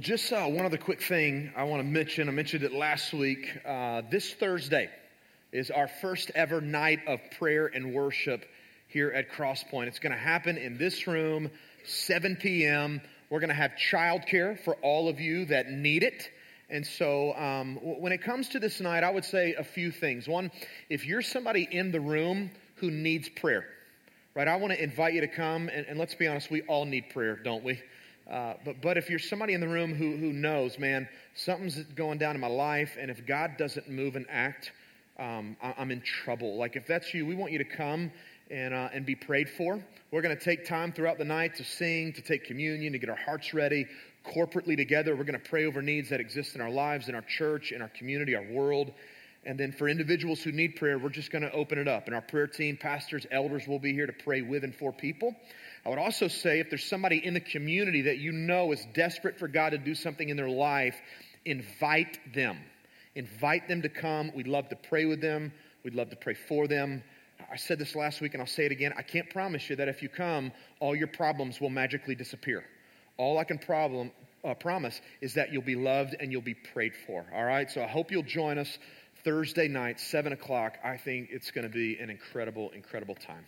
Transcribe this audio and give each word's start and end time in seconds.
Well, 0.00 0.06
just 0.06 0.32
uh, 0.32 0.46
one 0.46 0.64
other 0.64 0.78
quick 0.78 1.02
thing 1.02 1.52
I 1.54 1.64
want 1.64 1.82
to 1.82 1.86
mention. 1.86 2.26
I 2.30 2.32
mentioned 2.32 2.64
it 2.64 2.72
last 2.72 3.12
week. 3.12 3.46
Uh, 3.66 4.00
this 4.10 4.32
Thursday 4.32 4.88
is 5.52 5.70
our 5.70 5.88
first 5.88 6.30
ever 6.34 6.62
night 6.62 7.00
of 7.06 7.20
prayer 7.38 7.66
and 7.66 7.92
worship 7.92 8.46
here 8.88 9.10
at 9.10 9.30
Crosspoint. 9.30 9.88
It's 9.88 9.98
going 9.98 10.14
to 10.14 10.18
happen 10.18 10.56
in 10.56 10.78
this 10.78 11.06
room, 11.06 11.50
7 11.84 12.36
p.m. 12.36 13.02
We're 13.28 13.40
going 13.40 13.50
to 13.50 13.54
have 13.54 13.72
childcare 13.72 14.58
for 14.64 14.74
all 14.76 15.10
of 15.10 15.20
you 15.20 15.44
that 15.44 15.70
need 15.70 16.02
it. 16.02 16.30
And 16.70 16.86
so, 16.86 17.36
um, 17.36 17.76
when 17.82 18.12
it 18.12 18.22
comes 18.22 18.48
to 18.50 18.58
this 18.58 18.80
night, 18.80 19.04
I 19.04 19.10
would 19.10 19.26
say 19.26 19.52
a 19.52 19.64
few 19.64 19.90
things. 19.90 20.26
One, 20.26 20.50
if 20.88 21.04
you're 21.04 21.20
somebody 21.20 21.68
in 21.70 21.92
the 21.92 22.00
room 22.00 22.50
who 22.76 22.90
needs 22.90 23.28
prayer, 23.28 23.66
right, 24.34 24.48
I 24.48 24.56
want 24.56 24.72
to 24.72 24.82
invite 24.82 25.12
you 25.12 25.20
to 25.20 25.28
come. 25.28 25.68
And, 25.68 25.84
and 25.84 25.98
let's 25.98 26.14
be 26.14 26.26
honest, 26.26 26.50
we 26.50 26.62
all 26.62 26.86
need 26.86 27.10
prayer, 27.10 27.36
don't 27.36 27.62
we? 27.62 27.82
Uh, 28.30 28.54
but, 28.64 28.80
but 28.80 28.96
if 28.96 29.10
you're 29.10 29.18
somebody 29.18 29.54
in 29.54 29.60
the 29.60 29.68
room 29.68 29.92
who, 29.92 30.16
who 30.16 30.32
knows, 30.32 30.78
man, 30.78 31.08
something's 31.34 31.82
going 31.96 32.18
down 32.18 32.36
in 32.36 32.40
my 32.40 32.46
life, 32.46 32.96
and 32.98 33.10
if 33.10 33.26
God 33.26 33.56
doesn't 33.58 33.88
move 33.88 34.14
and 34.14 34.24
act, 34.30 34.70
um, 35.18 35.56
I, 35.60 35.74
am 35.78 35.90
in 35.90 36.00
trouble. 36.00 36.56
Like 36.56 36.76
if 36.76 36.86
that's 36.86 37.12
you, 37.12 37.26
we 37.26 37.34
want 37.34 37.50
you 37.50 37.58
to 37.58 37.64
come 37.64 38.12
and, 38.50 38.72
uh, 38.72 38.88
and 38.92 39.04
be 39.04 39.16
prayed 39.16 39.50
for. 39.50 39.84
We're 40.12 40.22
going 40.22 40.36
to 40.36 40.42
take 40.42 40.64
time 40.64 40.92
throughout 40.92 41.18
the 41.18 41.24
night 41.24 41.56
to 41.56 41.64
sing, 41.64 42.12
to 42.12 42.22
take 42.22 42.44
communion, 42.44 42.92
to 42.92 42.98
get 42.98 43.10
our 43.10 43.16
hearts 43.16 43.52
ready 43.52 43.86
corporately 44.24 44.76
together. 44.76 45.16
We're 45.16 45.24
going 45.24 45.40
to 45.40 45.48
pray 45.48 45.66
over 45.66 45.82
needs 45.82 46.08
that 46.10 46.20
exist 46.20 46.54
in 46.54 46.60
our 46.60 46.70
lives, 46.70 47.08
in 47.08 47.14
our 47.14 47.22
church, 47.22 47.72
in 47.72 47.82
our 47.82 47.88
community, 47.88 48.36
our 48.36 48.46
world. 48.50 48.92
And 49.44 49.58
then 49.58 49.72
for 49.72 49.88
individuals 49.88 50.42
who 50.42 50.52
need 50.52 50.76
prayer, 50.76 50.98
we're 50.98 51.08
just 51.08 51.32
going 51.32 51.42
to 51.42 51.52
open 51.52 51.78
it 51.78 51.88
up. 51.88 52.06
And 52.06 52.14
our 52.14 52.20
prayer 52.20 52.46
team, 52.46 52.76
pastors, 52.76 53.26
elders 53.30 53.66
will 53.66 53.78
be 53.78 53.92
here 53.92 54.06
to 54.06 54.12
pray 54.12 54.42
with 54.42 54.64
and 54.64 54.74
for 54.74 54.92
people. 54.92 55.34
I 55.84 55.88
would 55.88 55.98
also 55.98 56.28
say 56.28 56.60
if 56.60 56.68
there's 56.68 56.84
somebody 56.84 57.24
in 57.24 57.34
the 57.34 57.40
community 57.40 58.02
that 58.02 58.18
you 58.18 58.32
know 58.32 58.72
is 58.72 58.86
desperate 58.92 59.38
for 59.38 59.48
God 59.48 59.70
to 59.70 59.78
do 59.78 59.94
something 59.94 60.28
in 60.28 60.36
their 60.36 60.48
life, 60.48 61.00
invite 61.44 62.18
them. 62.34 62.58
Invite 63.14 63.66
them 63.68 63.82
to 63.82 63.88
come. 63.88 64.30
We'd 64.34 64.46
love 64.46 64.68
to 64.68 64.76
pray 64.76 65.06
with 65.06 65.20
them. 65.20 65.52
We'd 65.82 65.94
love 65.94 66.10
to 66.10 66.16
pray 66.16 66.34
for 66.34 66.68
them. 66.68 67.02
I 67.50 67.56
said 67.56 67.78
this 67.78 67.96
last 67.96 68.20
week 68.20 68.34
and 68.34 68.42
I'll 68.42 68.46
say 68.46 68.66
it 68.66 68.72
again. 68.72 68.92
I 68.96 69.02
can't 69.02 69.28
promise 69.30 69.68
you 69.70 69.76
that 69.76 69.88
if 69.88 70.02
you 70.02 70.08
come, 70.08 70.52
all 70.78 70.94
your 70.94 71.08
problems 71.08 71.60
will 71.60 71.70
magically 71.70 72.14
disappear. 72.14 72.62
All 73.16 73.38
I 73.38 73.44
can 73.44 73.58
problem, 73.58 74.12
uh, 74.44 74.54
promise 74.54 75.00
is 75.20 75.34
that 75.34 75.52
you'll 75.52 75.62
be 75.62 75.74
loved 75.74 76.14
and 76.20 76.30
you'll 76.30 76.42
be 76.42 76.54
prayed 76.54 76.92
for. 77.06 77.24
All 77.34 77.44
right? 77.44 77.70
So 77.70 77.82
I 77.82 77.86
hope 77.86 78.10
you'll 78.10 78.22
join 78.22 78.58
us 78.58 78.78
Thursday 79.24 79.68
night, 79.68 80.00
7 80.00 80.32
o'clock. 80.32 80.78
I 80.84 80.96
think 80.96 81.28
it's 81.30 81.50
going 81.50 81.66
to 81.66 81.72
be 81.72 81.98
an 81.98 82.10
incredible, 82.10 82.70
incredible 82.70 83.14
time. 83.14 83.44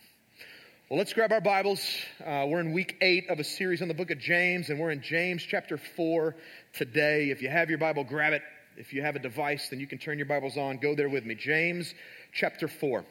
Well, 0.93 0.99
let's 0.99 1.13
grab 1.13 1.31
our 1.31 1.41
Bibles. 1.41 1.83
Uh, 2.23 2.45
we're 2.47 2.59
in 2.59 2.71
week 2.71 2.97
eight 3.01 3.27
of 3.27 3.39
a 3.39 3.43
series 3.43 3.81
on 3.81 3.87
the 3.87 3.95
book 3.95 4.11
of 4.11 4.19
James, 4.19 4.69
and 4.69 4.79
we're 4.79 4.91
in 4.91 5.01
James 5.01 5.41
chapter 5.41 5.75
four 5.75 6.35
today. 6.71 7.31
If 7.31 7.41
you 7.41 7.49
have 7.49 7.67
your 7.67 7.79
Bible, 7.79 8.03
grab 8.03 8.31
it. 8.33 8.43
If 8.77 8.93
you 8.93 9.01
have 9.01 9.15
a 9.15 9.19
device, 9.19 9.69
then 9.69 9.79
you 9.79 9.87
can 9.87 9.97
turn 9.97 10.19
your 10.19 10.27
Bibles 10.27 10.55
on. 10.55 10.77
Go 10.77 10.93
there 10.93 11.09
with 11.09 11.25
me. 11.25 11.33
James 11.33 11.95
chapter 12.31 12.67
four. 12.67 13.05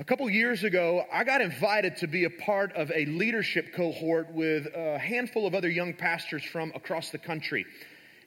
A 0.00 0.04
couple 0.04 0.28
years 0.28 0.64
ago, 0.64 1.04
I 1.12 1.22
got 1.22 1.40
invited 1.40 1.98
to 1.98 2.08
be 2.08 2.24
a 2.24 2.30
part 2.30 2.72
of 2.72 2.90
a 2.90 3.04
leadership 3.04 3.72
cohort 3.72 4.32
with 4.32 4.66
a 4.74 4.98
handful 4.98 5.46
of 5.46 5.54
other 5.54 5.70
young 5.70 5.94
pastors 5.94 6.42
from 6.42 6.72
across 6.74 7.10
the 7.10 7.18
country. 7.18 7.66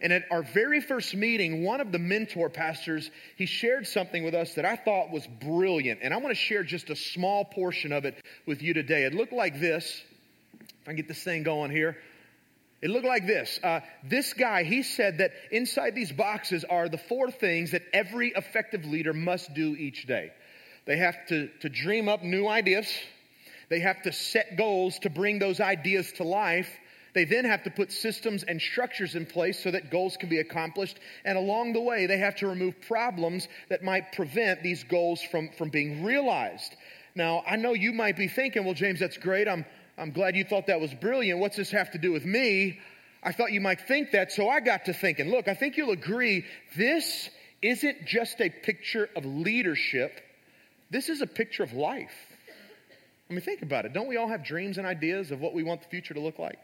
And 0.03 0.11
at 0.11 0.25
our 0.29 0.43
very 0.43 0.81
first 0.81 1.15
meeting, 1.15 1.63
one 1.63 1.79
of 1.79 1.93
the 1.93 1.97
mentor 1.97 2.49
pastors, 2.49 3.09
he 3.37 3.45
shared 3.45 3.87
something 3.87 4.25
with 4.25 4.35
us 4.35 4.55
that 4.55 4.65
I 4.65 4.75
thought 4.75 5.09
was 5.09 5.25
brilliant. 5.25 6.01
And 6.03 6.13
I 6.13 6.17
want 6.17 6.31
to 6.31 6.35
share 6.35 6.61
just 6.61 6.89
a 6.89 6.95
small 6.95 7.45
portion 7.45 7.93
of 7.93 8.03
it 8.03 8.21
with 8.45 8.61
you 8.61 8.73
today. 8.73 9.05
It 9.05 9.13
looked 9.13 9.31
like 9.31 9.61
this. 9.61 10.03
If 10.59 10.67
I 10.83 10.85
can 10.87 10.97
get 10.97 11.07
this 11.07 11.23
thing 11.23 11.43
going 11.43 11.71
here. 11.71 11.97
It 12.81 12.89
looked 12.89 13.05
like 13.05 13.25
this. 13.25 13.61
Uh, 13.63 13.79
this 14.03 14.33
guy, 14.33 14.63
he 14.63 14.83
said 14.83 15.19
that 15.19 15.31
inside 15.51 15.95
these 15.95 16.11
boxes 16.11 16.65
are 16.65 16.89
the 16.89 16.97
four 16.97 17.31
things 17.31 17.71
that 17.71 17.83
every 17.93 18.33
effective 18.35 18.83
leader 18.83 19.13
must 19.13 19.53
do 19.53 19.73
each 19.73 20.05
day. 20.05 20.33
They 20.85 20.97
have 20.97 21.15
to, 21.27 21.47
to 21.61 21.69
dream 21.69 22.09
up 22.09 22.23
new 22.23 22.45
ideas. 22.45 22.91
They 23.69 23.79
have 23.79 24.01
to 24.01 24.11
set 24.11 24.57
goals 24.57 24.99
to 24.99 25.09
bring 25.09 25.39
those 25.39 25.61
ideas 25.61 26.11
to 26.17 26.25
life. 26.25 26.67
They 27.13 27.25
then 27.25 27.45
have 27.45 27.63
to 27.63 27.69
put 27.69 27.91
systems 27.91 28.43
and 28.43 28.59
structures 28.59 29.15
in 29.15 29.25
place 29.25 29.61
so 29.61 29.69
that 29.71 29.91
goals 29.91 30.17
can 30.17 30.29
be 30.29 30.39
accomplished. 30.39 30.99
And 31.25 31.37
along 31.37 31.73
the 31.73 31.81
way, 31.81 32.07
they 32.07 32.17
have 32.17 32.35
to 32.37 32.47
remove 32.47 32.81
problems 32.81 33.47
that 33.69 33.83
might 33.83 34.13
prevent 34.13 34.63
these 34.63 34.83
goals 34.83 35.21
from, 35.21 35.49
from 35.57 35.69
being 35.69 36.03
realized. 36.03 36.75
Now, 37.15 37.43
I 37.47 37.55
know 37.55 37.73
you 37.73 37.93
might 37.93 38.17
be 38.17 38.27
thinking, 38.27 38.65
well, 38.65 38.73
James, 38.73 38.99
that's 38.99 39.17
great. 39.17 39.47
I'm, 39.47 39.65
I'm 39.97 40.11
glad 40.11 40.35
you 40.35 40.43
thought 40.43 40.67
that 40.67 40.81
was 40.81 40.93
brilliant. 40.93 41.39
What's 41.39 41.57
this 41.57 41.69
have 41.71 41.91
to 41.91 41.99
do 41.99 42.11
with 42.11 42.25
me? 42.25 42.79
I 43.21 43.31
thought 43.31 43.51
you 43.51 43.61
might 43.61 43.81
think 43.81 44.11
that, 44.11 44.31
so 44.31 44.49
I 44.49 44.59
got 44.59 44.85
to 44.85 44.93
thinking. 44.93 45.29
Look, 45.29 45.47
I 45.47 45.53
think 45.53 45.77
you'll 45.77 45.91
agree 45.91 46.45
this 46.75 47.29
isn't 47.61 48.05
just 48.05 48.41
a 48.41 48.49
picture 48.49 49.09
of 49.15 49.23
leadership, 49.23 50.19
this 50.89 51.09
is 51.09 51.21
a 51.21 51.27
picture 51.27 51.63
of 51.63 51.73
life. 51.73 52.11
I 53.29 53.33
mean, 53.33 53.41
think 53.41 53.61
about 53.61 53.85
it. 53.85 53.93
Don't 53.93 54.07
we 54.07 54.17
all 54.17 54.27
have 54.27 54.43
dreams 54.43 54.77
and 54.77 54.85
ideas 54.85 55.31
of 55.31 55.39
what 55.39 55.53
we 55.53 55.63
want 55.63 55.81
the 55.81 55.87
future 55.87 56.13
to 56.13 56.19
look 56.19 56.37
like? 56.37 56.59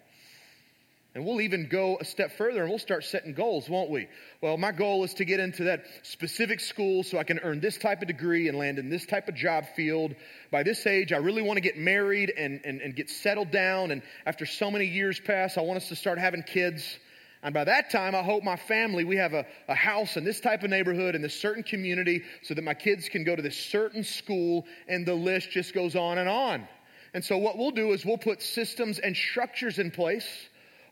And 1.15 1.25
we'll 1.25 1.41
even 1.41 1.67
go 1.67 1.97
a 1.99 2.05
step 2.05 2.37
further 2.37 2.61
and 2.61 2.69
we'll 2.69 2.77
start 2.77 3.03
setting 3.03 3.33
goals, 3.33 3.67
won't 3.67 3.89
we? 3.89 4.07
Well, 4.41 4.57
my 4.57 4.71
goal 4.71 5.03
is 5.03 5.15
to 5.15 5.25
get 5.25 5.39
into 5.39 5.63
that 5.63 5.83
specific 6.03 6.59
school 6.59 7.01
so 7.01 7.17
I 7.17 7.23
can 7.23 7.39
earn 7.39 7.59
this 7.59 7.79
type 7.79 8.03
of 8.03 8.07
degree 8.07 8.47
and 8.47 8.55
land 8.55 8.77
in 8.77 8.89
this 8.89 9.07
type 9.07 9.27
of 9.27 9.33
job 9.33 9.65
field. 9.75 10.13
By 10.51 10.61
this 10.61 10.85
age, 10.85 11.11
I 11.11 11.17
really 11.17 11.41
want 11.41 11.57
to 11.57 11.61
get 11.61 11.77
married 11.77 12.31
and, 12.37 12.61
and, 12.63 12.79
and 12.79 12.95
get 12.95 13.09
settled 13.09 13.49
down. 13.49 13.89
And 13.89 14.03
after 14.27 14.45
so 14.45 14.69
many 14.69 14.85
years 14.85 15.19
pass, 15.19 15.57
I 15.57 15.61
want 15.61 15.77
us 15.77 15.89
to 15.89 15.95
start 15.95 16.19
having 16.19 16.43
kids. 16.43 16.99
And 17.41 17.55
by 17.55 17.63
that 17.63 17.89
time, 17.89 18.13
I 18.13 18.21
hope 18.21 18.43
my 18.43 18.57
family, 18.57 19.03
we 19.03 19.15
have 19.15 19.33
a, 19.33 19.47
a 19.67 19.75
house 19.75 20.15
in 20.15 20.23
this 20.23 20.39
type 20.39 20.61
of 20.61 20.69
neighborhood 20.69 21.15
in 21.15 21.23
this 21.23 21.39
certain 21.39 21.63
community 21.63 22.21
so 22.43 22.53
that 22.53 22.63
my 22.63 22.75
kids 22.75 23.09
can 23.09 23.23
go 23.23 23.35
to 23.35 23.41
this 23.41 23.57
certain 23.57 24.03
school 24.03 24.67
and 24.87 25.07
the 25.07 25.15
list 25.15 25.49
just 25.49 25.73
goes 25.73 25.95
on 25.95 26.19
and 26.19 26.29
on. 26.29 26.67
And 27.15 27.25
so 27.25 27.37
what 27.37 27.57
we'll 27.57 27.71
do 27.71 27.93
is 27.93 28.05
we'll 28.05 28.19
put 28.19 28.43
systems 28.43 28.99
and 28.99 29.15
structures 29.15 29.79
in 29.79 29.89
place 29.89 30.27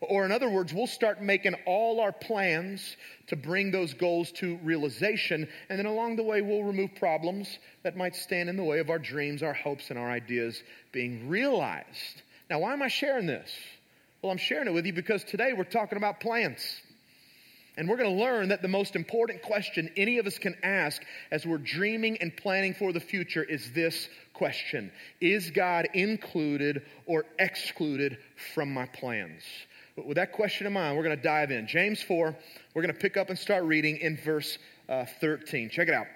or, 0.00 0.24
in 0.24 0.32
other 0.32 0.48
words, 0.48 0.72
we'll 0.72 0.86
start 0.86 1.20
making 1.20 1.54
all 1.66 2.00
our 2.00 2.12
plans 2.12 2.96
to 3.26 3.36
bring 3.36 3.70
those 3.70 3.94
goals 3.94 4.30
to 4.32 4.56
realization. 4.62 5.48
And 5.68 5.78
then 5.78 5.86
along 5.86 6.16
the 6.16 6.22
way, 6.22 6.40
we'll 6.40 6.62
remove 6.62 6.94
problems 6.94 7.58
that 7.82 7.96
might 7.96 8.14
stand 8.14 8.48
in 8.48 8.56
the 8.56 8.64
way 8.64 8.78
of 8.78 8.90
our 8.90 8.98
dreams, 8.98 9.42
our 9.42 9.54
hopes, 9.54 9.90
and 9.90 9.98
our 9.98 10.10
ideas 10.10 10.62
being 10.92 11.28
realized. 11.28 12.22
Now, 12.48 12.60
why 12.60 12.72
am 12.72 12.82
I 12.82 12.88
sharing 12.88 13.26
this? 13.26 13.50
Well, 14.22 14.32
I'm 14.32 14.38
sharing 14.38 14.68
it 14.68 14.72
with 14.72 14.86
you 14.86 14.92
because 14.92 15.24
today 15.24 15.52
we're 15.52 15.64
talking 15.64 15.96
about 15.96 16.20
plans. 16.20 16.60
And 17.76 17.88
we're 17.88 17.96
going 17.96 18.16
to 18.16 18.20
learn 18.20 18.48
that 18.48 18.60
the 18.60 18.68
most 18.68 18.96
important 18.96 19.40
question 19.40 19.88
any 19.96 20.18
of 20.18 20.26
us 20.26 20.36
can 20.36 20.56
ask 20.64 21.00
as 21.30 21.46
we're 21.46 21.58
dreaming 21.58 22.18
and 22.20 22.36
planning 22.36 22.74
for 22.74 22.92
the 22.92 22.98
future 22.98 23.44
is 23.44 23.70
this 23.72 24.08
question 24.34 24.90
Is 25.20 25.52
God 25.52 25.88
included 25.94 26.82
or 27.06 27.24
excluded 27.38 28.18
from 28.52 28.74
my 28.74 28.86
plans? 28.86 29.44
But 29.98 30.06
with 30.06 30.14
that 30.14 30.30
question 30.30 30.68
in 30.68 30.72
mind, 30.72 30.96
we're 30.96 31.02
going 31.02 31.16
to 31.16 31.22
dive 31.24 31.50
in. 31.50 31.66
James 31.66 32.00
4, 32.00 32.36
we're 32.72 32.82
going 32.82 32.94
to 32.94 33.00
pick 33.00 33.16
up 33.16 33.30
and 33.30 33.36
start 33.36 33.64
reading 33.64 33.96
in 33.96 34.16
verse 34.16 34.56
uh, 34.88 35.06
13. 35.20 35.70
Check 35.70 35.88
it 35.88 35.94
out. 35.94 36.06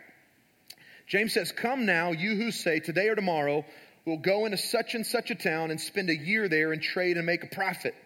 James 1.09 1.33
says, 1.33 1.51
Come 1.51 1.85
now, 1.85 2.13
you 2.13 2.37
who 2.37 2.53
say, 2.53 2.79
Today 2.79 3.09
or 3.09 3.17
tomorrow, 3.17 3.65
we'll 4.07 4.19
go 4.19 4.45
into 4.45 4.57
such 4.57 4.95
and 4.95 5.05
such 5.05 5.33
a 5.33 5.35
town 5.35 5.73
and 5.73 5.81
spend 5.81 6.11
a 6.11 6.17
year 6.17 6.49
there 6.49 6.71
and 6.71 6.81
trade 6.81 7.17
and 7.17 7.27
make 7.27 7.43
a 7.43 7.49
profit. 7.49 7.97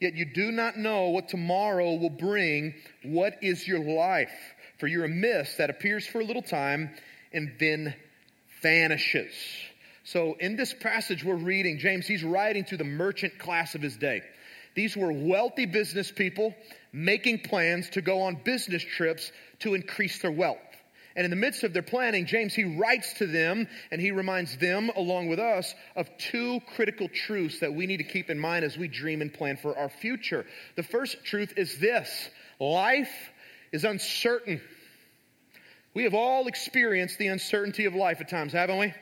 Yet 0.00 0.14
you 0.14 0.24
do 0.24 0.50
not 0.50 0.78
know 0.78 1.10
what 1.10 1.28
tomorrow 1.28 1.96
will 1.96 2.08
bring. 2.08 2.72
What 3.02 3.34
is 3.42 3.68
your 3.68 3.80
life? 3.80 4.32
For 4.80 4.86
you're 4.86 5.04
a 5.04 5.10
mist 5.10 5.58
that 5.58 5.68
appears 5.68 6.06
for 6.06 6.20
a 6.20 6.24
little 6.24 6.40
time 6.40 6.88
and 7.34 7.52
then 7.60 7.94
vanishes. 8.62 9.34
So, 10.04 10.38
in 10.40 10.56
this 10.56 10.72
passage 10.72 11.22
we're 11.22 11.34
reading, 11.34 11.80
James, 11.80 12.06
he's 12.06 12.24
writing 12.24 12.64
to 12.64 12.78
the 12.78 12.84
merchant 12.84 13.38
class 13.38 13.74
of 13.74 13.82
his 13.82 13.98
day. 13.98 14.22
These 14.74 14.96
were 14.96 15.12
wealthy 15.12 15.66
business 15.66 16.10
people 16.10 16.54
making 16.92 17.40
plans 17.40 17.90
to 17.90 18.00
go 18.00 18.22
on 18.22 18.36
business 18.44 18.82
trips 18.82 19.32
to 19.60 19.74
increase 19.74 20.20
their 20.20 20.32
wealth. 20.32 20.58
And 21.16 21.24
in 21.24 21.30
the 21.30 21.36
midst 21.36 21.64
of 21.64 21.72
their 21.72 21.82
planning, 21.82 22.26
James, 22.26 22.54
he 22.54 22.62
writes 22.78 23.14
to 23.14 23.26
them 23.26 23.66
and 23.90 24.00
he 24.00 24.12
reminds 24.12 24.56
them, 24.56 24.88
along 24.94 25.28
with 25.28 25.40
us, 25.40 25.74
of 25.96 26.08
two 26.16 26.60
critical 26.76 27.08
truths 27.08 27.58
that 27.58 27.74
we 27.74 27.86
need 27.86 27.96
to 27.96 28.04
keep 28.04 28.30
in 28.30 28.38
mind 28.38 28.64
as 28.64 28.78
we 28.78 28.86
dream 28.86 29.20
and 29.20 29.34
plan 29.34 29.56
for 29.56 29.76
our 29.76 29.88
future. 29.88 30.46
The 30.76 30.84
first 30.84 31.24
truth 31.24 31.54
is 31.56 31.78
this 31.80 32.30
life 32.60 33.10
is 33.72 33.84
uncertain. 33.84 34.60
We 35.92 36.04
have 36.04 36.14
all 36.14 36.46
experienced 36.46 37.18
the 37.18 37.26
uncertainty 37.26 37.86
of 37.86 37.96
life 37.96 38.20
at 38.20 38.28
times, 38.28 38.52
haven't 38.52 38.78
we? 38.78 38.94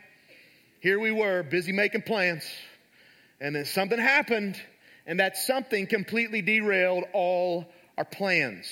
Here 0.80 0.98
we 0.98 1.12
were, 1.12 1.42
busy 1.42 1.72
making 1.72 2.02
plans, 2.02 2.44
and 3.42 3.54
then 3.54 3.66
something 3.66 3.98
happened 3.98 4.58
and 5.06 5.20
that 5.20 5.36
something 5.36 5.86
completely 5.86 6.42
derailed 6.42 7.04
all 7.12 7.66
our 7.96 8.04
plans. 8.04 8.66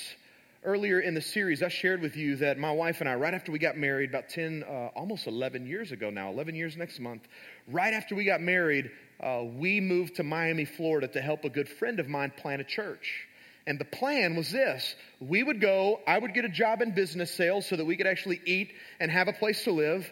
Earlier 0.64 1.00
in 1.00 1.14
the 1.14 1.20
series, 1.20 1.62
I 1.62 1.68
shared 1.68 2.00
with 2.00 2.16
you 2.16 2.36
that 2.36 2.58
my 2.58 2.72
wife 2.72 3.00
and 3.00 3.08
I, 3.08 3.14
right 3.14 3.34
after 3.34 3.52
we 3.52 3.58
got 3.58 3.76
married, 3.76 4.08
about 4.08 4.30
10, 4.30 4.64
uh, 4.66 4.88
almost 4.96 5.26
11 5.26 5.66
years 5.66 5.92
ago 5.92 6.08
now, 6.08 6.30
11 6.30 6.54
years 6.54 6.76
next 6.76 7.00
month, 7.00 7.28
right 7.68 7.92
after 7.92 8.14
we 8.14 8.24
got 8.24 8.40
married, 8.40 8.90
uh, 9.20 9.42
we 9.44 9.80
moved 9.80 10.16
to 10.16 10.22
Miami, 10.22 10.64
Florida 10.64 11.06
to 11.08 11.20
help 11.20 11.44
a 11.44 11.50
good 11.50 11.68
friend 11.68 12.00
of 12.00 12.08
mine 12.08 12.32
plant 12.36 12.62
a 12.62 12.64
church. 12.64 13.26
And 13.66 13.78
the 13.78 13.84
plan 13.84 14.36
was 14.36 14.50
this 14.50 14.94
we 15.20 15.42
would 15.42 15.60
go, 15.60 16.00
I 16.06 16.18
would 16.18 16.34
get 16.34 16.44
a 16.44 16.50
job 16.50 16.82
in 16.82 16.94
business 16.94 17.30
sales 17.30 17.66
so 17.66 17.76
that 17.76 17.84
we 17.84 17.96
could 17.96 18.06
actually 18.06 18.40
eat 18.44 18.72
and 19.00 19.10
have 19.10 19.28
a 19.28 19.32
place 19.32 19.64
to 19.64 19.72
live. 19.72 20.10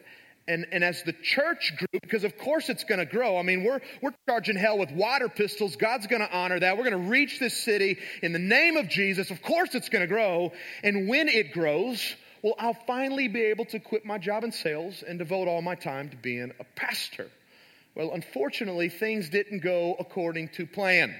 And, 0.49 0.67
and 0.73 0.83
as 0.83 1.03
the 1.05 1.13
church 1.13 1.73
grew, 1.79 2.01
because 2.01 2.25
of 2.25 2.37
course 2.37 2.69
it's 2.69 2.83
going 2.85 2.99
to 2.99 3.07
grow. 3.07 3.39
I 3.39 3.43
mean, 3.43 3.63
we're, 3.63 3.81
we're 4.01 4.15
charging 4.29 4.57
hell 4.57 4.77
with 4.77 4.91
water 4.91 5.29
pistols. 5.29 5.77
God's 5.77 6.09
going 6.09 6.23
to 6.23 6.31
honor 6.33 6.59
that. 6.59 6.77
We're 6.77 6.91
going 6.91 7.05
to 7.05 7.11
reach 7.11 7.39
this 7.39 7.57
city 7.65 7.99
in 8.23 8.33
the 8.33 8.41
name 8.41 8.77
of 8.77 8.89
Jesus. 8.89 9.31
Of 9.31 9.41
course 9.43 9.75
it's 9.75 9.89
going 9.89 10.03
to 10.03 10.09
grow. 10.09 10.53
And 10.83 11.09
when 11.09 11.29
it 11.29 11.53
grows, 11.53 12.17
well, 12.43 12.55
I'll 12.59 12.77
finally 12.87 13.29
be 13.29 13.43
able 13.43 13.67
to 13.67 13.79
quit 13.79 14.05
my 14.05 14.19
job 14.19 14.43
in 14.43 14.51
sales 14.51 15.05
and 15.07 15.19
devote 15.19 15.47
all 15.47 15.63
my 15.63 15.77
time 15.77 16.11
to 16.11 16.17
being 16.17 16.53
a 16.59 16.65
pastor. 16.75 17.31
Well, 17.95 18.11
unfortunately, 18.13 18.89
things 18.89 19.29
didn't 19.29 19.63
go 19.63 19.95
according 20.01 20.49
to 20.55 20.67
plan. 20.67 21.15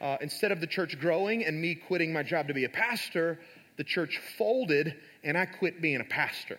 Uh, 0.00 0.16
instead 0.20 0.50
of 0.50 0.60
the 0.60 0.66
church 0.66 0.98
growing 0.98 1.44
and 1.44 1.60
me 1.60 1.74
quitting 1.74 2.12
my 2.12 2.22
job 2.22 2.48
to 2.48 2.54
be 2.54 2.64
a 2.64 2.68
pastor, 2.68 3.38
the 3.76 3.84
church 3.84 4.20
folded 4.36 4.94
and 5.22 5.38
I 5.38 5.46
quit 5.46 5.80
being 5.80 6.00
a 6.00 6.04
pastor. 6.04 6.58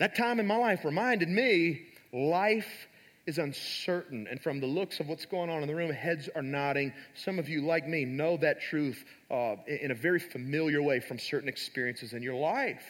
That 0.00 0.16
time 0.16 0.40
in 0.40 0.46
my 0.46 0.56
life 0.56 0.86
reminded 0.86 1.28
me 1.28 1.82
life 2.10 2.88
is 3.26 3.38
uncertain. 3.38 4.26
And 4.30 4.40
from 4.40 4.58
the 4.58 4.66
looks 4.66 4.98
of 4.98 5.08
what's 5.08 5.26
going 5.26 5.50
on 5.50 5.60
in 5.60 5.68
the 5.68 5.74
room, 5.74 5.90
heads 5.92 6.28
are 6.34 6.42
nodding. 6.42 6.94
Some 7.14 7.38
of 7.38 7.50
you, 7.50 7.60
like 7.60 7.86
me, 7.86 8.06
know 8.06 8.38
that 8.38 8.62
truth 8.62 9.04
uh, 9.30 9.56
in 9.66 9.90
a 9.90 9.94
very 9.94 10.18
familiar 10.18 10.82
way 10.82 11.00
from 11.00 11.18
certain 11.18 11.50
experiences 11.50 12.14
in 12.14 12.22
your 12.22 12.34
life. 12.34 12.82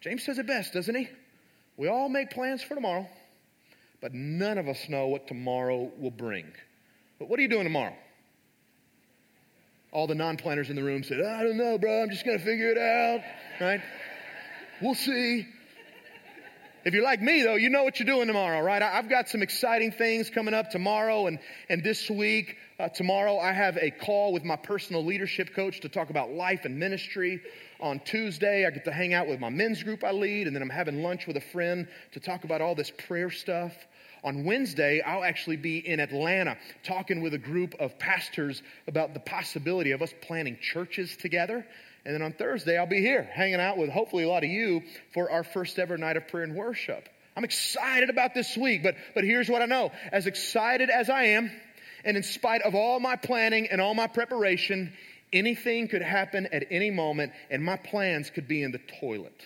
James 0.00 0.24
says 0.24 0.40
it 0.40 0.48
best, 0.48 0.72
doesn't 0.72 0.96
he? 0.96 1.08
We 1.76 1.86
all 1.86 2.08
make 2.08 2.30
plans 2.30 2.60
for 2.60 2.74
tomorrow, 2.74 3.08
but 4.00 4.12
none 4.12 4.58
of 4.58 4.66
us 4.66 4.88
know 4.88 5.06
what 5.06 5.28
tomorrow 5.28 5.92
will 5.96 6.10
bring. 6.10 6.52
But 7.20 7.28
what 7.28 7.38
are 7.38 7.42
you 7.42 7.48
doing 7.48 7.64
tomorrow? 7.64 7.94
All 9.92 10.08
the 10.08 10.16
non 10.16 10.36
planners 10.36 10.70
in 10.70 10.76
the 10.76 10.82
room 10.82 11.04
said, 11.04 11.20
I 11.20 11.44
don't 11.44 11.56
know, 11.56 11.78
bro, 11.78 12.02
I'm 12.02 12.10
just 12.10 12.24
going 12.24 12.36
to 12.36 12.44
figure 12.44 12.70
it 12.70 12.78
out, 12.78 13.20
right? 13.60 13.80
We'll 14.82 14.96
see. 14.96 15.46
If 16.88 16.94
you're 16.94 17.04
like 17.04 17.20
me, 17.20 17.42
though, 17.42 17.56
you 17.56 17.68
know 17.68 17.84
what 17.84 18.00
you're 18.00 18.06
doing 18.06 18.28
tomorrow, 18.28 18.62
right? 18.62 18.80
I've 18.80 19.10
got 19.10 19.28
some 19.28 19.42
exciting 19.42 19.92
things 19.92 20.30
coming 20.30 20.54
up 20.54 20.70
tomorrow 20.70 21.26
and, 21.26 21.38
and 21.68 21.84
this 21.84 22.08
week. 22.08 22.56
Uh, 22.80 22.88
tomorrow, 22.88 23.38
I 23.38 23.52
have 23.52 23.76
a 23.76 23.90
call 23.90 24.32
with 24.32 24.42
my 24.42 24.56
personal 24.56 25.04
leadership 25.04 25.54
coach 25.54 25.80
to 25.80 25.90
talk 25.90 26.08
about 26.08 26.30
life 26.30 26.64
and 26.64 26.78
ministry. 26.78 27.42
On 27.78 28.00
Tuesday, 28.00 28.66
I 28.66 28.70
get 28.70 28.86
to 28.86 28.90
hang 28.90 29.12
out 29.12 29.28
with 29.28 29.38
my 29.38 29.50
men's 29.50 29.82
group 29.82 30.02
I 30.02 30.12
lead, 30.12 30.46
and 30.46 30.56
then 30.56 30.62
I'm 30.62 30.70
having 30.70 31.02
lunch 31.02 31.26
with 31.26 31.36
a 31.36 31.42
friend 31.42 31.86
to 32.12 32.20
talk 32.20 32.44
about 32.44 32.62
all 32.62 32.74
this 32.74 32.90
prayer 32.90 33.30
stuff. 33.30 33.74
On 34.24 34.44
Wednesday, 34.44 35.02
I'll 35.02 35.24
actually 35.24 35.58
be 35.58 35.86
in 35.86 36.00
Atlanta 36.00 36.56
talking 36.84 37.20
with 37.20 37.34
a 37.34 37.38
group 37.38 37.74
of 37.78 37.98
pastors 37.98 38.62
about 38.86 39.12
the 39.12 39.20
possibility 39.20 39.90
of 39.90 40.00
us 40.00 40.14
planning 40.22 40.56
churches 40.62 41.18
together. 41.18 41.66
And 42.04 42.14
then 42.14 42.22
on 42.22 42.32
Thursday, 42.32 42.78
I'll 42.78 42.86
be 42.86 43.00
here 43.00 43.22
hanging 43.22 43.60
out 43.60 43.76
with 43.76 43.90
hopefully 43.90 44.24
a 44.24 44.28
lot 44.28 44.44
of 44.44 44.50
you 44.50 44.82
for 45.12 45.30
our 45.30 45.44
first 45.44 45.78
ever 45.78 45.98
night 45.98 46.16
of 46.16 46.28
prayer 46.28 46.44
and 46.44 46.54
worship. 46.54 47.08
I'm 47.36 47.44
excited 47.44 48.10
about 48.10 48.34
this 48.34 48.56
week, 48.56 48.82
but, 48.82 48.96
but 49.14 49.24
here's 49.24 49.48
what 49.48 49.62
I 49.62 49.66
know. 49.66 49.92
As 50.10 50.26
excited 50.26 50.90
as 50.90 51.08
I 51.08 51.24
am, 51.24 51.50
and 52.04 52.16
in 52.16 52.22
spite 52.22 52.62
of 52.62 52.74
all 52.74 53.00
my 53.00 53.16
planning 53.16 53.68
and 53.70 53.80
all 53.80 53.94
my 53.94 54.06
preparation, 54.06 54.92
anything 55.32 55.88
could 55.88 56.02
happen 56.02 56.48
at 56.52 56.64
any 56.70 56.90
moment, 56.90 57.32
and 57.50 57.64
my 57.64 57.76
plans 57.76 58.30
could 58.30 58.48
be 58.48 58.62
in 58.62 58.72
the 58.72 58.80
toilet. 59.00 59.40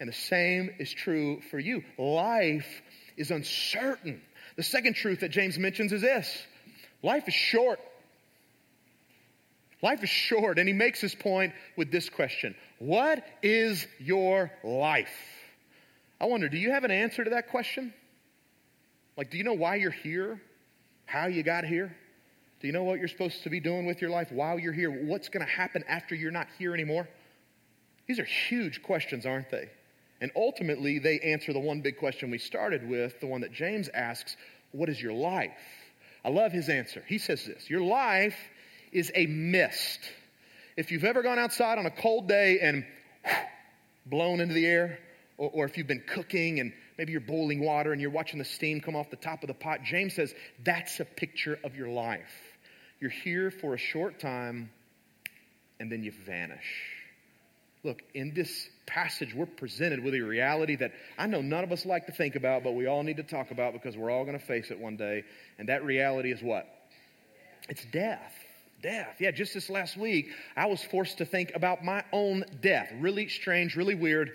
And 0.00 0.08
the 0.08 0.14
same 0.14 0.70
is 0.78 0.92
true 0.92 1.40
for 1.50 1.58
you. 1.58 1.82
Life 1.96 2.82
is 3.16 3.30
uncertain. 3.30 4.20
The 4.56 4.62
second 4.62 4.94
truth 4.94 5.20
that 5.20 5.30
James 5.30 5.58
mentions 5.58 5.92
is 5.92 6.02
this 6.02 6.28
life 7.02 7.28
is 7.28 7.34
short. 7.34 7.80
Life 9.82 10.02
is 10.02 10.10
short, 10.10 10.58
and 10.58 10.66
he 10.66 10.74
makes 10.74 11.00
his 11.00 11.14
point 11.14 11.52
with 11.76 11.90
this 11.90 12.08
question 12.08 12.54
What 12.78 13.24
is 13.42 13.86
your 13.98 14.50
life? 14.64 15.14
I 16.20 16.26
wonder, 16.26 16.48
do 16.48 16.56
you 16.56 16.72
have 16.72 16.84
an 16.84 16.90
answer 16.90 17.22
to 17.22 17.30
that 17.30 17.48
question? 17.48 17.94
Like, 19.16 19.30
do 19.30 19.38
you 19.38 19.44
know 19.44 19.54
why 19.54 19.76
you're 19.76 19.90
here? 19.90 20.40
How 21.06 21.26
you 21.26 21.42
got 21.42 21.64
here? 21.64 21.96
Do 22.60 22.66
you 22.66 22.72
know 22.72 22.82
what 22.82 22.98
you're 22.98 23.08
supposed 23.08 23.44
to 23.44 23.50
be 23.50 23.60
doing 23.60 23.86
with 23.86 24.00
your 24.00 24.10
life 24.10 24.32
while 24.32 24.58
you're 24.58 24.72
here? 24.72 24.90
What's 24.90 25.28
going 25.28 25.46
to 25.46 25.50
happen 25.50 25.84
after 25.88 26.14
you're 26.14 26.32
not 26.32 26.48
here 26.58 26.74
anymore? 26.74 27.08
These 28.08 28.18
are 28.18 28.24
huge 28.24 28.82
questions, 28.82 29.26
aren't 29.26 29.50
they? 29.50 29.70
And 30.20 30.32
ultimately, 30.34 30.98
they 30.98 31.20
answer 31.20 31.52
the 31.52 31.60
one 31.60 31.80
big 31.80 31.98
question 31.98 32.30
we 32.30 32.38
started 32.38 32.88
with, 32.88 33.20
the 33.20 33.26
one 33.26 33.42
that 33.42 33.52
James 33.52 33.88
asks 33.94 34.36
What 34.72 34.88
is 34.88 35.00
your 35.00 35.12
life? 35.12 35.52
I 36.24 36.30
love 36.30 36.50
his 36.50 36.68
answer. 36.68 37.04
He 37.06 37.18
says 37.18 37.44
this 37.46 37.70
Your 37.70 37.82
life 37.82 38.36
is 38.92 39.10
a 39.14 39.26
mist. 39.26 40.00
If 40.76 40.92
you've 40.92 41.04
ever 41.04 41.22
gone 41.22 41.38
outside 41.38 41.78
on 41.78 41.86
a 41.86 41.90
cold 41.90 42.28
day 42.28 42.60
and 42.60 42.84
blown 44.06 44.40
into 44.40 44.54
the 44.54 44.66
air, 44.66 44.98
or, 45.36 45.50
or, 45.52 45.64
if 45.66 45.76
you've 45.76 45.86
been 45.86 46.04
cooking 46.06 46.60
and 46.60 46.72
maybe 46.96 47.12
you're 47.12 47.20
boiling 47.20 47.60
water 47.60 47.92
and 47.92 48.00
you're 48.00 48.10
watching 48.10 48.38
the 48.38 48.44
steam 48.44 48.80
come 48.80 48.96
off 48.96 49.10
the 49.10 49.16
top 49.16 49.42
of 49.42 49.48
the 49.48 49.54
pot, 49.54 49.80
James 49.84 50.14
says 50.14 50.34
that's 50.64 50.98
a 51.00 51.04
picture 51.04 51.58
of 51.62 51.76
your 51.76 51.88
life. 51.88 52.32
You're 53.00 53.10
here 53.10 53.50
for 53.50 53.74
a 53.74 53.78
short 53.78 54.18
time 54.18 54.70
and 55.78 55.90
then 55.92 56.02
you 56.02 56.12
vanish. 56.26 56.64
Look, 57.84 58.02
in 58.14 58.34
this 58.34 58.68
passage, 58.86 59.32
we're 59.32 59.46
presented 59.46 60.02
with 60.02 60.14
a 60.14 60.20
reality 60.20 60.74
that 60.76 60.92
I 61.16 61.28
know 61.28 61.40
none 61.40 61.62
of 61.62 61.70
us 61.70 61.86
like 61.86 62.06
to 62.06 62.12
think 62.12 62.34
about, 62.34 62.64
but 62.64 62.72
we 62.72 62.86
all 62.86 63.04
need 63.04 63.18
to 63.18 63.22
talk 63.22 63.52
about 63.52 63.72
because 63.72 63.96
we're 63.96 64.10
all 64.10 64.24
going 64.24 64.38
to 64.38 64.44
face 64.44 64.72
it 64.72 64.80
one 64.80 64.96
day. 64.96 65.22
And 65.58 65.68
that 65.68 65.84
reality 65.84 66.32
is 66.32 66.42
what? 66.42 66.66
It's 67.68 67.84
death 67.92 68.34
death. 68.82 69.16
Yeah, 69.18 69.30
just 69.30 69.54
this 69.54 69.70
last 69.70 69.96
week, 69.96 70.30
I 70.56 70.66
was 70.66 70.82
forced 70.82 71.18
to 71.18 71.24
think 71.24 71.52
about 71.54 71.84
my 71.84 72.04
own 72.12 72.44
death. 72.60 72.92
Really 73.00 73.28
strange, 73.28 73.76
really 73.76 73.94
weird. 73.94 74.32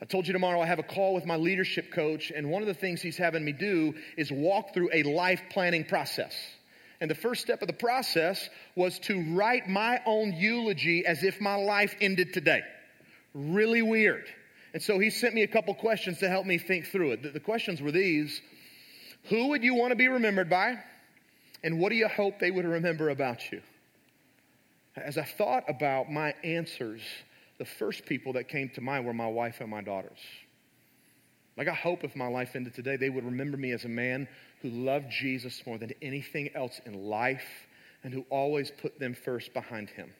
I 0.00 0.04
told 0.04 0.26
you 0.26 0.32
tomorrow 0.32 0.60
I 0.60 0.66
have 0.66 0.78
a 0.78 0.84
call 0.84 1.14
with 1.14 1.26
my 1.26 1.36
leadership 1.36 1.92
coach, 1.92 2.30
and 2.30 2.50
one 2.50 2.62
of 2.62 2.68
the 2.68 2.74
things 2.74 3.02
he's 3.02 3.16
having 3.16 3.44
me 3.44 3.52
do 3.52 3.94
is 4.16 4.30
walk 4.30 4.72
through 4.72 4.90
a 4.92 5.02
life 5.02 5.42
planning 5.50 5.84
process. 5.84 6.34
And 7.00 7.10
the 7.10 7.16
first 7.16 7.42
step 7.42 7.62
of 7.62 7.68
the 7.68 7.74
process 7.74 8.48
was 8.74 8.98
to 9.00 9.34
write 9.34 9.68
my 9.68 10.00
own 10.04 10.32
eulogy 10.32 11.06
as 11.06 11.22
if 11.22 11.40
my 11.40 11.54
life 11.54 11.94
ended 12.00 12.32
today. 12.32 12.62
Really 13.34 13.82
weird. 13.82 14.24
And 14.74 14.82
so 14.82 14.98
he 14.98 15.10
sent 15.10 15.34
me 15.34 15.42
a 15.42 15.48
couple 15.48 15.74
questions 15.74 16.18
to 16.18 16.28
help 16.28 16.46
me 16.46 16.58
think 16.58 16.86
through 16.86 17.12
it. 17.12 17.32
The 17.32 17.40
questions 17.40 17.80
were 17.80 17.92
these 17.92 18.40
Who 19.24 19.48
would 19.48 19.62
you 19.62 19.74
want 19.74 19.90
to 19.90 19.96
be 19.96 20.08
remembered 20.08 20.50
by? 20.50 20.78
And 21.62 21.80
what 21.80 21.90
do 21.90 21.96
you 21.96 22.08
hope 22.08 22.38
they 22.38 22.50
would 22.50 22.64
remember 22.64 23.10
about 23.10 23.50
you? 23.50 23.62
As 24.96 25.18
I 25.18 25.24
thought 25.24 25.64
about 25.68 26.10
my 26.10 26.34
answers, 26.44 27.00
the 27.58 27.64
first 27.64 28.06
people 28.06 28.32
that 28.34 28.48
came 28.48 28.68
to 28.70 28.80
mind 28.80 29.06
were 29.06 29.12
my 29.12 29.26
wife 29.26 29.60
and 29.60 29.70
my 29.70 29.80
daughters. 29.80 30.18
Like, 31.56 31.68
I 31.68 31.74
hope 31.74 32.04
if 32.04 32.14
my 32.14 32.28
life 32.28 32.54
ended 32.54 32.74
today, 32.74 32.96
they 32.96 33.10
would 33.10 33.24
remember 33.24 33.56
me 33.56 33.72
as 33.72 33.84
a 33.84 33.88
man 33.88 34.28
who 34.62 34.70
loved 34.70 35.10
Jesus 35.10 35.62
more 35.66 35.78
than 35.78 35.92
anything 36.00 36.50
else 36.54 36.80
in 36.86 36.94
life 36.94 37.42
and 38.04 38.14
who 38.14 38.24
always 38.30 38.70
put 38.70 38.98
them 39.00 39.14
first 39.14 39.52
behind 39.52 39.90
him. 39.90 40.12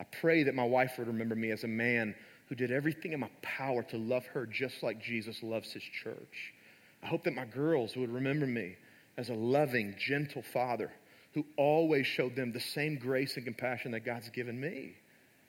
I 0.00 0.04
pray 0.04 0.44
that 0.44 0.54
my 0.54 0.64
wife 0.64 0.92
would 0.98 1.08
remember 1.08 1.34
me 1.34 1.50
as 1.50 1.64
a 1.64 1.68
man 1.68 2.14
who 2.48 2.54
did 2.54 2.70
everything 2.70 3.12
in 3.12 3.20
my 3.20 3.30
power 3.42 3.82
to 3.82 3.98
love 3.98 4.24
her 4.26 4.46
just 4.46 4.82
like 4.82 5.02
Jesus 5.02 5.42
loves 5.42 5.72
his 5.72 5.82
church. 5.82 6.54
I 7.02 7.06
hope 7.06 7.24
that 7.24 7.34
my 7.34 7.44
girls 7.44 7.96
would 7.96 8.10
remember 8.10 8.46
me 8.46 8.76
as 9.16 9.28
a 9.28 9.34
loving, 9.34 9.94
gentle 9.98 10.42
father 10.42 10.92
who 11.34 11.44
always 11.56 12.06
showed 12.06 12.34
them 12.34 12.52
the 12.52 12.60
same 12.60 12.96
grace 12.96 13.36
and 13.36 13.44
compassion 13.44 13.92
that 13.92 14.00
God's 14.00 14.30
given 14.30 14.58
me. 14.58 14.94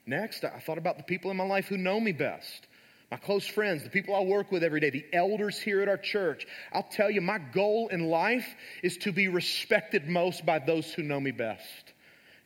Next, 0.06 0.44
I 0.44 0.58
thought 0.58 0.78
about 0.78 0.96
the 0.96 1.02
people 1.02 1.30
in 1.30 1.36
my 1.36 1.46
life 1.46 1.66
who 1.66 1.76
know 1.76 1.98
me 2.00 2.12
best. 2.12 2.66
My 3.10 3.16
close 3.16 3.46
friends, 3.46 3.84
the 3.84 3.90
people 3.90 4.14
I 4.14 4.20
work 4.20 4.52
with 4.52 4.62
every 4.62 4.80
day, 4.80 4.90
the 4.90 5.06
elders 5.14 5.58
here 5.58 5.80
at 5.80 5.88
our 5.88 5.96
church. 5.96 6.46
I'll 6.72 6.82
tell 6.90 7.10
you, 7.10 7.22
my 7.22 7.38
goal 7.38 7.88
in 7.88 8.04
life 8.04 8.46
is 8.82 8.98
to 8.98 9.12
be 9.12 9.28
respected 9.28 10.06
most 10.08 10.44
by 10.44 10.58
those 10.58 10.92
who 10.92 11.02
know 11.02 11.18
me 11.18 11.30
best. 11.30 11.92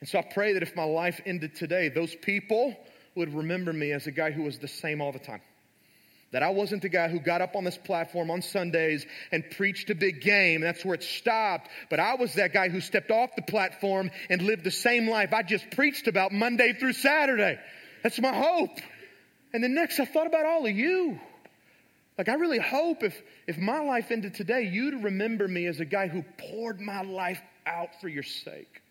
And 0.01 0.09
so 0.09 0.21
I 0.21 0.23
pray 0.23 0.53
that 0.55 0.63
if 0.63 0.77
my 0.77 0.85
life 0.85 1.21
ended 1.27 1.57
today, 1.57 1.89
those 1.89 2.15
people 2.15 2.77
would 3.17 3.35
remember 3.35 3.73
me 3.73 3.93
as 3.93 4.07
a 4.07 4.13
guy 4.13 4.31
who 4.31 4.43
was 4.43 4.59
the 4.59 4.69
same 4.69 5.01
all 5.01 5.13
the 5.13 5.19
time. 5.19 5.41
That 6.33 6.43
I 6.43 6.51
wasn't 6.51 6.83
the 6.83 6.89
guy 6.89 7.09
who 7.09 7.21
got 7.21 7.43
up 7.43 7.57
on 7.57 7.65
this 7.65 7.77
platform 7.77 8.31
on 8.31 8.41
Sundays 8.43 9.07
and 9.31 9.49
preached 9.51 9.91
a 9.91 9.95
big 9.95 10.23
game. 10.23 10.63
That's 10.63 10.85
where 10.85 10.95
it 10.95 11.03
stopped. 11.03 11.69
But 11.91 12.01
I 12.01 12.15
was 12.15 12.35
that 12.35 12.53
guy 12.53 12.71
who 12.71 12.81
stepped 12.81 13.11
off 13.11 13.37
the 13.37 13.43
platform 13.43 14.11
and 14.31 14.43
lived 14.43 14.65
the 14.65 14.71
same 14.71 15.09
life 15.09 15.33
I 15.35 15.43
just 15.43 15.71
preached 15.71 16.09
about 16.09 16.33
Monday 16.33 16.73
through 16.73 16.95
Saturday. 16.95 17.59
That's 18.03 18.19
my 18.19 18.35
hope. 18.35 18.79
And 19.53 19.63
then 19.63 19.75
next, 19.75 20.01
I 20.01 20.07
thought 20.07 20.27
about 20.27 20.47
all 20.47 20.67
of 20.67 20.75
you. 20.75 21.21
Like, 22.19 22.29
I 22.29 22.35
really 22.35 22.59
hope 22.59 23.03
if, 23.03 23.21
if 23.47 23.59
my 23.59 23.81
life 23.81 24.11
ended 24.11 24.35
today, 24.35 24.63
you'd 24.63 25.03
remember 25.03 25.49
me 25.49 25.67
as 25.67 25.81
a 25.81 25.85
guy 25.85 26.09
who 26.09 26.25
poured 26.39 26.81
my 26.81 27.03
life 27.03 27.41
out 27.67 28.01
for 28.01 28.09
your 28.09 28.23
sake. 28.23 28.82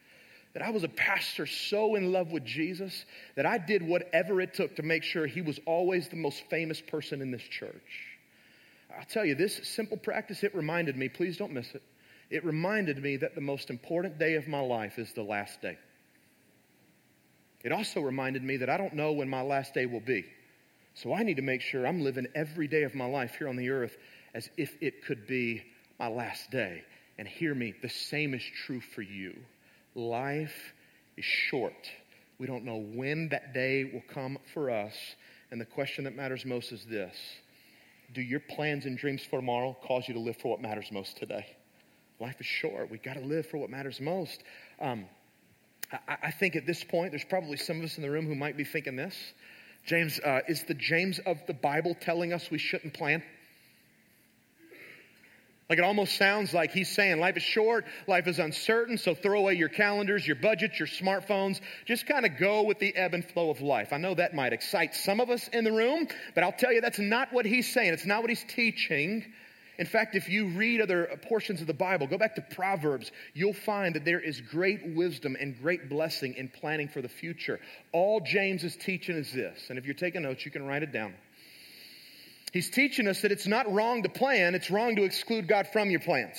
That 0.54 0.64
I 0.64 0.70
was 0.70 0.84
a 0.84 0.90
pastor 0.90 1.46
so 1.46 1.96
in 1.96 2.12
love 2.12 2.32
with 2.32 2.44
Jesus 2.44 3.06
that 3.36 3.46
I 3.46 3.58
did 3.58 3.82
whatever 3.82 4.42
it 4.42 4.54
took 4.54 4.76
to 4.76 4.84
make 4.84 5.04
sure 5.04 5.26
he 5.26 5.42
was 5.42 5.60
always 5.66 6.10
the 6.10 6.18
most 6.18 6.44
famous 6.50 6.82
person 6.82 7.22
in 7.22 7.32
this 7.32 7.44
church. 7.44 8.08
I'll 8.98 9.06
tell 9.06 9.26
you, 9.26 9.36
this 9.36 9.62
simple 9.64 9.98
practice, 9.98 10.44
it 10.44 10.54
reminded 10.54 10.98
me, 10.98 11.08
please 11.08 11.38
don't 11.38 11.54
miss 11.54 11.74
it. 11.74 11.84
It 12.30 12.46
reminded 12.46 13.02
me 13.02 13.18
that 13.18 13.36
the 13.36 13.42
most 13.42 13.70
important 13.70 14.20
day 14.20 14.36
of 14.36 14.48
my 14.48 14.60
life 14.60 15.00
is 15.00 15.12
the 15.14 15.24
last 15.24 15.62
day. 15.62 15.78
It 17.64 17.72
also 17.72 18.02
reminded 18.02 18.44
me 18.44 18.58
that 18.58 18.70
I 18.70 18.78
don't 18.78 18.94
know 18.94 19.12
when 19.12 19.30
my 19.30 19.42
last 19.42 19.74
day 19.74 19.86
will 19.86 20.00
be. 20.00 20.26
So 20.94 21.14
I 21.14 21.24
need 21.24 21.38
to 21.38 21.42
make 21.42 21.62
sure 21.62 21.88
I'm 21.88 22.02
living 22.02 22.28
every 22.36 22.68
day 22.68 22.84
of 22.84 22.96
my 22.96 23.06
life 23.06 23.36
here 23.38 23.48
on 23.48 23.56
the 23.56 23.70
earth 23.70 23.96
as 24.34 24.50
if 24.58 24.76
it 24.82 25.06
could 25.06 25.28
be 25.28 25.62
my 26.00 26.08
last 26.08 26.52
day. 26.52 26.84
And 27.18 27.28
hear 27.28 27.54
me, 27.54 27.74
the 27.82 27.90
same 27.90 28.34
is 28.34 28.44
true 28.66 28.82
for 28.82 29.02
you. 29.02 29.36
Life 29.96 30.74
is 31.18 31.26
short. 31.26 31.90
We 32.38 32.48
don't 32.48 32.66
know 32.66 32.78
when 32.78 33.30
that 33.30 33.54
day 33.54 33.84
will 33.84 34.04
come 34.14 34.38
for 34.54 34.70
us. 34.70 34.96
And 35.52 35.60
the 35.60 35.66
question 35.66 36.06
that 36.06 36.16
matters 36.16 36.46
most 36.46 36.72
is 36.72 36.86
this 36.86 37.16
Do 38.14 38.22
your 38.22 38.40
plans 38.40 38.86
and 38.86 38.98
dreams 38.98 39.22
for 39.24 39.40
tomorrow 39.40 39.78
cause 39.84 40.08
you 40.08 40.14
to 40.14 40.20
live 40.20 40.38
for 40.38 40.50
what 40.50 40.62
matters 40.62 40.92
most 40.92 41.18
today? 41.18 41.46
Life 42.20 42.40
is 42.40 42.46
short. 42.46 42.90
We've 42.90 43.02
got 43.02 43.16
to 43.16 43.22
live 43.22 43.48
for 43.48 43.58
what 43.58 43.70
matters 43.70 44.00
most. 44.00 44.44
Um, 44.80 45.06
I, 45.92 46.18
I, 46.24 46.32
think 46.32 46.56
at 46.56 46.66
this 46.66 46.84
point, 46.84 47.12
there's 47.12 47.26
probably 47.26 47.58
some 47.58 47.80
of 47.80 47.84
us 47.84 47.98
in 47.98 48.04
the 48.04 48.12
room 48.12 48.28
who 48.28 48.36
might 48.36 48.56
be 48.56 48.64
thinking 48.64 48.96
this. 48.96 49.16
James, 49.86 50.20
uh, 50.20 50.42
is 50.48 50.64
the 50.64 50.76
James 50.76 51.20
of 51.26 51.38
the 51.48 51.54
Bible 51.54 51.96
telling 52.00 52.32
us 52.32 52.52
we 52.52 52.60
shouldn't 52.60 52.94
plan? 52.94 53.24
Like 55.72 55.78
it 55.78 55.86
almost 55.86 56.18
sounds 56.18 56.54
like 56.54 56.74
he's 56.74 56.90
saying 56.90 57.22
life 57.22 57.38
is 57.38 57.44
short, 57.44 57.86
life 58.06 58.28
is 58.28 58.40
uncertain, 58.40 58.98
so 58.98 59.16
throw 59.16 59.40
away 59.40 59.54
your 59.54 59.70
calendars, 59.70 60.28
your 60.28 60.36
budgets, 60.36 60.78
your 60.78 60.88
smartphones. 60.90 61.62
Just 61.86 62.06
kind 62.08 62.26
of 62.26 62.38
go 62.38 62.64
with 62.64 62.80
the 62.80 62.94
ebb 62.94 63.14
and 63.14 63.24
flow 63.24 63.50
of 63.50 63.62
life. 63.62 63.94
I 63.94 63.98
know 63.98 64.14
that 64.16 64.36
might 64.36 64.52
excite 64.52 64.94
some 64.94 65.22
of 65.22 65.30
us 65.30 65.48
in 65.48 65.64
the 65.64 65.72
room, 65.72 66.10
but 66.36 66.44
I'll 66.44 66.52
tell 66.52 66.74
you 66.74 66.82
that's 66.82 67.00
not 67.00 67.32
what 67.32 67.46
he's 67.46 67.72
saying. 67.72 67.94
It's 67.94 68.06
not 68.06 68.20
what 68.20 68.30
he's 68.30 68.44
teaching. 68.44 69.24
In 69.80 69.86
fact, 69.86 70.14
if 70.14 70.28
you 70.28 70.50
read 70.50 70.82
other 70.82 71.18
portions 71.30 71.62
of 71.62 71.68
the 71.68 71.74
Bible, 71.74 72.06
go 72.06 72.18
back 72.18 72.36
to 72.36 72.42
Proverbs, 72.42 73.10
you'll 73.34 73.54
find 73.54 73.96
that 73.96 74.04
there 74.04 74.20
is 74.20 74.42
great 74.42 74.94
wisdom 74.94 75.38
and 75.40 75.58
great 75.62 75.88
blessing 75.88 76.34
in 76.34 76.50
planning 76.50 76.90
for 76.90 77.02
the 77.02 77.08
future. 77.08 77.62
All 77.94 78.20
James 78.20 78.66
is 78.66 78.76
teaching 78.76 79.16
is 79.16 79.32
this, 79.32 79.68
and 79.70 79.80
if 79.80 79.86
you're 79.86 79.94
taking 79.94 80.24
notes, 80.24 80.44
you 80.44 80.52
can 80.52 80.68
write 80.68 80.84
it 80.84 80.92
down. 80.92 81.14
He's 82.52 82.70
teaching 82.70 83.08
us 83.08 83.22
that 83.22 83.32
it's 83.32 83.48
not 83.48 83.72
wrong 83.72 84.04
to 84.04 84.10
plan, 84.10 84.56
it's 84.56 84.70
wrong 84.70 84.96
to 84.98 85.04
exclude 85.04 85.48
God 85.48 85.68
from 85.72 85.90
your 85.90 86.02
plans. 86.02 86.38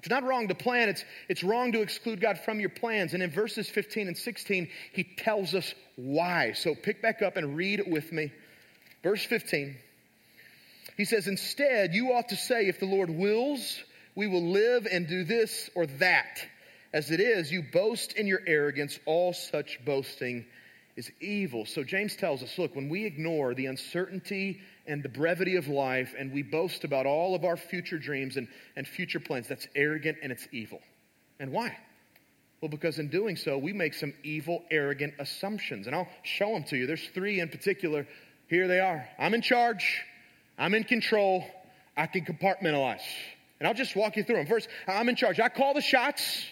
It's 0.00 0.10
not 0.10 0.22
wrong 0.22 0.46
to 0.48 0.54
plan, 0.54 0.90
it's, 0.90 1.04
it's 1.28 1.42
wrong 1.42 1.72
to 1.72 1.80
exclude 1.80 2.20
God 2.20 2.38
from 2.44 2.60
your 2.60 2.68
plans. 2.68 3.14
And 3.14 3.22
in 3.22 3.30
verses 3.30 3.68
15 3.68 4.06
and 4.06 4.16
16, 4.16 4.68
he 4.92 5.04
tells 5.04 5.54
us 5.54 5.74
why. 5.96 6.52
So 6.52 6.74
pick 6.74 7.02
back 7.02 7.20
up 7.22 7.36
and 7.36 7.56
read 7.56 7.82
with 7.86 8.12
me. 8.12 8.30
Verse 9.02 9.24
15. 9.24 9.76
He 10.96 11.04
says, 11.04 11.26
Instead, 11.26 11.94
you 11.94 12.12
ought 12.12 12.28
to 12.28 12.36
say, 12.36 12.66
if 12.66 12.78
the 12.78 12.86
Lord 12.86 13.10
wills, 13.10 13.82
we 14.14 14.26
will 14.26 14.50
live 14.50 14.86
and 14.90 15.08
do 15.08 15.24
this 15.24 15.70
or 15.74 15.86
that. 15.86 16.44
As 16.92 17.10
it 17.10 17.20
is, 17.20 17.50
you 17.50 17.62
boast 17.72 18.12
in 18.12 18.26
your 18.26 18.40
arrogance. 18.46 18.98
All 19.04 19.32
such 19.32 19.84
boasting 19.84 20.46
is 20.98 21.12
evil. 21.20 21.64
So 21.64 21.84
James 21.84 22.16
tells 22.16 22.42
us 22.42 22.58
look, 22.58 22.74
when 22.74 22.88
we 22.88 23.06
ignore 23.06 23.54
the 23.54 23.66
uncertainty 23.66 24.60
and 24.84 25.00
the 25.00 25.08
brevity 25.08 25.54
of 25.54 25.68
life 25.68 26.12
and 26.18 26.32
we 26.32 26.42
boast 26.42 26.82
about 26.82 27.06
all 27.06 27.36
of 27.36 27.44
our 27.44 27.56
future 27.56 28.00
dreams 28.00 28.36
and, 28.36 28.48
and 28.74 28.86
future 28.86 29.20
plans, 29.20 29.46
that's 29.46 29.68
arrogant 29.76 30.18
and 30.24 30.32
it's 30.32 30.48
evil. 30.50 30.80
And 31.38 31.52
why? 31.52 31.78
Well, 32.60 32.68
because 32.68 32.98
in 32.98 33.10
doing 33.10 33.36
so, 33.36 33.56
we 33.58 33.72
make 33.72 33.94
some 33.94 34.12
evil, 34.24 34.64
arrogant 34.72 35.14
assumptions. 35.20 35.86
And 35.86 35.94
I'll 35.94 36.08
show 36.24 36.52
them 36.52 36.64
to 36.64 36.76
you. 36.76 36.88
There's 36.88 37.08
three 37.14 37.38
in 37.38 37.48
particular. 37.48 38.04
Here 38.48 38.66
they 38.66 38.80
are 38.80 39.08
I'm 39.20 39.34
in 39.34 39.42
charge, 39.42 40.02
I'm 40.58 40.74
in 40.74 40.82
control, 40.82 41.44
I 41.96 42.08
can 42.08 42.24
compartmentalize. 42.24 43.06
And 43.60 43.68
I'll 43.68 43.74
just 43.74 43.94
walk 43.94 44.16
you 44.16 44.24
through 44.24 44.36
them. 44.36 44.46
First, 44.46 44.68
I'm 44.88 45.08
in 45.08 45.14
charge. 45.14 45.38
I 45.38 45.48
call 45.48 45.74
the 45.74 45.80
shots. 45.80 46.44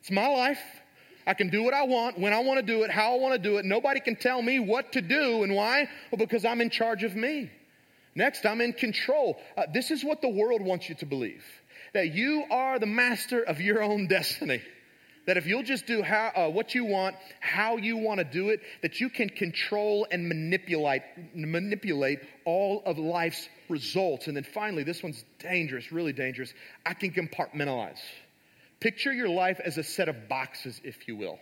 It's 0.00 0.10
my 0.10 0.28
life. 0.28 0.60
I 1.26 1.34
can 1.34 1.50
do 1.50 1.62
what 1.62 1.74
I 1.74 1.84
want, 1.84 2.18
when 2.18 2.32
I 2.32 2.40
want 2.40 2.60
to 2.60 2.66
do 2.66 2.82
it, 2.82 2.90
how 2.90 3.14
I 3.14 3.18
want 3.18 3.34
to 3.34 3.38
do 3.38 3.58
it. 3.58 3.64
Nobody 3.64 4.00
can 4.00 4.16
tell 4.16 4.42
me 4.42 4.58
what 4.58 4.92
to 4.92 5.00
do 5.00 5.42
and 5.42 5.54
why. 5.54 5.88
Well, 6.10 6.18
because 6.18 6.44
I'm 6.44 6.60
in 6.60 6.70
charge 6.70 7.04
of 7.04 7.14
me. 7.14 7.50
Next, 8.14 8.44
I'm 8.44 8.60
in 8.60 8.72
control. 8.72 9.38
Uh, 9.56 9.64
this 9.72 9.90
is 9.90 10.04
what 10.04 10.20
the 10.20 10.28
world 10.28 10.60
wants 10.60 10.88
you 10.88 10.94
to 10.96 11.06
believe 11.06 11.44
that 11.94 12.14
you 12.14 12.44
are 12.50 12.78
the 12.78 12.86
master 12.86 13.42
of 13.42 13.60
your 13.60 13.82
own 13.82 14.06
destiny. 14.08 14.62
That 15.26 15.36
if 15.36 15.46
you'll 15.46 15.62
just 15.62 15.86
do 15.86 16.02
how, 16.02 16.32
uh, 16.34 16.48
what 16.48 16.74
you 16.74 16.84
want, 16.84 17.14
how 17.38 17.76
you 17.76 17.96
want 17.96 18.18
to 18.18 18.24
do 18.24 18.48
it, 18.48 18.60
that 18.82 18.98
you 18.98 19.08
can 19.08 19.28
control 19.28 20.04
and 20.10 20.26
manipulate, 20.26 21.02
manipulate 21.32 22.18
all 22.44 22.82
of 22.84 22.98
life's 22.98 23.48
results. 23.68 24.26
And 24.26 24.36
then 24.36 24.42
finally, 24.42 24.82
this 24.82 25.00
one's 25.00 25.24
dangerous, 25.38 25.92
really 25.92 26.12
dangerous. 26.12 26.52
I 26.84 26.94
can 26.94 27.12
compartmentalize. 27.12 28.00
Picture 28.82 29.12
your 29.12 29.28
life 29.28 29.60
as 29.64 29.78
a 29.78 29.84
set 29.84 30.08
of 30.08 30.28
boxes, 30.28 30.80
if 30.82 31.06
you 31.06 31.14
will. 31.14 31.38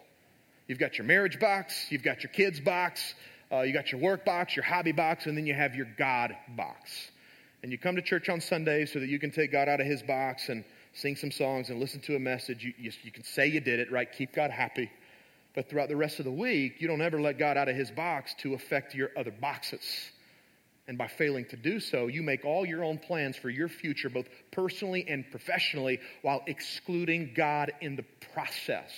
You've 0.66 0.78
got 0.78 0.98
your 0.98 1.06
marriage 1.06 1.40
box, 1.40 1.86
you've 1.88 2.02
got 2.02 2.22
your 2.22 2.30
kids 2.30 2.60
box, 2.60 3.14
uh, 3.50 3.62
you 3.62 3.72
got 3.72 3.90
your 3.90 4.00
work 4.02 4.26
box, 4.26 4.54
your 4.54 4.62
hobby 4.62 4.92
box, 4.92 5.24
and 5.24 5.38
then 5.38 5.46
you 5.46 5.54
have 5.54 5.74
your 5.74 5.86
God 5.96 6.36
box. 6.50 7.10
And 7.62 7.72
you 7.72 7.78
come 7.78 7.96
to 7.96 8.02
church 8.02 8.28
on 8.28 8.42
Sunday 8.42 8.84
so 8.84 9.00
that 9.00 9.08
you 9.08 9.18
can 9.18 9.30
take 9.30 9.52
God 9.52 9.70
out 9.70 9.80
of 9.80 9.86
his 9.86 10.02
box 10.02 10.50
and 10.50 10.66
sing 10.92 11.16
some 11.16 11.30
songs 11.30 11.70
and 11.70 11.80
listen 11.80 12.00
to 12.02 12.14
a 12.14 12.18
message. 12.18 12.62
You, 12.62 12.74
you, 12.78 12.92
you 13.04 13.10
can 13.10 13.24
say 13.24 13.46
you 13.46 13.60
did 13.60 13.80
it, 13.80 13.90
right? 13.90 14.08
Keep 14.12 14.34
God 14.34 14.50
happy. 14.50 14.90
But 15.54 15.70
throughout 15.70 15.88
the 15.88 15.96
rest 15.96 16.18
of 16.18 16.26
the 16.26 16.30
week, 16.30 16.74
you 16.78 16.88
don't 16.88 17.00
ever 17.00 17.18
let 17.22 17.38
God 17.38 17.56
out 17.56 17.70
of 17.70 17.74
his 17.74 17.90
box 17.90 18.34
to 18.40 18.52
affect 18.52 18.94
your 18.94 19.12
other 19.16 19.30
boxes. 19.30 20.10
And 20.90 20.98
by 20.98 21.06
failing 21.06 21.44
to 21.50 21.56
do 21.56 21.78
so, 21.78 22.08
you 22.08 22.20
make 22.20 22.44
all 22.44 22.66
your 22.66 22.82
own 22.82 22.98
plans 22.98 23.36
for 23.36 23.48
your 23.48 23.68
future, 23.68 24.10
both 24.10 24.26
personally 24.50 25.04
and 25.06 25.24
professionally, 25.30 26.00
while 26.22 26.42
excluding 26.48 27.30
God 27.32 27.70
in 27.80 27.94
the 27.94 28.04
process. 28.34 28.90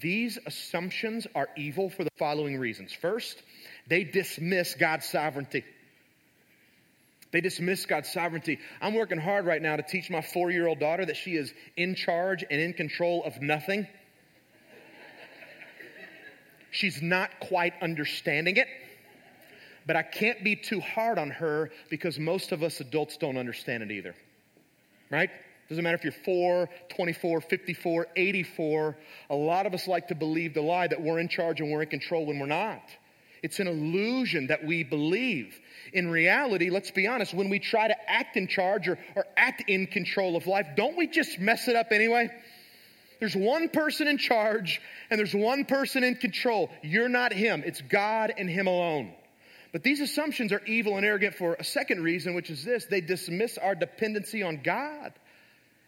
These 0.00 0.38
assumptions 0.46 1.26
are 1.34 1.48
evil 1.56 1.90
for 1.90 2.04
the 2.04 2.12
following 2.16 2.58
reasons. 2.58 2.92
First, 2.92 3.42
they 3.88 4.04
dismiss 4.04 4.76
God's 4.76 5.04
sovereignty. 5.06 5.64
They 7.32 7.40
dismiss 7.40 7.86
God's 7.86 8.12
sovereignty. 8.12 8.60
I'm 8.80 8.94
working 8.94 9.18
hard 9.18 9.46
right 9.46 9.60
now 9.60 9.74
to 9.74 9.82
teach 9.82 10.10
my 10.10 10.22
four 10.22 10.52
year 10.52 10.68
old 10.68 10.78
daughter 10.78 11.04
that 11.04 11.16
she 11.16 11.34
is 11.34 11.52
in 11.76 11.96
charge 11.96 12.44
and 12.48 12.60
in 12.60 12.72
control 12.72 13.24
of 13.24 13.42
nothing. 13.42 13.88
She's 16.70 17.02
not 17.02 17.40
quite 17.40 17.72
understanding 17.82 18.58
it 18.58 18.68
but 19.86 19.96
I 19.96 20.02
can't 20.02 20.42
be 20.42 20.56
too 20.56 20.80
hard 20.80 21.18
on 21.18 21.30
her 21.30 21.70
because 21.90 22.18
most 22.18 22.52
of 22.52 22.62
us 22.62 22.80
adults 22.80 23.16
don't 23.16 23.36
understand 23.36 23.82
it 23.82 23.90
either. 23.90 24.14
Right? 25.10 25.30
Doesn't 25.68 25.82
matter 25.82 25.96
if 25.96 26.04
you're 26.04 26.12
4, 26.12 26.68
24, 26.94 27.40
54, 27.40 28.06
84. 28.16 28.96
A 29.30 29.34
lot 29.34 29.66
of 29.66 29.74
us 29.74 29.88
like 29.88 30.08
to 30.08 30.14
believe 30.14 30.54
the 30.54 30.60
lie 30.60 30.86
that 30.86 31.00
we're 31.00 31.18
in 31.18 31.28
charge 31.28 31.60
and 31.60 31.70
we're 31.70 31.82
in 31.82 31.88
control 31.88 32.26
when 32.26 32.38
we're 32.38 32.46
not. 32.46 32.82
It's 33.42 33.60
an 33.60 33.66
illusion 33.66 34.46
that 34.46 34.64
we 34.64 34.84
believe. 34.84 35.58
In 35.92 36.08
reality, 36.08 36.70
let's 36.70 36.90
be 36.90 37.06
honest, 37.06 37.34
when 37.34 37.50
we 37.50 37.58
try 37.58 37.88
to 37.88 38.10
act 38.10 38.36
in 38.36 38.48
charge 38.48 38.88
or, 38.88 38.98
or 39.14 39.26
act 39.36 39.64
in 39.68 39.86
control 39.86 40.36
of 40.36 40.46
life, 40.46 40.66
don't 40.76 40.96
we 40.96 41.06
just 41.06 41.38
mess 41.38 41.68
it 41.68 41.76
up 41.76 41.92
anyway? 41.92 42.30
There's 43.20 43.36
one 43.36 43.68
person 43.68 44.08
in 44.08 44.18
charge 44.18 44.80
and 45.10 45.18
there's 45.18 45.34
one 45.34 45.64
person 45.64 46.04
in 46.04 46.14
control. 46.16 46.70
You're 46.82 47.08
not 47.08 47.32
him, 47.32 47.62
it's 47.64 47.80
God 47.80 48.32
and 48.36 48.48
him 48.48 48.66
alone. 48.66 49.12
But 49.74 49.82
these 49.82 49.98
assumptions 49.98 50.52
are 50.52 50.62
evil 50.66 50.98
and 50.98 51.04
arrogant 51.04 51.34
for 51.34 51.54
a 51.54 51.64
second 51.64 52.04
reason, 52.04 52.34
which 52.34 52.48
is 52.48 52.64
this 52.64 52.86
they 52.86 53.00
dismiss 53.00 53.58
our 53.58 53.74
dependency 53.74 54.40
on 54.40 54.60
God. 54.62 55.12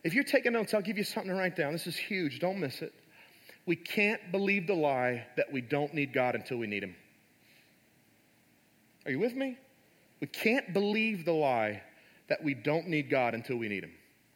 If 0.02 0.12
you're 0.12 0.24
taking 0.24 0.54
notes, 0.54 0.74
I'll 0.74 0.82
give 0.82 0.98
you 0.98 1.04
something 1.04 1.30
to 1.30 1.38
write 1.38 1.54
down. 1.54 1.70
This 1.72 1.86
is 1.86 1.96
huge, 1.96 2.40
don't 2.40 2.58
miss 2.58 2.82
it. 2.82 2.92
We 3.64 3.76
can't 3.76 4.32
believe 4.32 4.66
the 4.66 4.74
lie 4.74 5.24
that 5.36 5.52
we 5.52 5.60
don't 5.60 5.94
need 5.94 6.12
God 6.12 6.34
until 6.34 6.56
we 6.56 6.66
need 6.66 6.82
Him. 6.82 6.96
Are 9.04 9.12
you 9.12 9.20
with 9.20 9.36
me? 9.36 9.56
We 10.18 10.26
can't 10.26 10.72
believe 10.72 11.24
the 11.24 11.32
lie 11.32 11.80
that 12.28 12.42
we 12.42 12.54
don't 12.54 12.88
need 12.88 13.08
God 13.08 13.34
until 13.34 13.56
we 13.56 13.68
need 13.68 13.84
Him. 13.84 13.92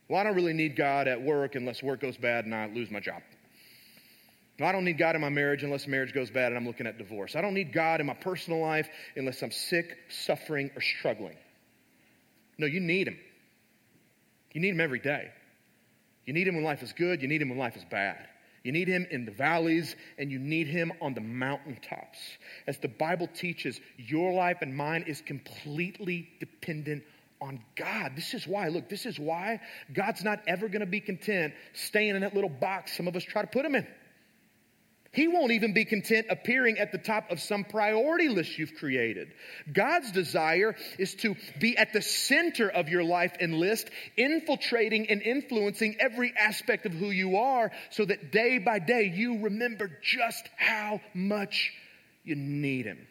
Well, 0.09 0.21
I 0.21 0.23
don't 0.23 0.37
really 0.37 0.52
need 0.52 0.76
God 0.76 1.09
at 1.09 1.21
work 1.21 1.57
unless 1.57 1.83
work 1.83 2.00
goes 2.00 2.16
bad 2.16 2.45
and 2.45 2.54
I 2.54 2.66
lose 2.66 2.88
my 2.88 3.00
job. 3.00 3.21
I 4.67 4.73
don't 4.73 4.85
need 4.85 4.99
God 4.99 5.14
in 5.14 5.21
my 5.21 5.29
marriage 5.29 5.62
unless 5.62 5.87
marriage 5.87 6.12
goes 6.12 6.31
bad 6.31 6.49
and 6.49 6.57
I'm 6.57 6.67
looking 6.67 6.87
at 6.87 6.99
divorce. 6.99 7.37
I 7.37 7.40
don't 7.40 7.55
need 7.55 7.73
God 7.73 8.00
in 8.00 8.07
my 8.07 8.14
personal 8.14 8.61
life 8.61 8.88
unless 9.17 9.43
I'm 9.43 9.50
sick, 9.50 9.97
suffering, 10.09 10.71
or 10.76 10.83
struggling. 10.83 11.37
No, 12.59 12.67
you 12.67 12.81
need 12.81 13.09
Him. 13.09 13.19
You 14.52 14.61
need 14.61 14.71
Him 14.71 14.81
every 14.81 14.99
day. 14.99 15.31
You 16.26 16.35
need 16.35 16.47
Him 16.47 16.57
when 16.57 16.64
life 16.64 16.83
is 16.83 16.93
good, 16.93 17.23
you 17.23 17.29
need 17.29 17.40
Him 17.40 17.49
when 17.49 17.59
life 17.59 17.76
is 17.76 17.85
bad. 17.90 18.29
You 18.62 18.73
need 18.73 18.88
Him 18.88 19.07
in 19.11 19.25
the 19.25 19.31
valleys, 19.31 19.97
and 20.19 20.31
you 20.31 20.38
need 20.38 20.67
Him 20.67 20.93
on 21.00 21.14
the 21.14 21.21
mountaintops. 21.23 22.19
As 22.67 22.76
the 22.79 22.88
Bible 22.88 23.29
teaches, 23.29 23.81
your 23.97 24.35
life 24.35 24.59
and 24.61 24.76
mine 24.76 25.05
is 25.07 25.23
completely 25.23 26.29
dependent 26.40 27.02
on 27.40 27.61
God. 27.75 28.12
This 28.17 28.35
is 28.35 28.47
why, 28.47 28.69
look, 28.69 28.88
this 28.88 29.07
is 29.07 29.19
why 29.19 29.61
God's 29.95 30.23
not 30.23 30.40
ever 30.47 30.69
going 30.69 30.81
to 30.81 30.87
be 30.87 31.00
content 31.00 31.55
staying 31.73 32.14
in 32.14 32.21
that 32.21 32.35
little 32.35 32.50
box 32.50 32.95
some 32.97 33.09
of 33.09 33.17
us 33.17 33.25
try 33.25 33.40
to 33.40 33.49
put 33.49 33.64
him 33.64 33.75
in. 33.75 33.87
He 35.12 35.26
won't 35.26 35.50
even 35.50 35.75
be 35.75 35.85
content 35.85 36.29
appearing 36.31 36.79
at 36.79 36.93
the 36.93 36.99
top 36.99 37.33
of 37.33 37.40
some 37.40 37.64
priority 37.64 38.29
list 38.29 38.57
you've 38.57 38.76
created. 38.76 39.33
God's 39.73 40.12
desire 40.12 40.76
is 41.00 41.17
to 41.17 41.35
be 41.59 41.76
at 41.76 41.93
the 41.93 42.00
center 42.00 42.69
of 42.69 42.88
your 42.88 43.02
life 43.02 43.33
and 43.40 43.55
list, 43.55 43.90
infiltrating 44.17 45.11
and 45.11 45.21
influencing 45.21 45.97
every 45.99 46.33
aspect 46.37 46.87
of 46.87 46.93
who 46.93 47.11
you 47.11 47.38
are 47.38 47.73
so 47.90 48.05
that 48.05 48.31
day 48.31 48.59
by 48.59 48.79
day 48.79 49.12
you 49.12 49.40
remember 49.40 49.90
just 50.00 50.49
how 50.57 51.00
much 51.12 51.73
you 52.23 52.37
need 52.37 52.87
Him. 52.87 53.05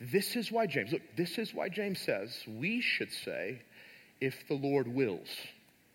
This 0.00 0.34
is 0.34 0.50
why 0.50 0.66
James, 0.66 0.90
look, 0.90 1.02
this 1.16 1.38
is 1.38 1.54
why 1.54 1.68
James 1.68 2.00
says 2.00 2.36
we 2.48 2.80
should 2.80 3.12
say, 3.12 3.62
if 4.20 4.48
the 4.48 4.54
Lord 4.54 4.88
wills, 4.88 5.28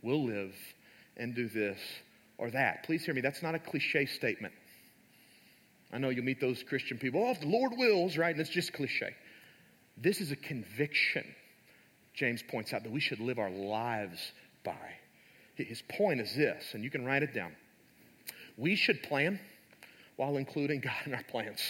we'll 0.02 0.26
live 0.26 0.56
and 1.18 1.36
do 1.36 1.50
this 1.50 1.80
or 2.38 2.50
that. 2.52 2.84
Please 2.84 3.04
hear 3.04 3.14
me, 3.14 3.20
that's 3.20 3.44
not 3.44 3.56
a 3.56 3.60
cliche 3.60 4.06
statement. 4.06 4.54
I 5.92 5.98
know 5.98 6.10
you'll 6.10 6.26
meet 6.26 6.42
those 6.42 6.64
Christian 6.64 6.98
people, 6.98 7.24
oh, 7.26 7.32
if 7.32 7.40
the 7.40 7.48
Lord 7.48 7.74
wills, 7.78 8.18
right? 8.18 8.32
And 8.32 8.42
it's 8.42 8.50
just 8.50 8.74
cliche. 8.74 9.16
This 9.96 10.22
is 10.22 10.32
a 10.32 10.36
conviction, 10.36 11.24
James 12.14 12.44
points 12.44 12.74
out, 12.74 12.84
that 12.84 12.92
we 12.92 13.00
should 13.00 13.20
live 13.20 13.40
our 13.40 13.50
lives 13.50 14.20
by. 14.64 14.76
His 15.56 15.82
point 15.90 16.22
is 16.22 16.36
this, 16.36 16.74
and 16.74 16.84
you 16.84 16.92
can 16.92 17.04
write 17.06 17.24
it 17.24 17.34
down. 17.34 17.52
We 18.58 18.76
should 18.76 19.02
plan 19.04 19.40
while 20.18 20.38
including 20.38 20.82
God 20.84 20.96
in 21.06 21.14
our 21.14 21.24
plans. 21.24 21.62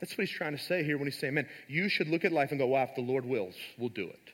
That's 0.00 0.16
what 0.16 0.26
he's 0.26 0.36
trying 0.36 0.56
to 0.56 0.62
say 0.62 0.84
here 0.84 0.96
when 0.98 1.06
he's 1.06 1.18
saying, 1.18 1.34
man, 1.34 1.48
you 1.66 1.88
should 1.88 2.08
look 2.08 2.24
at 2.24 2.32
life 2.32 2.50
and 2.50 2.58
go, 2.58 2.66
wow, 2.66 2.84
if 2.84 2.94
the 2.94 3.02
Lord 3.02 3.24
wills, 3.24 3.54
we'll 3.78 3.88
do 3.88 4.08
it. 4.08 4.32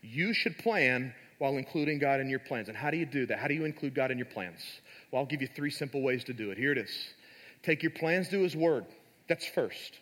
You 0.00 0.32
should 0.34 0.58
plan 0.58 1.14
while 1.38 1.56
including 1.56 1.98
God 1.98 2.20
in 2.20 2.30
your 2.30 2.38
plans. 2.38 2.68
And 2.68 2.76
how 2.76 2.90
do 2.90 2.96
you 2.96 3.06
do 3.06 3.26
that? 3.26 3.38
How 3.38 3.48
do 3.48 3.54
you 3.54 3.64
include 3.64 3.94
God 3.94 4.10
in 4.10 4.18
your 4.18 4.26
plans? 4.26 4.60
Well, 5.10 5.20
I'll 5.20 5.28
give 5.28 5.42
you 5.42 5.48
three 5.48 5.70
simple 5.70 6.02
ways 6.02 6.24
to 6.24 6.32
do 6.32 6.50
it. 6.50 6.58
Here 6.58 6.72
it 6.72 6.78
is. 6.78 6.90
Take 7.62 7.82
your 7.82 7.92
plans 7.92 8.28
to 8.30 8.40
His 8.40 8.56
Word. 8.56 8.86
That's 9.28 9.46
first. 9.46 9.98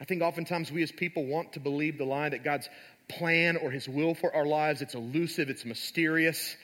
I 0.00 0.04
think 0.04 0.22
oftentimes 0.22 0.70
we 0.70 0.82
as 0.82 0.92
people 0.92 1.24
want 1.24 1.54
to 1.54 1.60
believe 1.60 1.96
the 1.98 2.04
lie 2.04 2.28
that 2.28 2.44
God's 2.44 2.68
plan 3.08 3.56
or 3.56 3.70
His 3.70 3.88
will 3.88 4.14
for 4.14 4.34
our 4.34 4.44
lives, 4.44 4.82
it's 4.82 4.94
elusive, 4.94 5.48
it's 5.48 5.64
mysterious, 5.64 6.56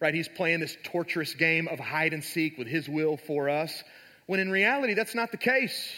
right? 0.00 0.14
He's 0.14 0.28
playing 0.28 0.60
this 0.60 0.76
torturous 0.84 1.34
game 1.34 1.68
of 1.68 1.78
hide 1.78 2.14
and 2.14 2.24
seek 2.24 2.56
with 2.56 2.66
His 2.66 2.88
will 2.88 3.16
for 3.16 3.48
us, 3.48 3.82
when 4.26 4.40
in 4.40 4.50
reality, 4.50 4.94
that's 4.94 5.14
not 5.14 5.30
the 5.30 5.38
case. 5.38 5.90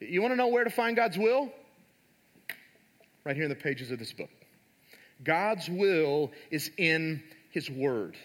You 0.00 0.22
want 0.22 0.32
to 0.32 0.36
know 0.36 0.48
where 0.48 0.64
to 0.64 0.70
find 0.70 0.96
God's 0.96 1.18
will? 1.18 1.52
Right 3.24 3.36
here 3.36 3.44
in 3.44 3.50
the 3.50 3.56
pages 3.56 3.90
of 3.90 3.98
this 3.98 4.12
book. 4.12 4.30
God's 5.22 5.68
will 5.68 6.32
is 6.50 6.70
in 6.76 7.22
His 7.50 7.70
Word. 7.70 8.16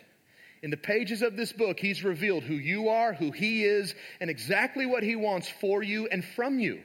In 0.62 0.72
the 0.72 0.78
pages 0.78 1.22
of 1.22 1.38
this 1.38 1.54
book, 1.54 1.80
He's 1.80 2.04
revealed 2.04 2.44
who 2.44 2.56
you 2.56 2.90
are, 2.90 3.14
who 3.14 3.32
He 3.32 3.64
is, 3.64 3.96
and 4.20 4.30
exactly 4.30 4.86
what 4.86 5.04
He 5.04 5.16
wants 5.16 5.48
for 5.48 5.82
you 5.82 6.08
and 6.08 6.24
from 6.24 6.60
you. 6.60 6.82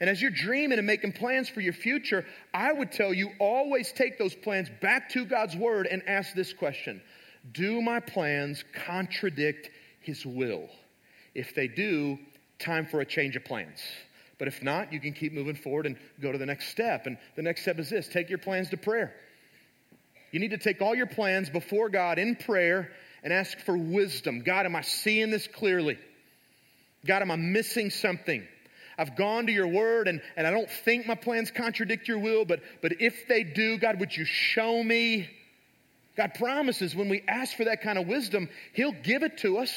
And 0.00 0.10
as 0.10 0.20
you're 0.20 0.30
dreaming 0.30 0.78
and 0.78 0.86
making 0.86 1.12
plans 1.12 1.48
for 1.48 1.60
your 1.60 1.72
future, 1.72 2.26
I 2.52 2.72
would 2.72 2.92
tell 2.92 3.14
you 3.14 3.30
always 3.38 3.92
take 3.92 4.18
those 4.18 4.34
plans 4.34 4.68
back 4.82 5.10
to 5.10 5.24
God's 5.24 5.56
Word 5.56 5.86
and 5.86 6.02
ask 6.06 6.34
this 6.34 6.52
question 6.52 7.00
Do 7.52 7.80
my 7.80 8.00
plans 8.00 8.64
contradict 8.86 9.70
His 10.00 10.26
will? 10.26 10.68
If 11.34 11.54
they 11.54 11.68
do, 11.68 12.18
time 12.58 12.86
for 12.86 13.00
a 13.00 13.06
change 13.06 13.36
of 13.36 13.44
plans. 13.44 13.80
But 14.38 14.48
if 14.48 14.62
not, 14.62 14.92
you 14.92 15.00
can 15.00 15.12
keep 15.12 15.32
moving 15.32 15.54
forward 15.54 15.86
and 15.86 15.96
go 16.20 16.32
to 16.32 16.38
the 16.38 16.46
next 16.46 16.68
step. 16.68 17.06
And 17.06 17.16
the 17.36 17.42
next 17.42 17.62
step 17.62 17.78
is 17.78 17.88
this 17.88 18.08
take 18.08 18.28
your 18.28 18.38
plans 18.38 18.70
to 18.70 18.76
prayer. 18.76 19.14
You 20.32 20.40
need 20.40 20.50
to 20.50 20.58
take 20.58 20.82
all 20.82 20.94
your 20.94 21.06
plans 21.06 21.48
before 21.48 21.88
God 21.88 22.18
in 22.18 22.34
prayer 22.34 22.90
and 23.24 23.32
ask 23.32 23.58
for 23.60 23.76
wisdom. 23.76 24.42
God, 24.42 24.66
am 24.66 24.76
I 24.76 24.82
seeing 24.82 25.30
this 25.30 25.48
clearly? 25.48 25.98
God, 27.06 27.22
am 27.22 27.30
I 27.30 27.36
missing 27.36 27.90
something? 27.90 28.46
I've 28.96 29.16
gone 29.16 29.46
to 29.46 29.52
your 29.52 29.66
word 29.66 30.06
and, 30.06 30.20
and 30.36 30.46
I 30.46 30.50
don't 30.50 30.70
think 30.70 31.06
my 31.06 31.16
plans 31.16 31.50
contradict 31.50 32.06
your 32.06 32.18
will, 32.18 32.44
but, 32.44 32.60
but 32.80 33.00
if 33.00 33.26
they 33.26 33.42
do, 33.42 33.78
God, 33.78 33.98
would 33.98 34.16
you 34.16 34.24
show 34.24 34.82
me? 34.82 35.28
God 36.16 36.34
promises 36.34 36.94
when 36.94 37.08
we 37.08 37.24
ask 37.26 37.56
for 37.56 37.64
that 37.64 37.82
kind 37.82 37.98
of 37.98 38.06
wisdom, 38.06 38.48
He'll 38.72 38.92
give 38.92 39.22
it 39.24 39.38
to 39.38 39.58
us. 39.58 39.72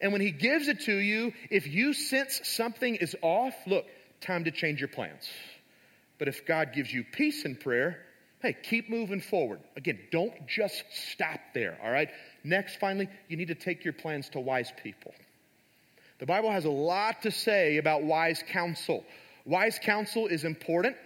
And 0.00 0.12
when 0.12 0.20
He 0.20 0.30
gives 0.30 0.68
it 0.68 0.82
to 0.82 0.94
you, 0.94 1.32
if 1.50 1.66
you 1.66 1.92
sense 1.92 2.40
something 2.44 2.94
is 2.94 3.16
off, 3.20 3.54
look, 3.66 3.86
time 4.20 4.44
to 4.44 4.50
change 4.50 4.80
your 4.80 4.88
plans. 4.88 5.28
But 6.18 6.28
if 6.28 6.46
God 6.46 6.72
gives 6.72 6.92
you 6.92 7.04
peace 7.04 7.44
in 7.44 7.56
prayer, 7.56 8.05
hey, 8.46 8.56
keep 8.62 8.88
moving 8.88 9.20
forward. 9.20 9.60
Again, 9.76 9.98
don't 10.12 10.46
just 10.46 10.84
stop 10.92 11.40
there, 11.52 11.78
all 11.82 11.90
right? 11.90 12.08
Next, 12.44 12.76
finally, 12.76 13.08
you 13.28 13.36
need 13.36 13.48
to 13.48 13.54
take 13.54 13.84
your 13.84 13.92
plans 13.92 14.28
to 14.30 14.40
wise 14.40 14.72
people. 14.82 15.12
The 16.20 16.26
Bible 16.26 16.50
has 16.50 16.64
a 16.64 16.70
lot 16.70 17.22
to 17.22 17.30
say 17.30 17.78
about 17.78 18.04
wise 18.04 18.44
counsel. 18.48 19.04
Wise 19.44 19.78
counsel 19.82 20.28
is 20.28 20.44
important 20.44 20.96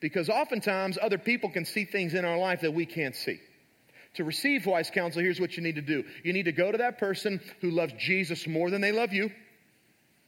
because 0.00 0.28
oftentimes 0.28 0.98
other 1.00 1.16
people 1.16 1.48
can 1.48 1.64
see 1.64 1.84
things 1.84 2.12
in 2.12 2.24
our 2.24 2.36
life 2.36 2.60
that 2.62 2.74
we 2.74 2.86
can't 2.86 3.14
see. 3.14 3.40
To 4.14 4.24
receive 4.24 4.66
wise 4.66 4.90
counsel, 4.90 5.22
here's 5.22 5.40
what 5.40 5.56
you 5.56 5.62
need 5.62 5.76
to 5.76 5.82
do 5.82 6.04
you 6.24 6.32
need 6.32 6.44
to 6.44 6.52
go 6.52 6.72
to 6.72 6.78
that 6.78 6.98
person 6.98 7.40
who 7.60 7.70
loves 7.70 7.92
Jesus 7.98 8.46
more 8.46 8.70
than 8.70 8.80
they 8.80 8.92
love 8.92 9.12
you. 9.12 9.30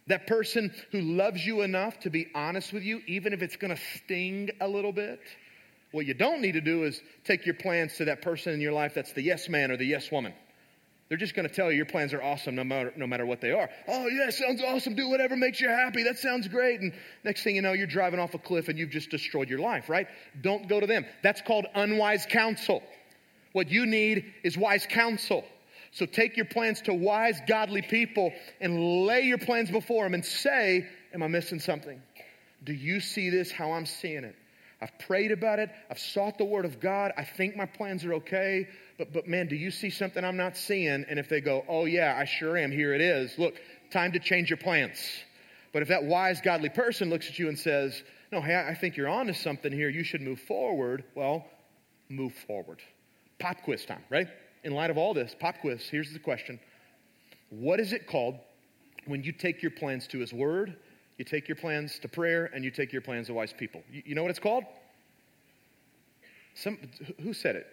That 0.06 0.28
person 0.28 0.72
who 0.92 1.00
loves 1.00 1.44
you 1.44 1.62
enough 1.62 1.98
to 2.00 2.10
be 2.10 2.28
honest 2.34 2.72
with 2.72 2.84
you, 2.84 3.02
even 3.08 3.32
if 3.32 3.42
it's 3.42 3.56
going 3.56 3.74
to 3.74 3.82
sting 3.96 4.50
a 4.60 4.68
little 4.68 4.92
bit. 4.92 5.20
What 5.92 6.06
you 6.06 6.14
don't 6.14 6.42
need 6.42 6.52
to 6.52 6.60
do 6.60 6.84
is 6.84 7.00
take 7.24 7.46
your 7.46 7.54
plans 7.54 7.96
to 7.96 8.06
that 8.06 8.22
person 8.22 8.52
in 8.52 8.60
your 8.60 8.72
life 8.72 8.92
that's 8.94 9.12
the 9.12 9.22
yes 9.22 9.48
man 9.48 9.70
or 9.70 9.76
the 9.76 9.86
yes 9.86 10.10
woman. 10.10 10.34
They're 11.08 11.18
just 11.18 11.36
going 11.36 11.48
to 11.48 11.54
tell 11.54 11.70
you 11.70 11.76
your 11.76 11.86
plans 11.86 12.12
are 12.12 12.22
awesome 12.22 12.56
no 12.56 12.64
matter, 12.64 12.92
no 12.96 13.06
matter 13.06 13.24
what 13.24 13.40
they 13.40 13.52
are. 13.52 13.70
Oh, 13.86 14.08
yeah, 14.08 14.28
sounds 14.30 14.60
awesome. 14.60 14.96
Do 14.96 15.08
whatever 15.08 15.36
makes 15.36 15.60
you 15.60 15.68
happy. 15.68 16.02
That 16.02 16.18
sounds 16.18 16.48
great. 16.48 16.80
And 16.80 16.92
next 17.22 17.44
thing 17.44 17.54
you 17.54 17.62
know, 17.62 17.74
you're 17.74 17.86
driving 17.86 18.18
off 18.18 18.34
a 18.34 18.38
cliff 18.38 18.68
and 18.68 18.76
you've 18.76 18.90
just 18.90 19.10
destroyed 19.10 19.48
your 19.48 19.60
life, 19.60 19.88
right? 19.88 20.08
Don't 20.40 20.68
go 20.68 20.80
to 20.80 20.86
them. 20.86 21.06
That's 21.22 21.40
called 21.42 21.66
unwise 21.76 22.26
counsel. 22.26 22.82
What 23.52 23.70
you 23.70 23.86
need 23.86 24.34
is 24.42 24.58
wise 24.58 24.84
counsel. 24.88 25.44
So 25.92 26.06
take 26.06 26.36
your 26.36 26.46
plans 26.46 26.82
to 26.82 26.94
wise, 26.94 27.40
godly 27.46 27.82
people 27.82 28.32
and 28.60 29.06
lay 29.06 29.22
your 29.22 29.38
plans 29.38 29.70
before 29.70 30.04
them 30.04 30.14
and 30.14 30.24
say, 30.24 30.88
Am 31.14 31.22
I 31.22 31.28
missing 31.28 31.60
something? 31.60 32.02
Do 32.64 32.74
you 32.74 32.98
see 33.00 33.30
this 33.30 33.52
how 33.52 33.72
I'm 33.72 33.86
seeing 33.86 34.24
it? 34.24 34.34
I've 34.80 34.98
prayed 34.98 35.32
about 35.32 35.58
it. 35.58 35.70
I've 35.90 35.98
sought 35.98 36.36
the 36.36 36.44
word 36.44 36.64
of 36.66 36.80
God. 36.80 37.12
I 37.16 37.24
think 37.24 37.56
my 37.56 37.64
plans 37.64 38.04
are 38.04 38.14
okay. 38.14 38.68
But, 38.98 39.12
but 39.12 39.26
man, 39.26 39.46
do 39.46 39.56
you 39.56 39.70
see 39.70 39.88
something 39.88 40.22
I'm 40.22 40.36
not 40.36 40.56
seeing? 40.56 41.04
And 41.08 41.18
if 41.18 41.28
they 41.28 41.40
go, 41.40 41.64
oh 41.68 41.86
yeah, 41.86 42.14
I 42.18 42.24
sure 42.26 42.58
am. 42.58 42.70
Here 42.70 42.92
it 42.92 43.00
is. 43.00 43.38
Look, 43.38 43.54
time 43.90 44.12
to 44.12 44.18
change 44.18 44.50
your 44.50 44.58
plans. 44.58 44.98
But 45.72 45.82
if 45.82 45.88
that 45.88 46.04
wise, 46.04 46.40
godly 46.42 46.68
person 46.68 47.08
looks 47.08 47.28
at 47.28 47.38
you 47.38 47.48
and 47.48 47.58
says, 47.58 48.02
no, 48.32 48.40
hey, 48.40 48.56
I 48.68 48.74
think 48.74 48.96
you're 48.96 49.08
on 49.08 49.26
to 49.26 49.34
something 49.34 49.72
here. 49.72 49.88
You 49.88 50.04
should 50.04 50.20
move 50.20 50.40
forward. 50.40 51.04
Well, 51.14 51.46
move 52.08 52.34
forward. 52.46 52.82
Pop 53.38 53.62
quiz 53.62 53.84
time, 53.84 54.02
right? 54.10 54.28
In 54.64 54.72
light 54.72 54.90
of 54.90 54.98
all 54.98 55.14
this, 55.14 55.34
pop 55.38 55.60
quiz. 55.60 55.82
Here's 55.88 56.12
the 56.12 56.18
question. 56.18 56.58
What 57.50 57.80
is 57.80 57.92
it 57.92 58.06
called 58.06 58.38
when 59.06 59.22
you 59.22 59.32
take 59.32 59.62
your 59.62 59.70
plans 59.70 60.06
to 60.08 60.18
his 60.18 60.32
word 60.32 60.76
you 61.18 61.24
take 61.24 61.48
your 61.48 61.56
plans 61.56 61.98
to 62.00 62.08
prayer 62.08 62.50
and 62.52 62.64
you 62.64 62.70
take 62.70 62.92
your 62.92 63.02
plans 63.02 63.28
to 63.28 63.34
wise 63.34 63.52
people. 63.52 63.82
You, 63.90 64.02
you 64.06 64.14
know 64.14 64.22
what 64.22 64.30
it's 64.30 64.38
called? 64.38 64.64
Some, 66.54 66.78
who 67.22 67.32
said 67.32 67.56
it? 67.56 67.66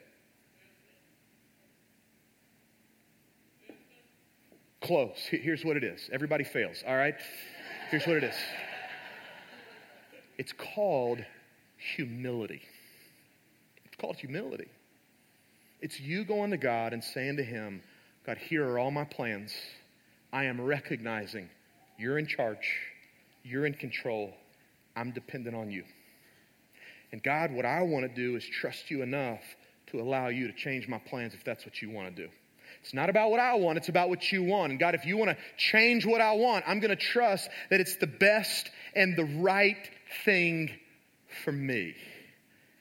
Close. 4.82 5.18
Here's 5.30 5.64
what 5.64 5.78
it 5.78 5.84
is. 5.84 6.10
Everybody 6.12 6.44
fails, 6.44 6.84
all 6.86 6.98
right? 6.98 7.16
Here's 7.90 8.06
what 8.06 8.18
it 8.18 8.24
is 8.24 8.36
it's 10.38 10.54
called 10.54 11.24
humility. 11.96 12.62
It's 13.86 13.96
called 13.96 14.18
humility. 14.18 14.68
It's 15.80 16.00
you 16.00 16.26
going 16.26 16.52
to 16.52 16.58
God 16.58 16.94
and 16.94 17.04
saying 17.04 17.38
to 17.38 17.44
Him, 17.44 17.82
God, 18.26 18.38
here 18.38 18.68
are 18.68 18.80
all 18.80 18.92
my 18.92 19.04
plans. 19.04 19.54
I 20.32 20.46
am 20.46 20.60
recognizing 20.60 21.50
you're 21.98 22.18
in 22.18 22.26
charge. 22.26 22.68
You're 23.44 23.66
in 23.66 23.74
control. 23.74 24.34
I'm 24.96 25.12
dependent 25.12 25.56
on 25.56 25.72
you. 25.72 25.84
And 27.12 27.22
God, 27.22 27.52
what 27.52 27.66
I 27.66 27.84
want 27.84 28.08
to 28.08 28.14
do 28.14 28.36
is 28.36 28.46
trust 28.46 28.90
you 28.90 29.04
enough 29.04 29.42
to 29.88 30.00
allow 30.00 30.30
you 30.30 30.48
to 30.48 30.54
change 30.54 30.88
my 30.88 30.98
plans 30.98 31.34
if 31.34 31.44
that's 31.44 31.66
what 31.66 31.82
you 31.82 31.92
want 31.92 32.16
to 32.16 32.24
do. 32.24 32.30
It's 32.82 32.94
not 32.94 33.10
about 33.10 33.30
what 33.30 33.40
I 33.40 33.56
want, 33.56 33.78
it's 33.78 33.90
about 33.90 34.10
what 34.10 34.32
you 34.32 34.44
want. 34.44 34.72
And 34.72 34.80
God, 34.80 34.96
if 34.96 35.06
you 35.06 35.16
want 35.18 35.32
to 35.32 35.38
change 35.58 36.06
what 36.06 36.22
I 36.22 36.34
want, 36.34 36.66
I'm 36.68 36.80
going 36.80 36.90
to 36.90 36.96
trust 36.96 37.50
that 37.70 37.80
it's 37.80 37.98
the 37.98 38.08
best 38.08 38.70
and 38.96 39.16
the 39.16 39.26
right 39.26 39.78
thing 40.26 40.72
for 41.44 41.52
me. 41.52 41.96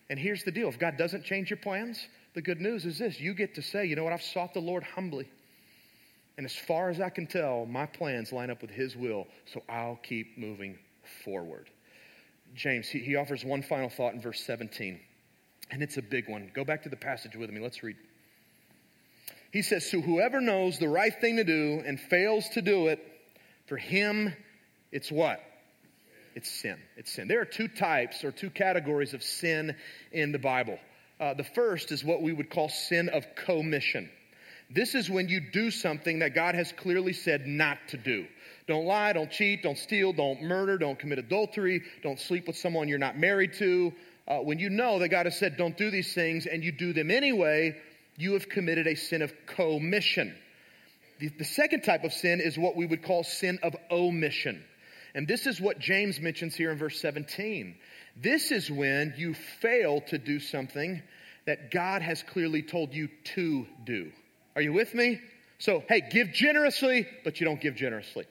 And 0.08 0.18
here's 0.18 0.44
the 0.44 0.50
deal 0.50 0.68
if 0.68 0.78
God 0.78 0.96
doesn't 0.96 1.24
change 1.24 1.50
your 1.50 1.58
plans, 1.58 2.04
the 2.34 2.42
good 2.42 2.60
news 2.60 2.84
is 2.84 2.98
this 2.98 3.20
you 3.20 3.34
get 3.34 3.54
to 3.56 3.62
say, 3.62 3.86
you 3.86 3.96
know 3.96 4.04
what, 4.04 4.12
I've 4.12 4.22
sought 4.22 4.54
the 4.54 4.60
Lord 4.60 4.82
humbly. 4.82 5.28
And 6.36 6.46
as 6.46 6.54
far 6.54 6.88
as 6.88 7.00
I 7.00 7.10
can 7.10 7.26
tell, 7.26 7.66
my 7.66 7.86
plans 7.86 8.32
line 8.32 8.50
up 8.50 8.62
with 8.62 8.70
His 8.70 8.96
will, 8.96 9.26
so 9.52 9.62
I'll 9.68 10.00
keep 10.02 10.38
moving 10.38 10.78
forward. 11.24 11.68
James, 12.54 12.88
he, 12.88 12.98
he 13.00 13.16
offers 13.16 13.44
one 13.44 13.62
final 13.62 13.88
thought 13.88 14.14
in 14.14 14.20
verse 14.20 14.40
17. 14.44 15.00
And 15.70 15.82
it's 15.82 15.96
a 15.96 16.02
big 16.02 16.28
one. 16.28 16.50
Go 16.54 16.64
back 16.64 16.82
to 16.82 16.88
the 16.88 16.96
passage 16.96 17.34
with 17.34 17.50
me. 17.50 17.60
Let's 17.60 17.82
read. 17.82 17.96
He 19.52 19.62
says, 19.62 19.90
So 19.90 20.00
whoever 20.00 20.40
knows 20.40 20.78
the 20.78 20.88
right 20.88 21.12
thing 21.20 21.36
to 21.36 21.44
do 21.44 21.82
and 21.84 21.98
fails 21.98 22.48
to 22.50 22.62
do 22.62 22.88
it, 22.88 23.00
for 23.66 23.76
him, 23.76 24.34
it's 24.90 25.10
what? 25.10 25.40
It's 26.34 26.50
sin. 26.50 26.78
It's 26.96 27.12
sin. 27.12 27.28
There 27.28 27.40
are 27.40 27.46
two 27.46 27.68
types 27.68 28.24
or 28.24 28.32
two 28.32 28.50
categories 28.50 29.14
of 29.14 29.22
sin 29.22 29.76
in 30.10 30.32
the 30.32 30.38
Bible. 30.38 30.78
Uh, 31.20 31.34
the 31.34 31.44
first 31.44 31.92
is 31.92 32.02
what 32.02 32.22
we 32.22 32.32
would 32.32 32.50
call 32.50 32.68
sin 32.68 33.08
of 33.08 33.24
commission. 33.34 34.10
This 34.74 34.94
is 34.94 35.10
when 35.10 35.28
you 35.28 35.40
do 35.40 35.70
something 35.70 36.20
that 36.20 36.34
God 36.34 36.54
has 36.54 36.72
clearly 36.72 37.12
said 37.12 37.46
not 37.46 37.78
to 37.88 37.96
do. 37.96 38.26
Don't 38.66 38.86
lie, 38.86 39.12
don't 39.12 39.30
cheat, 39.30 39.62
don't 39.62 39.76
steal, 39.76 40.12
don't 40.12 40.42
murder, 40.42 40.78
don't 40.78 40.98
commit 40.98 41.18
adultery, 41.18 41.82
don't 42.02 42.18
sleep 42.18 42.46
with 42.46 42.56
someone 42.56 42.88
you're 42.88 42.98
not 42.98 43.18
married 43.18 43.52
to. 43.54 43.92
Uh, 44.26 44.38
when 44.38 44.58
you 44.58 44.70
know 44.70 44.98
that 45.00 45.08
God 45.08 45.26
has 45.26 45.36
said 45.36 45.56
don't 45.56 45.76
do 45.76 45.90
these 45.90 46.14
things 46.14 46.46
and 46.46 46.62
you 46.62 46.72
do 46.72 46.92
them 46.92 47.10
anyway, 47.10 47.76
you 48.16 48.32
have 48.34 48.48
committed 48.48 48.86
a 48.86 48.94
sin 48.94 49.20
of 49.20 49.32
commission. 49.46 50.34
The, 51.18 51.28
the 51.28 51.44
second 51.44 51.82
type 51.82 52.04
of 52.04 52.12
sin 52.12 52.40
is 52.40 52.56
what 52.56 52.76
we 52.76 52.86
would 52.86 53.02
call 53.02 53.24
sin 53.24 53.58
of 53.62 53.74
omission. 53.90 54.62
And 55.14 55.28
this 55.28 55.46
is 55.46 55.60
what 55.60 55.78
James 55.78 56.20
mentions 56.20 56.54
here 56.54 56.70
in 56.70 56.78
verse 56.78 57.00
17. 57.00 57.74
This 58.16 58.50
is 58.50 58.70
when 58.70 59.12
you 59.18 59.34
fail 59.34 60.00
to 60.08 60.18
do 60.18 60.40
something 60.40 61.02
that 61.46 61.70
God 61.70 62.00
has 62.00 62.22
clearly 62.22 62.62
told 62.62 62.94
you 62.94 63.08
to 63.34 63.66
do. 63.84 64.12
Are 64.56 64.62
you 64.62 64.72
with 64.72 64.94
me? 64.94 65.20
So, 65.58 65.82
hey, 65.88 66.02
give 66.10 66.32
generously, 66.32 67.06
but 67.24 67.40
you 67.40 67.46
don't 67.46 67.60
give 67.60 67.76
generously. 67.76 68.26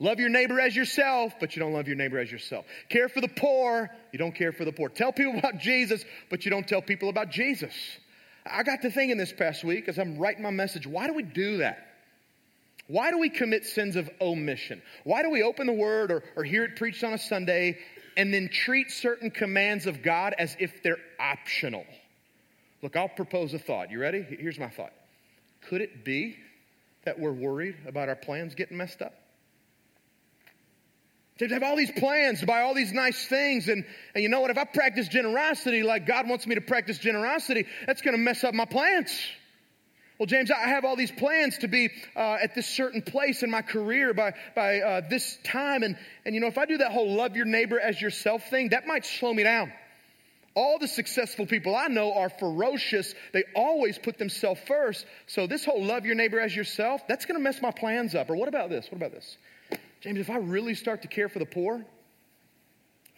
Love 0.00 0.18
your 0.18 0.28
neighbor 0.28 0.60
as 0.60 0.74
yourself, 0.74 1.34
but 1.38 1.54
you 1.54 1.60
don't 1.60 1.72
love 1.72 1.86
your 1.86 1.96
neighbor 1.96 2.18
as 2.18 2.30
yourself. 2.30 2.66
Care 2.88 3.08
for 3.08 3.20
the 3.20 3.28
poor, 3.28 3.88
you 4.12 4.18
don't 4.18 4.34
care 4.34 4.52
for 4.52 4.64
the 4.64 4.72
poor. 4.72 4.88
Tell 4.88 5.12
people 5.12 5.34
about 5.38 5.58
Jesus, 5.58 6.04
but 6.30 6.44
you 6.44 6.50
don't 6.50 6.66
tell 6.66 6.82
people 6.82 7.08
about 7.08 7.30
Jesus. 7.30 7.72
I 8.44 8.62
got 8.62 8.82
to 8.82 8.90
thinking 8.90 9.16
this 9.16 9.32
past 9.32 9.64
week 9.64 9.88
as 9.88 9.98
I'm 9.98 10.18
writing 10.18 10.42
my 10.42 10.50
message, 10.50 10.86
why 10.86 11.06
do 11.06 11.14
we 11.14 11.22
do 11.22 11.58
that? 11.58 11.78
Why 12.86 13.10
do 13.10 13.18
we 13.18 13.30
commit 13.30 13.64
sins 13.64 13.96
of 13.96 14.10
omission? 14.20 14.82
Why 15.04 15.22
do 15.22 15.30
we 15.30 15.42
open 15.42 15.66
the 15.66 15.72
word 15.72 16.10
or, 16.10 16.22
or 16.36 16.44
hear 16.44 16.64
it 16.64 16.76
preached 16.76 17.02
on 17.02 17.14
a 17.14 17.18
Sunday 17.18 17.78
and 18.16 18.34
then 18.34 18.50
treat 18.52 18.90
certain 18.90 19.30
commands 19.30 19.86
of 19.86 20.02
God 20.02 20.34
as 20.36 20.54
if 20.58 20.82
they're 20.82 20.98
optional? 21.18 21.86
Look, 22.82 22.96
I'll 22.96 23.08
propose 23.08 23.54
a 23.54 23.58
thought. 23.58 23.90
You 23.90 24.00
ready? 24.00 24.20
Here's 24.22 24.58
my 24.58 24.68
thought. 24.68 24.92
Could 25.68 25.80
it 25.80 26.04
be 26.04 26.36
that 27.04 27.18
we're 27.18 27.32
worried 27.32 27.76
about 27.86 28.08
our 28.08 28.16
plans 28.16 28.54
getting 28.54 28.76
messed 28.76 29.02
up? 29.02 29.14
To 31.38 31.48
have 31.48 31.64
all 31.64 31.76
these 31.76 31.90
plans 31.90 32.40
to 32.40 32.46
buy 32.46 32.60
all 32.60 32.74
these 32.74 32.92
nice 32.92 33.26
things. 33.26 33.68
And, 33.68 33.84
and 34.14 34.22
you 34.22 34.28
know 34.28 34.40
what? 34.40 34.50
If 34.50 34.58
I 34.58 34.64
practice 34.64 35.08
generosity 35.08 35.82
like 35.82 36.06
God 36.06 36.28
wants 36.28 36.46
me 36.46 36.54
to 36.54 36.60
practice 36.60 36.98
generosity, 36.98 37.66
that's 37.86 38.02
going 38.02 38.16
to 38.16 38.22
mess 38.22 38.44
up 38.44 38.54
my 38.54 38.66
plans. 38.66 39.10
Well, 40.18 40.26
James, 40.26 40.52
I 40.52 40.68
have 40.68 40.84
all 40.84 40.94
these 40.94 41.10
plans 41.10 41.58
to 41.58 41.68
be 41.68 41.90
uh, 42.14 42.38
at 42.40 42.54
this 42.54 42.68
certain 42.68 43.02
place 43.02 43.42
in 43.42 43.50
my 43.50 43.62
career 43.62 44.14
by, 44.14 44.34
by 44.54 44.80
uh, 44.80 45.00
this 45.10 45.36
time. 45.42 45.82
And, 45.82 45.96
and, 46.24 46.36
you 46.36 46.40
know, 46.40 46.46
if 46.46 46.56
I 46.56 46.66
do 46.66 46.78
that 46.78 46.92
whole 46.92 47.16
love 47.16 47.34
your 47.34 47.46
neighbor 47.46 47.80
as 47.80 48.00
yourself 48.00 48.48
thing, 48.48 48.68
that 48.68 48.86
might 48.86 49.04
slow 49.04 49.34
me 49.34 49.42
down. 49.42 49.72
All 50.54 50.78
the 50.78 50.86
successful 50.86 51.46
people 51.46 51.74
I 51.74 51.88
know 51.88 52.14
are 52.14 52.30
ferocious. 52.30 53.12
They 53.32 53.42
always 53.56 53.98
put 53.98 54.18
themselves 54.18 54.60
first. 54.66 55.04
So 55.26 55.46
this 55.46 55.64
whole 55.64 55.84
love 55.84 56.06
your 56.06 56.14
neighbor 56.14 56.38
as 56.38 56.54
yourself, 56.54 57.02
that's 57.08 57.26
going 57.26 57.38
to 57.38 57.42
mess 57.42 57.60
my 57.60 57.72
plans 57.72 58.14
up. 58.14 58.30
Or 58.30 58.36
what 58.36 58.48
about 58.48 58.70
this? 58.70 58.86
What 58.90 58.98
about 58.98 59.12
this? 59.12 59.36
James, 60.00 60.20
if 60.20 60.30
I 60.30 60.36
really 60.36 60.74
start 60.74 61.02
to 61.02 61.08
care 61.08 61.28
for 61.28 61.40
the 61.40 61.46
poor, 61.46 61.84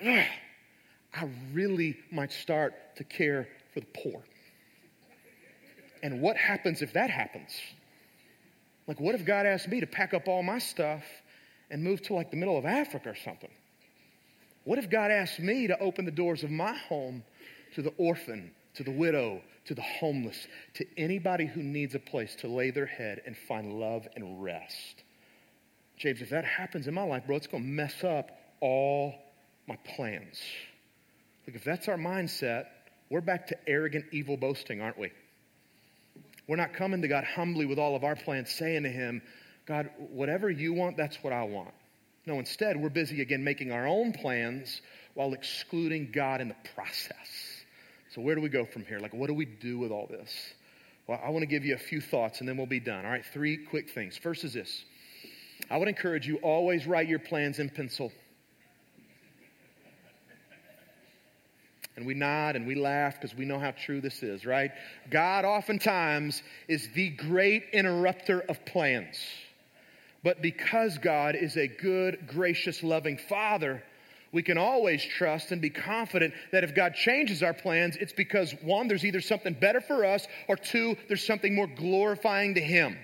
ugh, 0.04 0.24
I 1.14 1.28
really 1.52 1.96
might 2.10 2.32
start 2.32 2.74
to 2.96 3.04
care 3.04 3.48
for 3.72 3.80
the 3.80 3.86
poor. 3.86 4.22
And 6.02 6.20
what 6.20 6.36
happens 6.36 6.82
if 6.82 6.92
that 6.92 7.10
happens? 7.10 7.50
Like, 8.86 9.00
what 9.00 9.14
if 9.14 9.24
God 9.24 9.46
asked 9.46 9.68
me 9.68 9.80
to 9.80 9.86
pack 9.86 10.14
up 10.14 10.28
all 10.28 10.42
my 10.42 10.58
stuff 10.58 11.02
and 11.70 11.82
move 11.82 12.02
to 12.02 12.14
like 12.14 12.30
the 12.30 12.36
middle 12.36 12.56
of 12.56 12.64
Africa 12.64 13.10
or 13.10 13.16
something? 13.16 13.50
What 14.66 14.80
if 14.80 14.90
God 14.90 15.12
asked 15.12 15.38
me 15.38 15.68
to 15.68 15.78
open 15.78 16.06
the 16.06 16.10
doors 16.10 16.42
of 16.42 16.50
my 16.50 16.72
home 16.72 17.22
to 17.76 17.82
the 17.82 17.92
orphan, 17.98 18.50
to 18.74 18.82
the 18.82 18.90
widow, 18.90 19.40
to 19.66 19.76
the 19.76 19.82
homeless, 19.82 20.48
to 20.74 20.84
anybody 20.98 21.46
who 21.46 21.62
needs 21.62 21.94
a 21.94 22.00
place 22.00 22.34
to 22.40 22.48
lay 22.48 22.72
their 22.72 22.84
head 22.84 23.22
and 23.26 23.36
find 23.36 23.74
love 23.74 24.08
and 24.16 24.42
rest? 24.42 25.04
James, 25.96 26.20
if 26.20 26.30
that 26.30 26.44
happens 26.44 26.88
in 26.88 26.94
my 26.94 27.04
life, 27.04 27.22
bro, 27.28 27.36
it's 27.36 27.46
going 27.46 27.62
to 27.62 27.68
mess 27.68 28.02
up 28.02 28.30
all 28.60 29.14
my 29.68 29.76
plans. 29.94 30.40
Look, 31.46 31.54
if 31.54 31.62
that's 31.62 31.86
our 31.86 31.96
mindset, 31.96 32.64
we're 33.08 33.20
back 33.20 33.46
to 33.46 33.56
arrogant, 33.68 34.06
evil 34.10 34.36
boasting, 34.36 34.80
aren't 34.80 34.98
we? 34.98 35.12
We're 36.48 36.56
not 36.56 36.74
coming 36.74 37.02
to 37.02 37.08
God 37.08 37.22
humbly 37.22 37.66
with 37.66 37.78
all 37.78 37.94
of 37.94 38.02
our 38.02 38.16
plans, 38.16 38.50
saying 38.50 38.82
to 38.82 38.90
Him, 38.90 39.22
God, 39.64 39.90
whatever 40.10 40.50
you 40.50 40.72
want, 40.72 40.96
that's 40.96 41.22
what 41.22 41.32
I 41.32 41.44
want. 41.44 41.72
No, 42.26 42.40
instead, 42.40 42.76
we're 42.76 42.88
busy 42.88 43.22
again 43.22 43.44
making 43.44 43.70
our 43.70 43.86
own 43.86 44.12
plans 44.12 44.82
while 45.14 45.32
excluding 45.32 46.10
God 46.12 46.40
in 46.40 46.48
the 46.48 46.56
process. 46.74 47.64
So, 48.12 48.20
where 48.20 48.34
do 48.34 48.40
we 48.40 48.48
go 48.48 48.64
from 48.64 48.84
here? 48.84 48.98
Like, 48.98 49.14
what 49.14 49.28
do 49.28 49.34
we 49.34 49.44
do 49.44 49.78
with 49.78 49.92
all 49.92 50.08
this? 50.08 50.32
Well, 51.06 51.20
I 51.24 51.30
want 51.30 51.42
to 51.42 51.46
give 51.46 51.64
you 51.64 51.74
a 51.74 51.78
few 51.78 52.00
thoughts 52.00 52.40
and 52.40 52.48
then 52.48 52.56
we'll 52.56 52.66
be 52.66 52.80
done. 52.80 53.04
All 53.04 53.10
right, 53.12 53.24
three 53.32 53.56
quick 53.56 53.90
things. 53.90 54.16
First 54.16 54.42
is 54.42 54.52
this 54.52 54.84
I 55.70 55.76
would 55.76 55.88
encourage 55.88 56.26
you 56.26 56.36
always 56.38 56.86
write 56.86 57.08
your 57.08 57.20
plans 57.20 57.60
in 57.60 57.70
pencil. 57.70 58.12
And 61.96 62.04
we 62.04 62.12
nod 62.12 62.56
and 62.56 62.66
we 62.66 62.74
laugh 62.74 63.14
because 63.14 63.34
we 63.34 63.46
know 63.46 63.58
how 63.58 63.70
true 63.70 64.02
this 64.02 64.22
is, 64.22 64.44
right? 64.44 64.70
God 65.08 65.46
oftentimes 65.46 66.42
is 66.68 66.90
the 66.94 67.08
great 67.08 67.64
interrupter 67.72 68.40
of 68.40 68.62
plans. 68.66 69.16
But 70.26 70.42
because 70.42 70.98
God 70.98 71.36
is 71.36 71.56
a 71.56 71.68
good, 71.68 72.26
gracious, 72.26 72.82
loving 72.82 73.16
Father, 73.16 73.80
we 74.32 74.42
can 74.42 74.58
always 74.58 75.00
trust 75.04 75.52
and 75.52 75.62
be 75.62 75.70
confident 75.70 76.34
that 76.50 76.64
if 76.64 76.74
God 76.74 76.94
changes 76.96 77.44
our 77.44 77.54
plans, 77.54 77.94
it's 77.94 78.12
because 78.12 78.50
one, 78.60 78.88
there's 78.88 79.04
either 79.04 79.20
something 79.20 79.54
better 79.54 79.80
for 79.80 80.04
us, 80.04 80.26
or 80.48 80.56
two, 80.56 80.96
there's 81.06 81.24
something 81.24 81.54
more 81.54 81.68
glorifying 81.68 82.54
to 82.54 82.60
Him. 82.60 82.98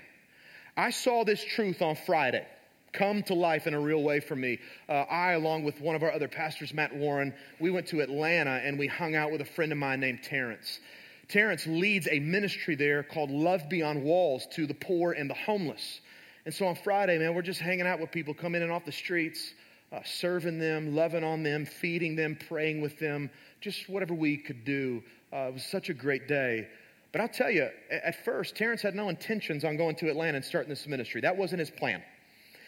I 0.76 0.90
saw 0.90 1.22
this 1.22 1.44
truth 1.44 1.80
on 1.80 1.94
Friday 1.94 2.44
come 2.92 3.22
to 3.22 3.34
life 3.34 3.68
in 3.68 3.74
a 3.74 3.80
real 3.80 4.02
way 4.02 4.18
for 4.18 4.34
me. 4.34 4.58
Uh, 4.88 5.02
I, 5.08 5.34
along 5.34 5.62
with 5.62 5.80
one 5.80 5.94
of 5.94 6.02
our 6.02 6.10
other 6.10 6.26
pastors, 6.26 6.74
Matt 6.74 6.92
Warren, 6.92 7.32
we 7.60 7.70
went 7.70 7.86
to 7.86 8.00
Atlanta 8.00 8.60
and 8.64 8.80
we 8.80 8.88
hung 8.88 9.14
out 9.14 9.30
with 9.30 9.42
a 9.42 9.44
friend 9.44 9.70
of 9.70 9.78
mine 9.78 10.00
named 10.00 10.24
Terence. 10.24 10.80
Terence 11.28 11.68
leads 11.68 12.08
a 12.10 12.18
ministry 12.18 12.74
there 12.74 13.04
called 13.04 13.30
Love 13.30 13.68
Beyond 13.68 14.02
Walls 14.02 14.48
to 14.54 14.66
the 14.66 14.74
poor 14.74 15.12
and 15.12 15.30
the 15.30 15.34
homeless. 15.34 16.00
And 16.44 16.52
so 16.52 16.66
on 16.66 16.74
Friday, 16.74 17.18
man, 17.18 17.34
we're 17.34 17.42
just 17.42 17.60
hanging 17.60 17.86
out 17.86 18.00
with 18.00 18.10
people 18.10 18.34
coming 18.34 18.62
in 18.62 18.70
off 18.70 18.84
the 18.84 18.92
streets, 18.92 19.54
uh, 19.92 20.00
serving 20.04 20.58
them, 20.58 20.94
loving 20.94 21.22
on 21.22 21.42
them, 21.42 21.64
feeding 21.64 22.16
them, 22.16 22.36
praying 22.48 22.80
with 22.80 22.98
them, 22.98 23.30
just 23.60 23.88
whatever 23.88 24.14
we 24.14 24.36
could 24.36 24.64
do. 24.64 25.02
Uh, 25.32 25.48
it 25.48 25.54
was 25.54 25.64
such 25.64 25.88
a 25.88 25.94
great 25.94 26.26
day. 26.26 26.66
But 27.12 27.20
I'll 27.20 27.28
tell 27.28 27.50
you, 27.50 27.68
at 27.90 28.24
first, 28.24 28.56
Terence 28.56 28.82
had 28.82 28.94
no 28.94 29.08
intentions 29.08 29.64
on 29.64 29.76
going 29.76 29.96
to 29.96 30.08
Atlanta 30.08 30.36
and 30.36 30.44
starting 30.44 30.70
this 30.70 30.86
ministry. 30.86 31.20
That 31.20 31.36
wasn't 31.36 31.60
his 31.60 31.70
plan. 31.70 32.02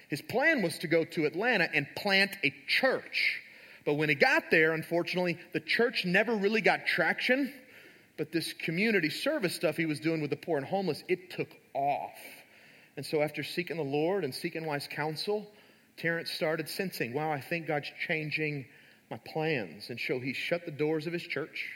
His 0.08 0.20
plan 0.20 0.62
was 0.62 0.78
to 0.80 0.86
go 0.86 1.04
to 1.04 1.24
Atlanta 1.24 1.68
and 1.72 1.86
plant 1.96 2.36
a 2.44 2.54
church. 2.68 3.40
But 3.84 3.94
when 3.94 4.08
he 4.08 4.14
got 4.14 4.50
there, 4.50 4.72
unfortunately, 4.72 5.38
the 5.52 5.60
church 5.60 6.04
never 6.04 6.36
really 6.36 6.60
got 6.60 6.86
traction. 6.86 7.52
But 8.16 8.30
this 8.30 8.52
community 8.52 9.10
service 9.10 9.54
stuff 9.54 9.76
he 9.76 9.86
was 9.86 9.98
doing 9.98 10.20
with 10.20 10.30
the 10.30 10.36
poor 10.36 10.58
and 10.58 10.66
homeless, 10.66 11.02
it 11.08 11.30
took 11.30 11.48
off. 11.74 12.12
And 12.96 13.04
so, 13.04 13.22
after 13.22 13.42
seeking 13.42 13.76
the 13.76 13.82
Lord 13.82 14.24
and 14.24 14.34
seeking 14.34 14.64
wise 14.64 14.88
counsel, 14.88 15.50
Terence 15.96 16.30
started 16.30 16.68
sensing, 16.68 17.12
wow, 17.12 17.30
I 17.30 17.40
think 17.40 17.66
God's 17.66 17.90
changing 18.06 18.66
my 19.10 19.18
plans. 19.18 19.90
And 19.90 19.98
so, 19.98 20.20
he 20.20 20.32
shut 20.32 20.64
the 20.64 20.70
doors 20.70 21.06
of 21.06 21.12
his 21.12 21.22
church 21.22 21.70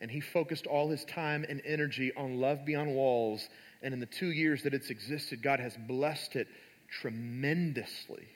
and 0.00 0.10
he 0.10 0.20
focused 0.20 0.66
all 0.66 0.88
his 0.88 1.04
time 1.04 1.44
and 1.48 1.60
energy 1.64 2.12
on 2.16 2.40
Love 2.40 2.64
Beyond 2.64 2.94
Walls. 2.94 3.48
And 3.82 3.92
in 3.92 4.00
the 4.00 4.06
two 4.06 4.30
years 4.30 4.62
that 4.62 4.74
it's 4.74 4.90
existed, 4.90 5.42
God 5.42 5.60
has 5.60 5.76
blessed 5.76 6.36
it 6.36 6.48
tremendously. 6.90 8.26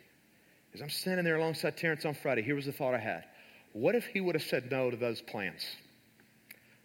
As 0.73 0.81
I'm 0.81 0.89
standing 0.89 1.25
there 1.25 1.37
alongside 1.37 1.77
Terence 1.77 2.05
on 2.05 2.13
Friday, 2.13 2.41
here 2.41 2.55
was 2.55 2.65
the 2.65 2.71
thought 2.71 2.93
I 2.93 2.99
had. 2.99 3.23
What 3.73 3.95
if 3.95 4.05
he 4.05 4.21
would 4.21 4.35
have 4.35 4.43
said 4.43 4.69
no 4.71 4.91
to 4.91 4.97
those 4.97 5.21
plans? 5.21 5.65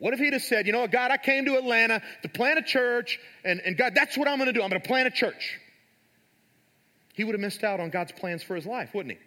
What 0.01 0.15
if 0.15 0.19
he'd 0.19 0.33
have 0.33 0.43
said, 0.43 0.67
you 0.67 0.73
know 0.73 0.87
God, 0.89 1.11
I 1.11 1.19
came 1.19 1.45
to 1.45 1.57
Atlanta 1.57 2.03
to 2.23 2.29
plant 2.29 2.59
a 2.59 2.63
church, 2.63 3.19
and, 3.45 3.61
and 3.61 3.77
God, 3.77 3.93
that's 3.95 4.17
what 4.19 4.27
I'm 4.27 4.39
going 4.39 4.47
to 4.47 4.53
do. 4.53 4.63
I'm 4.63 4.71
going 4.71 4.81
to 4.81 4.89
plant 4.89 5.07
a 5.07 5.11
church. 5.11 5.61
He 7.15 7.23
would 7.23 7.35
have 7.35 7.41
missed 7.41 7.63
out 7.63 7.81
on 7.81 7.91
God's 7.91 8.13
plans 8.13 8.43
for 8.43 8.57
his 8.57 8.65
life, 8.65 8.95
wouldn't 8.95 9.19
he? 9.19 9.21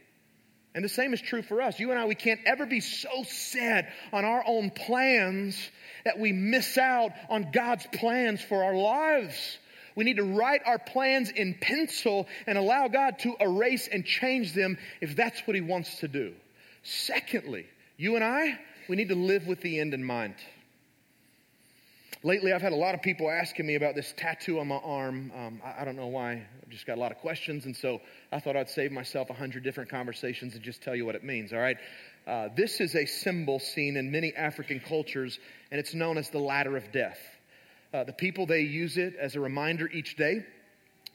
And 0.75 0.83
the 0.83 0.89
same 0.89 1.13
is 1.13 1.21
true 1.21 1.43
for 1.43 1.62
us. 1.62 1.79
You 1.79 1.91
and 1.91 1.99
I, 1.99 2.05
we 2.05 2.15
can't 2.15 2.39
ever 2.47 2.65
be 2.65 2.79
so 2.79 3.23
set 3.23 3.93
on 4.12 4.25
our 4.25 4.43
own 4.45 4.71
plans 4.71 5.55
that 6.03 6.17
we 6.17 6.31
miss 6.31 6.79
out 6.79 7.12
on 7.29 7.51
God's 7.51 7.86
plans 7.93 8.41
for 8.41 8.63
our 8.63 8.73
lives. 8.73 9.59
We 9.95 10.03
need 10.03 10.17
to 10.17 10.23
write 10.23 10.62
our 10.65 10.79
plans 10.79 11.29
in 11.29 11.55
pencil 11.62 12.27
and 12.47 12.57
allow 12.57 12.88
God 12.88 13.19
to 13.19 13.36
erase 13.39 13.88
and 13.88 14.03
change 14.03 14.53
them 14.53 14.79
if 15.01 15.15
that's 15.15 15.45
what 15.45 15.53
He 15.53 15.62
wants 15.62 15.97
to 15.97 16.07
do. 16.07 16.33
Secondly, 16.81 17.67
you 17.95 18.15
and 18.15 18.23
I, 18.23 18.57
we 18.89 18.95
need 18.95 19.09
to 19.09 19.15
live 19.15 19.45
with 19.45 19.62
the 19.62 19.79
end 19.79 19.93
in 19.93 20.03
mind. 20.03 20.33
Lately, 22.25 22.53
I've 22.53 22.62
had 22.62 22.71
a 22.71 22.77
lot 22.77 22.95
of 22.95 23.01
people 23.01 23.29
asking 23.29 23.65
me 23.67 23.75
about 23.75 23.95
this 23.95 24.13
tattoo 24.15 24.62
on 24.62 24.69
my 24.69 24.77
arm. 24.77 25.29
Um, 25.36 25.62
I, 25.62 25.81
I, 25.81 25.86
don't 25.86 25.97
know 25.97 26.07
why. 26.07 26.31
I've 26.62 26.69
just 26.69 26.88
got 26.88 26.97
a 26.97 27.01
lot 27.01 27.12
of 27.12 27.17
questions, 27.17 27.65
and 27.65 27.75
so 27.75 27.99
I 28.31 28.39
thought 28.39 28.55
I'd 28.55 28.69
save 28.69 28.93
myself 28.93 29.29
a 29.29 29.33
hundred 29.33 29.65
different 29.65 29.89
conversations 29.89 30.53
and 30.53 30.63
just 30.63 30.81
tell 30.81 30.95
you 30.95 31.05
what 31.05 31.15
it 31.15 31.25
means, 31.25 31.51
all 31.51 31.59
right? 31.59 31.75
Uh, 32.25 32.47
this 32.55 32.79
is 32.79 32.95
a 32.95 33.05
symbol 33.05 33.59
seen 33.59 33.97
in 33.97 34.09
many 34.09 34.33
African 34.33 34.79
cultures, 34.79 35.38
and 35.69 35.81
it's 35.81 35.93
known 35.93 36.17
as 36.17 36.29
the 36.29 36.39
ladder 36.39 36.77
of 36.77 36.93
death. 36.93 37.19
Uh, 37.93 38.05
the 38.05 38.13
people, 38.13 38.45
they 38.45 38.62
use 38.62 38.95
it 38.95 39.17
as 39.17 39.36
a 39.36 39.41
reminder 39.41 39.89
each 39.89 40.15
day 40.15 40.45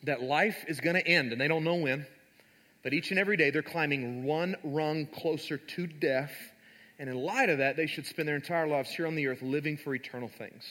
that 0.03 0.21
life 0.23 0.63
is 0.69 0.79
going 0.79 0.97
to 0.97 1.09
end, 1.09 1.33
and 1.33 1.41
they 1.41 1.49
don't 1.49 1.65
know 1.65 1.77
when, 1.77 2.07
but 2.83 2.93
each 2.93 3.13
and 3.13 3.19
every 3.19 3.39
day 3.39 3.49
they're 3.49 3.63
climbing 3.63 4.25
one 4.25 4.57
rung 4.63 5.07
closer 5.07 5.57
to 5.57 5.87
death. 5.87 6.35
And 6.99 7.09
in 7.09 7.17
light 7.17 7.49
of 7.49 7.59
that, 7.59 7.79
they 7.79 7.87
should 7.87 8.05
spend 8.05 8.29
their 8.29 8.37
entire 8.37 8.67
lives 8.67 8.91
here 8.91 9.07
on 9.07 9.15
the 9.15 9.29
earth 9.29 9.41
living 9.41 9.79
for 9.79 9.95
eternal 9.95 10.29
things. 10.29 10.67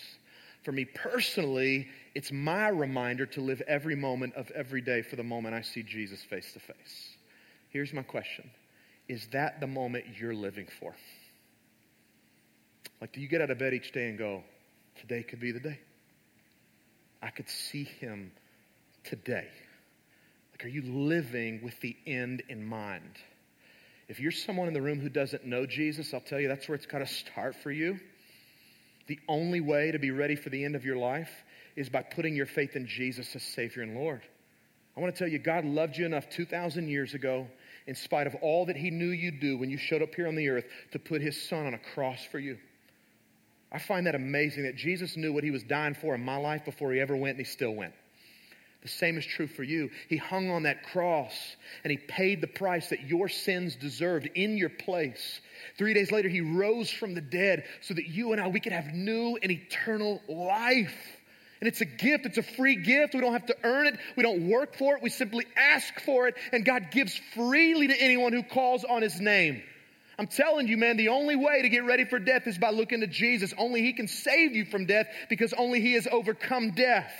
For 0.68 0.74
me 0.74 0.84
personally, 0.84 1.88
it's 2.14 2.30
my 2.30 2.68
reminder 2.68 3.26
to 3.26 3.40
live 3.40 3.62
every 3.70 3.96
moment 3.96 4.34
of 4.36 4.52
every 4.52 4.82
day 4.82 5.02
for 5.02 5.16
the 5.16 5.24
moment 5.24 5.56
I 5.56 5.62
see 5.62 5.82
Jesus 5.82 6.22
face 6.22 6.52
to 6.52 6.60
face. 6.60 7.16
Here's 7.70 7.94
my 7.94 8.02
question 8.02 8.50
Is 9.08 9.28
that 9.28 9.62
the 9.62 9.68
moment 9.68 10.04
you're 10.20 10.34
living 10.34 10.68
for? 10.82 10.94
Like, 13.00 13.14
do 13.14 13.22
you 13.22 13.30
get 13.30 13.40
out 13.40 13.50
of 13.50 13.60
bed 13.60 13.74
each 13.76 13.94
day 13.94 14.10
and 14.10 14.18
go, 14.18 14.44
Today 15.00 15.24
could 15.24 15.40
be 15.40 15.54
the 15.54 15.62
day? 15.62 15.80
I 17.22 17.30
could 17.30 17.48
see 17.48 17.86
him 17.86 18.34
today. 19.06 19.48
Like, 20.52 20.66
are 20.66 20.68
you 20.68 20.82
living 20.82 21.62
with 21.64 21.80
the 21.80 21.96
end 22.06 22.44
in 22.50 22.66
mind? 22.66 23.16
If 24.10 24.20
you're 24.20 24.34
someone 24.34 24.68
in 24.68 24.74
the 24.74 24.82
room 24.82 25.00
who 25.00 25.08
doesn't 25.08 25.46
know 25.46 25.66
Jesus, 25.66 26.14
I'll 26.14 26.20
tell 26.20 26.42
you 26.42 26.50
that's 26.50 26.68
where 26.68 26.76
it's 26.76 26.86
got 26.86 27.00
to 27.00 27.08
start 27.08 27.56
for 27.56 27.72
you. 27.72 28.02
The 29.08 29.20
only 29.28 29.62
way 29.62 29.92
to 29.92 30.00
be 30.00 30.12
ready 30.12 30.36
for 30.36 30.50
the 30.50 30.64
end 30.64 30.76
of 30.76 30.86
your 30.86 30.98
life 30.98 31.32
is 31.76 31.90
by 31.90 32.04
putting 32.04 32.36
your 32.36 32.46
faith 32.46 32.76
in 32.76 32.86
Jesus 32.86 33.36
as 33.36 33.44
Savior 33.44 33.82
and 33.82 33.96
Lord. 33.96 34.22
I 34.96 35.00
want 35.00 35.14
to 35.16 35.20
tell 35.20 35.32
you, 35.32 35.40
God 35.40 35.64
loved 35.64 35.98
you 35.98 36.06
enough 36.06 36.30
2,000 36.30 36.88
years 36.88 37.14
ago, 37.14 37.48
in 37.86 37.96
spite 37.96 38.28
of 38.28 38.36
all 38.42 38.66
that 38.66 38.76
He 38.76 38.90
knew 38.90 39.10
you'd 39.10 39.40
do 39.40 39.58
when 39.58 39.70
you 39.70 39.78
showed 39.78 40.02
up 40.02 40.14
here 40.16 40.28
on 40.28 40.36
the 40.36 40.50
earth, 40.50 40.66
to 40.92 41.00
put 41.00 41.22
His 41.22 41.42
Son 41.42 41.66
on 41.66 41.74
a 41.74 41.80
cross 41.94 42.26
for 42.32 42.40
you. 42.40 42.58
I 43.72 43.80
find 43.80 44.08
that 44.08 44.16
amazing 44.16 44.64
that 44.64 44.76
Jesus 44.76 45.16
knew 45.16 45.32
what 45.32 45.44
He 45.44 45.52
was 45.52 45.64
dying 45.64 45.94
for 45.94 46.16
in 46.16 46.22
my 46.22 46.38
life 46.38 46.66
before 46.66 46.92
He 46.92 47.00
ever 47.00 47.16
went, 47.16 47.38
and 47.38 47.46
He 47.46 47.52
still 47.52 47.76
went. 47.76 47.94
The 48.88 48.94
same 48.94 49.18
is 49.18 49.26
true 49.26 49.48
for 49.48 49.64
you. 49.64 49.90
He 50.08 50.16
hung 50.16 50.50
on 50.50 50.64
that 50.64 50.82
cross 50.82 51.34
and 51.84 51.92
he 51.92 51.98
paid 51.98 52.40
the 52.40 52.48
price 52.48 52.88
that 52.92 53.02
your 53.02 53.28
sins 53.28 53.76
deserved 53.76 54.30
in 54.34 54.58
your 54.58 54.70
place. 54.70 55.42
Three 55.78 55.94
days 55.94 56.10
later, 56.10 56.30
he 56.30 56.40
rose 56.40 56.90
from 56.90 57.14
the 57.14 57.20
dead 57.20 57.66
so 57.82 57.94
that 57.96 58.08
you 58.08 58.32
and 58.32 58.40
I, 58.40 58.48
we 58.48 58.62
could 58.62 58.72
have 58.72 58.94
new 58.94 59.38
and 59.44 59.52
eternal 59.52 60.22
life. 60.30 60.96
And 61.60 61.68
it's 61.68 61.82
a 61.82 61.86
gift. 61.86 62.28
It's 62.28 62.38
a 62.38 62.44
free 62.44 62.78
gift. 62.78 63.14
We 63.14 63.20
don't 63.20 63.34
have 63.34 63.48
to 63.48 63.58
earn 63.66 63.88
it. 63.88 64.00
We 64.16 64.24
don't 64.24 64.48
work 64.48 64.78
for 64.78 64.96
it. 64.96 65.04
We 65.04 65.10
simply 65.10 65.46
ask 65.58 66.00
for 66.06 66.30
it. 66.30 66.36
And 66.54 66.64
God 66.64 66.88
gives 66.90 67.20
freely 67.36 67.88
to 67.88 68.02
anyone 68.02 68.32
who 68.32 68.42
calls 68.42 68.86
on 68.86 69.02
his 69.02 69.20
name. 69.20 69.62
I'm 70.18 70.28
telling 70.28 70.70
you, 70.70 70.78
man, 70.78 70.96
the 70.96 71.10
only 71.10 71.36
way 71.36 71.62
to 71.62 71.68
get 71.68 71.84
ready 71.84 72.06
for 72.06 72.20
death 72.20 72.48
is 72.48 72.58
by 72.58 72.70
looking 72.70 73.02
to 73.02 73.08
Jesus. 73.08 73.54
Only 73.58 73.82
he 73.82 73.92
can 73.92 74.08
save 74.08 74.56
you 74.56 74.64
from 74.64 74.86
death 74.86 75.08
because 75.28 75.52
only 75.52 75.82
he 75.82 75.94
has 75.94 76.08
overcome 76.10 76.72
death. 76.72 77.12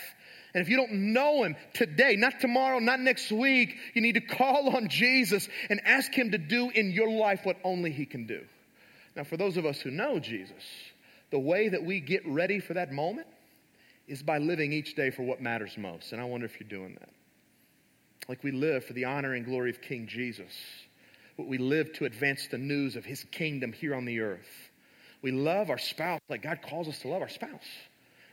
And 0.58 0.64
if 0.64 0.70
you 0.72 0.78
don't 0.78 1.14
know 1.14 1.44
him 1.44 1.56
today, 1.76 2.16
not 2.16 2.40
tomorrow, 2.40 2.80
not 2.80 3.00
next 3.00 3.32
week, 3.32 3.76
you 3.94 4.02
need 4.02 4.16
to 4.16 4.22
call 4.22 4.76
on 4.76 4.88
Jesus 4.90 5.48
and 5.70 5.80
ask 5.86 6.12
him 6.12 6.32
to 6.32 6.40
do 6.40 6.72
in 6.72 6.90
your 6.90 7.12
life 7.12 7.42
what 7.44 7.58
only 7.64 7.92
he 7.92 8.08
can 8.08 8.26
do. 8.26 8.42
Now, 9.16 9.24
for 9.24 9.38
those 9.38 9.58
of 9.58 9.68
us 9.68 9.80
who 9.80 9.92
know 9.92 10.18
Jesus, 10.18 10.64
the 11.30 11.38
way 11.38 11.70
that 11.70 11.84
we 11.84 12.00
get 12.00 12.26
ready 12.26 12.60
for 12.60 12.74
that 12.74 12.92
moment 12.92 13.28
is 14.08 14.24
by 14.24 14.40
living 14.40 14.74
each 14.74 14.96
day 14.96 15.12
for 15.12 15.22
what 15.22 15.40
matters 15.40 15.78
most. 15.78 16.12
And 16.12 16.20
I 16.20 16.24
wonder 16.24 16.48
if 16.48 16.60
you're 16.60 16.68
doing 16.68 16.98
that. 17.00 17.10
Like 18.28 18.44
we 18.44 18.50
live 18.50 18.84
for 18.84 18.94
the 18.94 19.06
honor 19.06 19.36
and 19.36 19.46
glory 19.46 19.70
of 19.70 19.80
King 19.80 20.08
Jesus. 20.08 20.56
We 21.38 21.60
live 21.60 21.94
to 21.94 22.06
advance 22.06 22.48
the 22.48 22.58
news 22.58 22.96
of 22.96 23.06
his 23.06 23.24
kingdom 23.26 23.74
here 23.74 23.94
on 23.94 24.06
the 24.06 24.22
earth. 24.22 24.72
We 25.22 25.30
love 25.30 25.70
our 25.70 25.78
spouse 25.78 26.20
like 26.30 26.42
God 26.42 26.64
calls 26.68 26.88
us 26.88 26.98
to 27.02 27.10
love 27.10 27.22
our 27.22 27.30
spouse. 27.30 27.62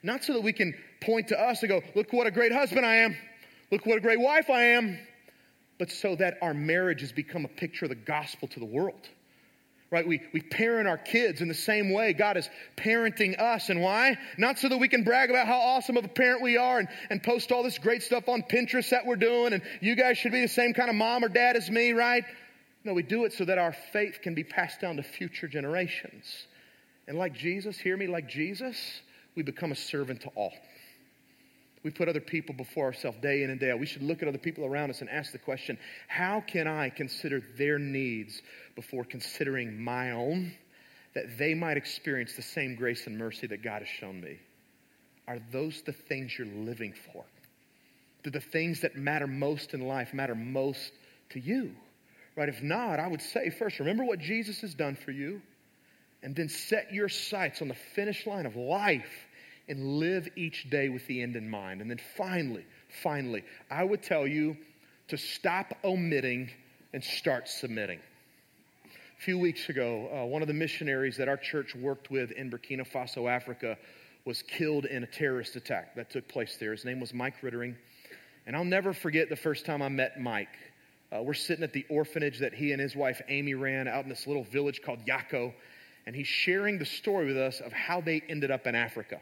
Not 0.04 0.22
so 0.22 0.34
that 0.34 0.42
we 0.42 0.52
can 0.52 0.74
point 1.00 1.28
to 1.28 1.40
us 1.40 1.62
and 1.62 1.70
go, 1.70 1.82
look 1.94 2.12
what 2.12 2.26
a 2.26 2.30
great 2.30 2.52
husband 2.52 2.84
I 2.84 2.96
am. 2.96 3.16
Look 3.72 3.86
what 3.86 3.96
a 3.96 4.02
great 4.02 4.20
wife 4.20 4.50
I 4.50 4.62
am. 4.64 4.98
But 5.78 5.90
so 5.90 6.14
that 6.16 6.36
our 6.42 6.52
marriages 6.52 7.10
become 7.10 7.46
a 7.46 7.48
picture 7.48 7.86
of 7.86 7.88
the 7.88 7.94
gospel 7.96 8.46
to 8.48 8.60
the 8.60 8.66
world. 8.66 9.08
Right? 9.90 10.06
We, 10.06 10.20
we 10.34 10.42
parent 10.42 10.88
our 10.88 10.98
kids 10.98 11.40
in 11.40 11.48
the 11.48 11.54
same 11.54 11.90
way 11.90 12.12
God 12.12 12.36
is 12.36 12.50
parenting 12.76 13.40
us. 13.40 13.70
And 13.70 13.80
why? 13.80 14.18
Not 14.36 14.58
so 14.58 14.68
that 14.68 14.76
we 14.76 14.88
can 14.88 15.04
brag 15.04 15.30
about 15.30 15.46
how 15.46 15.58
awesome 15.58 15.96
of 15.96 16.04
a 16.04 16.08
parent 16.08 16.42
we 16.42 16.58
are 16.58 16.80
and, 16.80 16.88
and 17.08 17.22
post 17.22 17.50
all 17.50 17.62
this 17.62 17.78
great 17.78 18.02
stuff 18.02 18.28
on 18.28 18.42
Pinterest 18.42 18.90
that 18.90 19.06
we're 19.06 19.16
doing 19.16 19.54
and 19.54 19.62
you 19.80 19.96
guys 19.96 20.18
should 20.18 20.32
be 20.32 20.42
the 20.42 20.48
same 20.48 20.74
kind 20.74 20.90
of 20.90 20.96
mom 20.96 21.24
or 21.24 21.28
dad 21.28 21.56
as 21.56 21.70
me, 21.70 21.92
right? 21.92 22.24
No, 22.84 22.92
we 22.92 23.02
do 23.02 23.24
it 23.24 23.32
so 23.32 23.46
that 23.46 23.56
our 23.56 23.72
faith 23.72 24.18
can 24.20 24.34
be 24.34 24.44
passed 24.44 24.82
down 24.82 24.96
to 24.96 25.02
future 25.02 25.48
generations. 25.48 26.46
And 27.08 27.16
like 27.16 27.32
Jesus, 27.32 27.78
hear 27.78 27.96
me, 27.96 28.06
like 28.06 28.28
Jesus, 28.28 28.76
we 29.36 29.42
become 29.42 29.72
a 29.72 29.76
servant 29.76 30.22
to 30.22 30.28
all. 30.34 30.52
We 31.82 31.90
put 31.90 32.08
other 32.08 32.20
people 32.20 32.54
before 32.54 32.86
ourselves 32.86 33.18
day 33.20 33.42
in 33.42 33.50
and 33.50 33.60
day 33.60 33.70
out. 33.70 33.78
We 33.78 33.86
should 33.86 34.02
look 34.02 34.22
at 34.22 34.28
other 34.28 34.38
people 34.38 34.64
around 34.64 34.90
us 34.90 35.02
and 35.02 35.10
ask 35.10 35.32
the 35.32 35.38
question 35.38 35.78
how 36.08 36.40
can 36.40 36.66
I 36.66 36.88
consider 36.88 37.42
their 37.58 37.78
needs 37.78 38.40
before 38.74 39.04
considering 39.04 39.82
my 39.82 40.12
own, 40.12 40.52
that 41.14 41.36
they 41.38 41.52
might 41.52 41.76
experience 41.76 42.36
the 42.36 42.42
same 42.42 42.74
grace 42.74 43.06
and 43.06 43.18
mercy 43.18 43.46
that 43.48 43.62
God 43.62 43.82
has 43.82 43.88
shown 43.88 44.20
me? 44.20 44.38
Are 45.28 45.38
those 45.52 45.82
the 45.82 45.92
things 45.92 46.38
you're 46.38 46.46
living 46.46 46.94
for? 47.12 47.24
Do 48.22 48.30
the 48.30 48.40
things 48.40 48.80
that 48.80 48.96
matter 48.96 49.26
most 49.26 49.74
in 49.74 49.86
life 49.86 50.14
matter 50.14 50.34
most 50.34 50.92
to 51.30 51.40
you? 51.40 51.72
Right? 52.34 52.48
If 52.48 52.62
not, 52.62 52.98
I 52.98 53.06
would 53.06 53.20
say 53.20 53.50
first, 53.50 53.78
remember 53.78 54.04
what 54.04 54.18
Jesus 54.18 54.62
has 54.62 54.74
done 54.74 54.96
for 54.96 55.10
you 55.10 55.42
and 56.22 56.34
then 56.34 56.48
set 56.48 56.92
your 56.92 57.10
sights 57.10 57.60
on 57.60 57.68
the 57.68 57.76
finish 57.94 58.26
line 58.26 58.46
of 58.46 58.56
life 58.56 59.23
and 59.68 59.98
live 59.98 60.28
each 60.36 60.68
day 60.70 60.88
with 60.88 61.06
the 61.06 61.22
end 61.22 61.36
in 61.36 61.48
mind. 61.48 61.80
And 61.80 61.90
then 61.90 62.00
finally, 62.16 62.64
finally, 63.02 63.44
I 63.70 63.84
would 63.84 64.02
tell 64.02 64.26
you 64.26 64.56
to 65.08 65.16
stop 65.16 65.74
omitting 65.84 66.50
and 66.92 67.02
start 67.02 67.48
submitting. 67.48 67.98
A 69.18 69.22
few 69.22 69.38
weeks 69.38 69.68
ago, 69.68 70.08
uh, 70.12 70.26
one 70.26 70.42
of 70.42 70.48
the 70.48 70.54
missionaries 70.54 71.16
that 71.16 71.28
our 71.28 71.36
church 71.36 71.74
worked 71.74 72.10
with 72.10 72.30
in 72.32 72.50
Burkina 72.50 72.86
Faso, 72.86 73.30
Africa, 73.30 73.78
was 74.24 74.42
killed 74.42 74.84
in 74.86 75.02
a 75.02 75.06
terrorist 75.06 75.56
attack 75.56 75.94
that 75.96 76.10
took 76.10 76.28
place 76.28 76.56
there. 76.58 76.72
His 76.72 76.84
name 76.84 77.00
was 77.00 77.12
Mike 77.12 77.40
Riddering. 77.42 77.76
And 78.46 78.54
I'll 78.54 78.64
never 78.64 78.92
forget 78.92 79.28
the 79.28 79.36
first 79.36 79.64
time 79.64 79.82
I 79.82 79.88
met 79.88 80.20
Mike. 80.20 80.56
Uh, 81.10 81.22
we're 81.22 81.34
sitting 81.34 81.64
at 81.64 81.72
the 81.72 81.86
orphanage 81.88 82.40
that 82.40 82.54
he 82.54 82.72
and 82.72 82.80
his 82.80 82.96
wife 82.96 83.20
Amy 83.28 83.54
ran 83.54 83.88
out 83.88 84.04
in 84.04 84.08
this 84.08 84.26
little 84.26 84.44
village 84.44 84.82
called 84.82 85.04
Yako 85.06 85.54
and 86.06 86.14
he's 86.14 86.26
sharing 86.26 86.78
the 86.78 86.84
story 86.84 87.26
with 87.26 87.38
us 87.38 87.60
of 87.60 87.72
how 87.72 88.00
they 88.00 88.22
ended 88.28 88.50
up 88.50 88.66
in 88.66 88.74
Africa. 88.74 89.20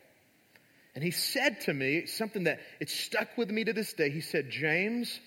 And 0.94 1.02
he 1.02 1.10
said 1.10 1.62
to 1.62 1.72
me 1.72 2.06
something 2.06 2.44
that 2.44 2.60
it 2.80 2.90
stuck 2.90 3.36
with 3.38 3.50
me 3.50 3.64
to 3.64 3.72
this 3.72 3.92
day. 3.94 4.10
He 4.10 4.20
said, 4.20 4.50
James, 4.50 5.20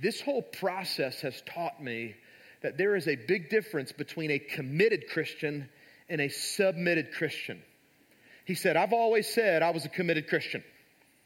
this 0.00 0.20
whole 0.20 0.42
process 0.42 1.20
has 1.20 1.42
taught 1.42 1.82
me 1.82 2.14
that 2.62 2.78
there 2.78 2.96
is 2.96 3.06
a 3.06 3.16
big 3.16 3.50
difference 3.50 3.92
between 3.92 4.30
a 4.30 4.38
committed 4.38 5.08
Christian 5.08 5.68
and 6.08 6.20
a 6.20 6.28
submitted 6.28 7.12
Christian. 7.12 7.62
He 8.44 8.54
said, 8.54 8.76
I've 8.76 8.92
always 8.92 9.28
said 9.28 9.62
I 9.62 9.70
was 9.70 9.84
a 9.84 9.88
committed 9.88 10.28
Christian. 10.28 10.64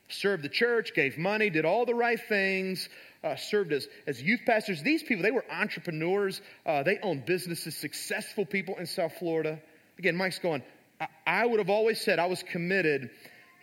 Served 0.09 0.43
the 0.43 0.49
church, 0.49 0.93
gave 0.95 1.17
money, 1.17 1.49
did 1.49 1.65
all 1.65 1.87
the 1.87 1.95
right 1.95 2.21
things, 2.29 2.89
uh, 3.23 3.37
served 3.37 3.73
as, 3.73 3.89
as 4.07 4.21
youth 4.21 4.41
pastors. 4.45 4.83
These 4.83 5.03
people, 5.03 5.23
they 5.23 5.31
were 5.31 5.45
entrepreneurs. 5.51 6.43
Uh, 6.67 6.83
they 6.83 6.99
owned 7.03 7.25
businesses, 7.25 7.75
successful 7.75 8.45
people 8.45 8.77
in 8.77 8.87
South 8.87 9.15
Florida. 9.19 9.59
Again, 9.99 10.15
Mike's 10.17 10.39
going, 10.39 10.63
I, 11.01 11.07
I 11.27 11.47
would 11.47 11.59
have 11.59 11.71
always 11.71 12.01
said 12.01 12.19
I 12.19 12.27
was 12.27 12.43
committed. 12.43 13.11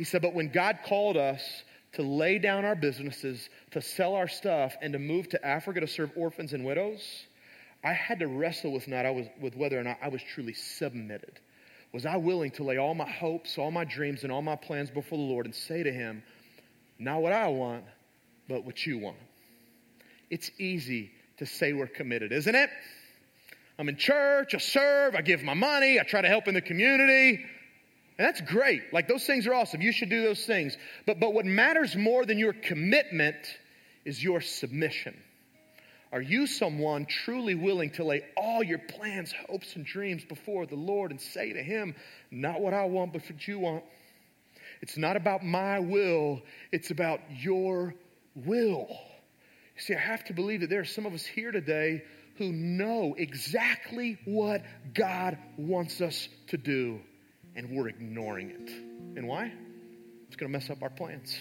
He 0.01 0.05
said, 0.05 0.23
but 0.23 0.33
when 0.33 0.49
God 0.49 0.79
called 0.83 1.15
us 1.15 1.43
to 1.93 2.01
lay 2.01 2.39
down 2.39 2.65
our 2.65 2.73
businesses, 2.73 3.47
to 3.69 3.83
sell 3.83 4.15
our 4.15 4.27
stuff, 4.27 4.73
and 4.81 4.93
to 4.93 4.97
move 4.97 5.29
to 5.29 5.45
Africa 5.45 5.81
to 5.81 5.87
serve 5.87 6.09
orphans 6.15 6.53
and 6.53 6.65
widows, 6.65 7.03
I 7.83 7.93
had 7.93 8.17
to 8.21 8.27
wrestle 8.27 8.71
with 8.71 8.87
not 8.87 9.05
I 9.05 9.11
was 9.11 9.27
with 9.39 9.55
whether 9.55 9.79
or 9.79 9.83
not 9.83 9.99
I 10.01 10.07
was 10.07 10.23
truly 10.23 10.53
submitted. 10.53 11.39
Was 11.93 12.07
I 12.07 12.17
willing 12.17 12.49
to 12.53 12.63
lay 12.63 12.77
all 12.77 12.95
my 12.95 13.07
hopes, 13.07 13.59
all 13.59 13.69
my 13.69 13.85
dreams, 13.85 14.23
and 14.23 14.31
all 14.31 14.41
my 14.41 14.55
plans 14.55 14.89
before 14.89 15.19
the 15.19 15.23
Lord 15.23 15.45
and 15.45 15.53
say 15.53 15.83
to 15.83 15.91
Him, 15.91 16.23
not 16.97 17.21
what 17.21 17.31
I 17.31 17.49
want, 17.49 17.83
but 18.49 18.65
what 18.65 18.83
you 18.83 18.97
want? 18.97 19.17
It's 20.31 20.49
easy 20.57 21.11
to 21.37 21.45
say 21.45 21.73
we're 21.73 21.85
committed, 21.85 22.31
isn't 22.31 22.55
it? 22.55 22.71
I'm 23.77 23.87
in 23.87 23.97
church, 23.97 24.55
I 24.55 24.57
serve, 24.57 25.13
I 25.13 25.21
give 25.21 25.43
my 25.43 25.53
money, 25.53 25.99
I 25.99 26.03
try 26.03 26.23
to 26.23 26.27
help 26.27 26.47
in 26.47 26.55
the 26.55 26.61
community. 26.61 27.45
And 28.21 28.27
that's 28.27 28.41
great. 28.41 28.93
Like 28.93 29.07
those 29.07 29.25
things 29.25 29.47
are 29.47 29.53
awesome. 29.55 29.81
You 29.81 29.91
should 29.91 30.11
do 30.11 30.21
those 30.21 30.45
things. 30.45 30.77
But, 31.07 31.19
but 31.19 31.33
what 31.33 31.43
matters 31.43 31.95
more 31.95 32.23
than 32.23 32.37
your 32.37 32.53
commitment 32.53 33.35
is 34.05 34.23
your 34.23 34.41
submission. 34.41 35.19
Are 36.11 36.21
you 36.21 36.45
someone 36.45 37.07
truly 37.07 37.55
willing 37.55 37.89
to 37.93 38.03
lay 38.03 38.21
all 38.37 38.61
your 38.61 38.77
plans, 38.77 39.33
hopes, 39.49 39.75
and 39.75 39.83
dreams 39.83 40.23
before 40.23 40.67
the 40.67 40.75
Lord 40.75 41.09
and 41.09 41.19
say 41.19 41.51
to 41.53 41.63
Him, 41.63 41.95
not 42.29 42.61
what 42.61 42.75
I 42.75 42.85
want, 42.85 43.11
but 43.11 43.23
what 43.23 43.47
you 43.47 43.57
want? 43.57 43.83
It's 44.83 44.97
not 44.97 45.17
about 45.17 45.43
my 45.43 45.79
will, 45.79 46.43
it's 46.71 46.91
about 46.91 47.21
your 47.31 47.95
will. 48.35 48.85
You 48.87 49.81
See, 49.81 49.95
I 49.95 49.99
have 49.99 50.25
to 50.25 50.33
believe 50.33 50.61
that 50.61 50.69
there 50.69 50.81
are 50.81 50.85
some 50.85 51.07
of 51.07 51.15
us 51.15 51.25
here 51.25 51.51
today 51.51 52.03
who 52.37 52.51
know 52.51 53.15
exactly 53.17 54.19
what 54.25 54.61
God 54.93 55.39
wants 55.57 56.01
us 56.01 56.29
to 56.49 56.57
do, 56.57 56.99
and 57.55 57.69
we're 57.69 57.87
ignoring 57.87 58.49
it. 58.51 58.69
And 59.17 59.27
why? 59.27 59.51
It's 60.27 60.35
going 60.35 60.51
to 60.51 60.57
mess 60.57 60.69
up 60.69 60.81
our 60.81 60.89
plans. 60.89 61.35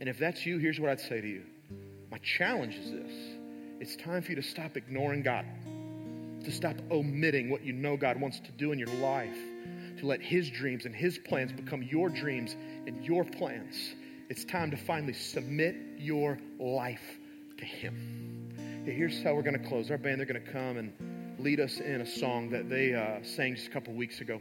And 0.00 0.08
if 0.08 0.18
that's 0.18 0.44
you, 0.46 0.58
here's 0.58 0.78
what 0.78 0.90
I'd 0.90 1.00
say 1.00 1.20
to 1.20 1.26
you. 1.26 1.42
My 2.10 2.18
challenge 2.18 2.74
is 2.76 2.90
this 2.90 3.12
it's 3.80 3.96
time 3.96 4.22
for 4.22 4.30
you 4.30 4.36
to 4.36 4.42
stop 4.42 4.76
ignoring 4.76 5.22
God, 5.22 5.44
to 6.44 6.52
stop 6.52 6.76
omitting 6.90 7.50
what 7.50 7.64
you 7.64 7.72
know 7.72 7.96
God 7.96 8.20
wants 8.20 8.40
to 8.40 8.52
do 8.52 8.72
in 8.72 8.78
your 8.78 8.94
life, 9.00 9.36
to 9.98 10.06
let 10.06 10.20
His 10.20 10.50
dreams 10.50 10.86
and 10.86 10.94
His 10.94 11.18
plans 11.18 11.52
become 11.52 11.82
your 11.82 12.08
dreams 12.08 12.54
and 12.86 13.04
your 13.04 13.24
plans. 13.24 13.94
It's 14.28 14.44
time 14.44 14.70
to 14.70 14.76
finally 14.76 15.12
submit 15.12 15.76
your 15.98 16.38
life 16.58 17.18
to 17.58 17.64
Him. 17.64 18.84
here's 18.84 19.22
how 19.22 19.34
we're 19.34 19.42
going 19.42 19.60
to 19.60 19.68
close. 19.68 19.90
Our 19.90 19.98
band, 19.98 20.20
they're 20.20 20.26
going 20.26 20.42
to 20.42 20.52
come 20.52 20.76
and 20.76 20.92
lead 21.38 21.60
us 21.60 21.78
in 21.78 22.00
a 22.00 22.06
song 22.06 22.50
that 22.50 22.70
they 22.70 22.94
uh, 22.94 23.22
sang 23.24 23.56
just 23.56 23.66
a 23.66 23.70
couple 23.70 23.92
weeks 23.94 24.20
ago. 24.20 24.40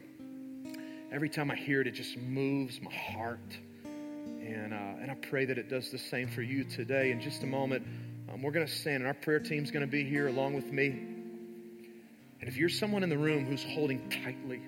Every 1.12 1.30
time 1.30 1.52
I 1.52 1.56
hear 1.56 1.82
it, 1.82 1.88
it 1.88 1.94
just 1.94 2.18
moves 2.18 2.82
my 2.82 2.92
heart. 2.92 3.58
And, 3.84 4.74
uh, 4.74 5.02
and 5.02 5.12
I 5.12 5.16
pray 5.16 5.46
that 5.46 5.58
it 5.58 5.70
does 5.70 5.92
the 5.92 5.98
same 5.98 6.28
for 6.28 6.42
you 6.42 6.64
today. 6.64 7.12
In 7.12 7.22
just 7.22 7.44
a 7.44 7.46
moment, 7.46 7.86
um, 8.32 8.42
we're 8.42 8.52
going 8.52 8.66
to 8.66 8.72
stand, 8.72 8.98
and 8.98 9.08
our 9.08 9.14
prayer 9.14 9.40
team's 9.40 9.72
going 9.72 9.86
to 9.86 9.92
be 9.92 10.04
here 10.04 10.28
along 10.28 10.56
with 10.56 10.72
me. 10.72 10.88
And 10.88 12.50
if 12.50 12.58
you're 12.58 12.70
someone 12.70 13.04
in 13.04 13.10
the 13.10 13.18
room 13.18 13.46
who's 13.46 13.64
holding 13.64 14.10
tightly 14.10 14.62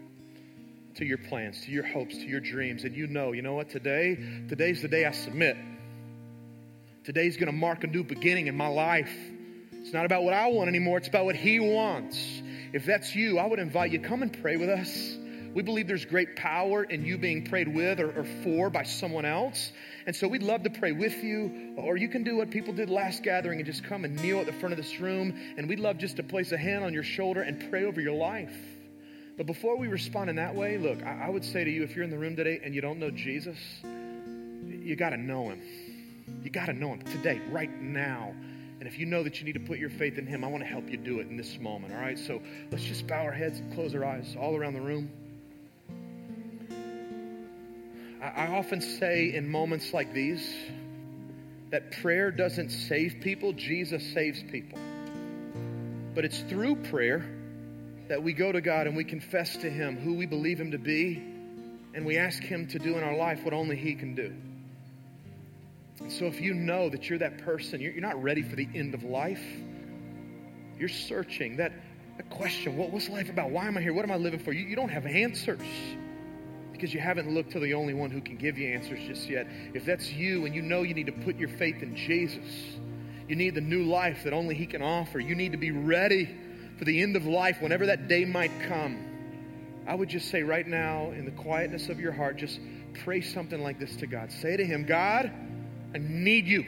to 0.95 1.05
your 1.05 1.17
plans, 1.17 1.61
to 1.65 1.71
your 1.71 1.85
hopes, 1.85 2.15
to 2.17 2.25
your 2.25 2.39
dreams, 2.39 2.83
and 2.83 2.95
you 2.95 3.07
know, 3.07 3.31
you 3.31 3.41
know 3.41 3.53
what, 3.53 3.69
today, 3.69 4.15
today's 4.47 4.81
the 4.81 4.87
day 4.87 5.05
I 5.05 5.11
submit. 5.11 5.57
Today's 7.03 7.37
going 7.37 7.47
to 7.47 7.57
mark 7.57 7.83
a 7.83 7.87
new 7.87 8.03
beginning 8.03 8.47
in 8.47 8.55
my 8.55 8.67
life. 8.67 9.13
It's 9.71 9.93
not 9.93 10.05
about 10.05 10.23
what 10.23 10.33
I 10.33 10.47
want 10.47 10.69
anymore, 10.69 10.97
it's 10.99 11.07
about 11.07 11.25
what 11.25 11.35
He 11.35 11.59
wants. 11.59 12.17
If 12.73 12.85
that's 12.85 13.15
you, 13.15 13.39
I 13.39 13.45
would 13.45 13.59
invite 13.59 13.91
you, 13.91 13.99
come 13.99 14.21
and 14.21 14.41
pray 14.41 14.57
with 14.57 14.69
us. 14.69 15.17
We 15.57 15.63
believe 15.63 15.87
there's 15.87 16.05
great 16.05 16.35
power 16.35 16.83
in 16.83 17.03
you 17.03 17.17
being 17.17 17.43
prayed 17.43 17.67
with 17.67 17.99
or, 17.99 18.11
or, 18.11 18.25
for 18.43 18.69
by 18.69 18.83
someone 18.83 19.25
else. 19.25 19.71
And 20.05 20.15
so 20.15 20.27
we'd 20.27 20.43
love 20.43 20.61
to 20.65 20.69
pray 20.69 20.91
with 20.91 21.23
you. 21.23 21.73
Or 21.77 21.97
you 21.97 22.09
can 22.09 22.23
do 22.23 22.37
what 22.37 22.51
people 22.51 22.75
did 22.75 22.91
last 22.91 23.23
gathering 23.23 23.57
and 23.57 23.65
just 23.65 23.83
come 23.83 24.05
and 24.05 24.15
kneel 24.21 24.39
at 24.39 24.45
the 24.45 24.53
front 24.53 24.73
of 24.73 24.77
this 24.77 24.99
room. 24.99 25.35
And 25.57 25.67
we'd 25.67 25.79
love 25.79 25.97
just 25.97 26.17
to 26.17 26.23
place 26.23 26.51
a 26.51 26.59
hand 26.59 26.83
on 26.83 26.93
your 26.93 27.01
shoulder 27.01 27.41
and 27.41 27.71
pray 27.71 27.85
over 27.85 27.99
your 27.99 28.13
life. 28.13 28.55
But 29.35 29.47
before 29.47 29.75
we 29.79 29.87
respond 29.87 30.29
in 30.29 30.35
that 30.35 30.53
way, 30.53 30.77
look, 30.77 31.01
I, 31.01 31.23
I 31.25 31.29
would 31.29 31.43
say 31.43 31.63
to 31.63 31.71
you 31.71 31.81
if 31.81 31.95
you're 31.95 32.05
in 32.05 32.11
the 32.11 32.19
room 32.19 32.35
today 32.35 32.61
and 32.63 32.75
you 32.75 32.81
don't 32.81 32.99
know 32.99 33.09
Jesus, 33.09 33.57
you 33.83 34.95
got 34.95 35.09
to 35.09 35.17
know 35.17 35.49
him. 35.49 35.63
You 36.43 36.51
got 36.51 36.67
to 36.67 36.73
know 36.73 36.93
him 36.93 37.01
today, 37.01 37.41
right 37.49 37.81
now. 37.81 38.35
And 38.79 38.87
if 38.87 38.99
you 38.99 39.07
know 39.07 39.23
that 39.23 39.39
you 39.39 39.45
need 39.45 39.53
to 39.53 39.59
put 39.59 39.79
your 39.79 39.89
faith 39.89 40.19
in 40.19 40.27
him, 40.27 40.43
I 40.43 40.49
want 40.49 40.61
to 40.61 40.69
help 40.69 40.87
you 40.87 40.97
do 40.97 41.19
it 41.19 41.29
in 41.29 41.35
this 41.35 41.57
moment, 41.57 41.95
all 41.95 41.99
right? 41.99 42.19
So 42.19 42.43
let's 42.71 42.83
just 42.83 43.07
bow 43.07 43.23
our 43.23 43.31
heads 43.31 43.57
and 43.57 43.73
close 43.73 43.95
our 43.95 44.05
eyes 44.05 44.35
all 44.39 44.55
around 44.55 44.75
the 44.75 44.81
room. 44.81 45.09
I 48.21 48.47
often 48.47 48.81
say 48.81 49.33
in 49.33 49.47
moments 49.47 49.93
like 49.93 50.13
these 50.13 50.55
that 51.69 51.91
prayer 52.01 52.31
doesn't 52.31 52.69
save 52.69 53.17
people, 53.21 53.53
Jesus 53.53 54.03
saves 54.13 54.41
people. 54.41 54.79
But 56.15 56.25
it's 56.25 56.39
through 56.41 56.77
prayer 56.77 57.29
that 58.07 58.23
we 58.23 58.33
go 58.33 58.51
to 58.51 58.61
God 58.61 58.87
and 58.87 58.95
we 58.95 59.03
confess 59.03 59.57
to 59.57 59.69
Him 59.69 59.97
who 59.97 60.15
we 60.15 60.25
believe 60.25 60.59
Him 60.59 60.71
to 60.71 60.79
be, 60.79 61.17
and 61.93 62.05
we 62.05 62.17
ask 62.17 62.41
Him 62.41 62.67
to 62.69 62.79
do 62.79 62.97
in 62.97 63.03
our 63.03 63.15
life 63.15 63.43
what 63.43 63.53
only 63.53 63.75
He 63.75 63.93
can 63.93 64.15
do. 64.15 64.33
And 65.99 66.11
so 66.11 66.25
if 66.25 66.41
you 66.41 66.53
know 66.53 66.89
that 66.89 67.09
you're 67.09 67.19
that 67.19 67.39
person, 67.39 67.81
you're, 67.81 67.93
not 68.01 68.21
ready 68.21 68.41
for 68.41 68.55
the 68.55 68.67
end 68.73 68.93
of 68.93 69.03
life, 69.03 69.43
you're 70.79 70.89
searching 70.89 71.57
that, 71.57 71.73
that 72.17 72.29
question 72.29 72.77
what, 72.77 72.91
what's 72.91 73.09
life 73.09 73.29
about? 73.29 73.49
Why 73.51 73.67
am 73.67 73.77
I 73.77 73.81
here? 73.81 73.93
What 73.93 74.05
am 74.05 74.11
I 74.11 74.17
living 74.17 74.39
for? 74.39 74.53
You, 74.53 74.65
you 74.65 74.75
don't 74.75 74.89
have 74.89 75.05
answers 75.05 75.61
because 76.77 76.93
you 76.93 76.99
haven't 76.99 77.29
looked 77.33 77.51
to 77.51 77.59
the 77.59 77.73
only 77.73 77.93
one 77.93 78.11
who 78.11 78.21
can 78.21 78.37
give 78.37 78.57
you 78.57 78.73
answers 78.73 78.99
just 79.07 79.27
yet. 79.27 79.47
If 79.73 79.85
that's 79.85 80.11
you 80.11 80.45
and 80.45 80.53
you 80.53 80.61
know 80.61 80.83
you 80.83 80.93
need 80.93 81.07
to 81.07 81.11
put 81.11 81.37
your 81.37 81.49
faith 81.49 81.81
in 81.81 81.95
Jesus, 81.95 82.45
you 83.27 83.35
need 83.35 83.55
the 83.55 83.61
new 83.61 83.83
life 83.83 84.23
that 84.23 84.33
only 84.33 84.55
He 84.55 84.67
can 84.67 84.81
offer, 84.81 85.19
you 85.19 85.35
need 85.35 85.51
to 85.51 85.57
be 85.57 85.71
ready 85.71 86.29
for 86.77 86.85
the 86.85 87.01
end 87.01 87.15
of 87.15 87.25
life 87.25 87.57
whenever 87.61 87.87
that 87.87 88.07
day 88.07 88.25
might 88.25 88.51
come. 88.67 89.03
I 89.87 89.95
would 89.95 90.09
just 90.09 90.29
say 90.29 90.43
right 90.43 90.67
now, 90.67 91.11
in 91.11 91.25
the 91.25 91.31
quietness 91.31 91.89
of 91.89 91.99
your 91.99 92.11
heart, 92.11 92.37
just 92.37 92.59
pray 93.03 93.21
something 93.21 93.61
like 93.61 93.79
this 93.79 93.95
to 93.97 94.07
God. 94.07 94.31
Say 94.31 94.55
to 94.55 94.65
Him, 94.65 94.85
God, 94.85 95.31
I 95.95 95.97
need 95.97 96.45
you. 96.45 96.65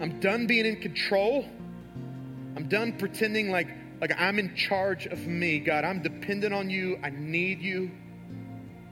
I'm 0.00 0.20
done 0.20 0.46
being 0.46 0.66
in 0.66 0.80
control. 0.80 1.44
I'm 2.56 2.68
done 2.68 2.98
pretending 2.98 3.50
like, 3.50 3.68
like 4.00 4.12
I'm 4.16 4.38
in 4.38 4.54
charge 4.54 5.06
of 5.06 5.26
me. 5.26 5.58
God, 5.58 5.84
I'm 5.84 6.02
dependent 6.02 6.54
on 6.54 6.70
you. 6.70 6.98
I 7.02 7.10
need 7.10 7.60
you 7.60 7.90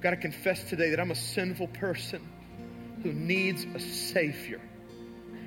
got 0.04 0.10
to 0.10 0.16
confess 0.18 0.62
today 0.64 0.90
that 0.90 1.00
I'm 1.00 1.12
a 1.12 1.16
sinful 1.16 1.68
person 1.68 2.28
who 3.02 3.14
needs 3.14 3.64
a 3.74 3.80
Savior. 3.80 4.60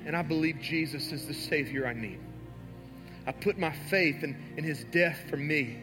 And 0.04 0.16
I 0.16 0.22
believe 0.22 0.58
Jesus 0.60 1.12
is 1.12 1.28
the 1.28 1.34
Savior 1.34 1.86
I 1.86 1.92
need. 1.92 2.18
I 3.24 3.30
put 3.30 3.56
my 3.56 3.70
faith 3.88 4.24
in, 4.24 4.36
in 4.56 4.64
His 4.64 4.82
death 4.90 5.16
for 5.30 5.36
me, 5.36 5.78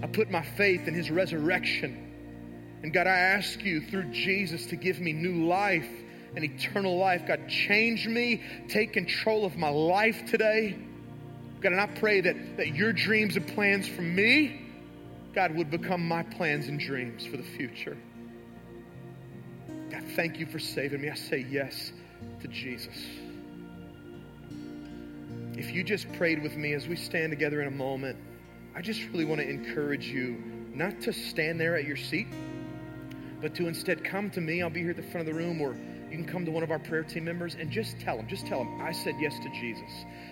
I 0.00 0.06
put 0.06 0.30
my 0.30 0.42
faith 0.42 0.86
in 0.86 0.94
His 0.94 1.10
resurrection. 1.10 2.04
And 2.84 2.92
God, 2.92 3.08
I 3.08 3.16
ask 3.18 3.64
you 3.64 3.80
through 3.80 4.12
Jesus 4.12 4.66
to 4.66 4.76
give 4.76 5.00
me 5.00 5.12
new 5.12 5.44
life 5.46 5.88
and 6.36 6.44
eternal 6.44 6.96
life. 6.96 7.26
God, 7.26 7.48
change 7.48 8.06
me, 8.06 8.40
take 8.68 8.92
control 8.92 9.44
of 9.44 9.56
my 9.56 9.70
life 9.70 10.30
today. 10.30 10.78
God, 11.60 11.72
and 11.72 11.80
I 11.80 11.86
pray 11.86 12.20
that, 12.20 12.58
that 12.58 12.68
your 12.68 12.92
dreams 12.92 13.36
and 13.36 13.48
plans 13.48 13.88
for 13.88 14.02
me 14.02 14.65
God, 15.36 15.54
would 15.54 15.70
become 15.70 16.08
my 16.08 16.22
plans 16.22 16.66
and 16.68 16.80
dreams 16.80 17.26
for 17.26 17.36
the 17.36 17.42
future. 17.42 17.94
God, 19.90 20.02
thank 20.16 20.40
you 20.40 20.46
for 20.46 20.58
saving 20.58 21.02
me. 21.02 21.10
I 21.10 21.14
say 21.14 21.46
yes 21.50 21.92
to 22.40 22.48
Jesus. 22.48 22.96
If 25.52 25.72
you 25.72 25.84
just 25.84 26.10
prayed 26.14 26.42
with 26.42 26.56
me 26.56 26.72
as 26.72 26.88
we 26.88 26.96
stand 26.96 27.32
together 27.32 27.60
in 27.60 27.68
a 27.68 27.70
moment, 27.70 28.16
I 28.74 28.80
just 28.80 29.02
really 29.10 29.26
want 29.26 29.42
to 29.42 29.48
encourage 29.48 30.06
you 30.06 30.42
not 30.72 31.02
to 31.02 31.12
stand 31.12 31.60
there 31.60 31.76
at 31.76 31.84
your 31.84 31.96
seat, 31.96 32.28
but 33.42 33.54
to 33.56 33.68
instead 33.68 34.04
come 34.04 34.30
to 34.30 34.40
me. 34.40 34.62
I'll 34.62 34.70
be 34.70 34.80
here 34.80 34.90
at 34.90 34.96
the 34.96 35.02
front 35.02 35.28
of 35.28 35.34
the 35.34 35.38
room, 35.38 35.60
or 35.60 35.76
you 36.10 36.16
can 36.16 36.24
come 36.26 36.46
to 36.46 36.50
one 36.50 36.62
of 36.62 36.70
our 36.70 36.78
prayer 36.78 37.02
team 37.02 37.26
members 37.26 37.56
and 37.56 37.70
just 37.70 38.00
tell 38.00 38.16
them, 38.16 38.26
just 38.26 38.46
tell 38.46 38.60
them, 38.60 38.80
I 38.80 38.92
said 38.92 39.16
yes 39.20 39.38
to 39.40 39.50
Jesus. 39.50 39.90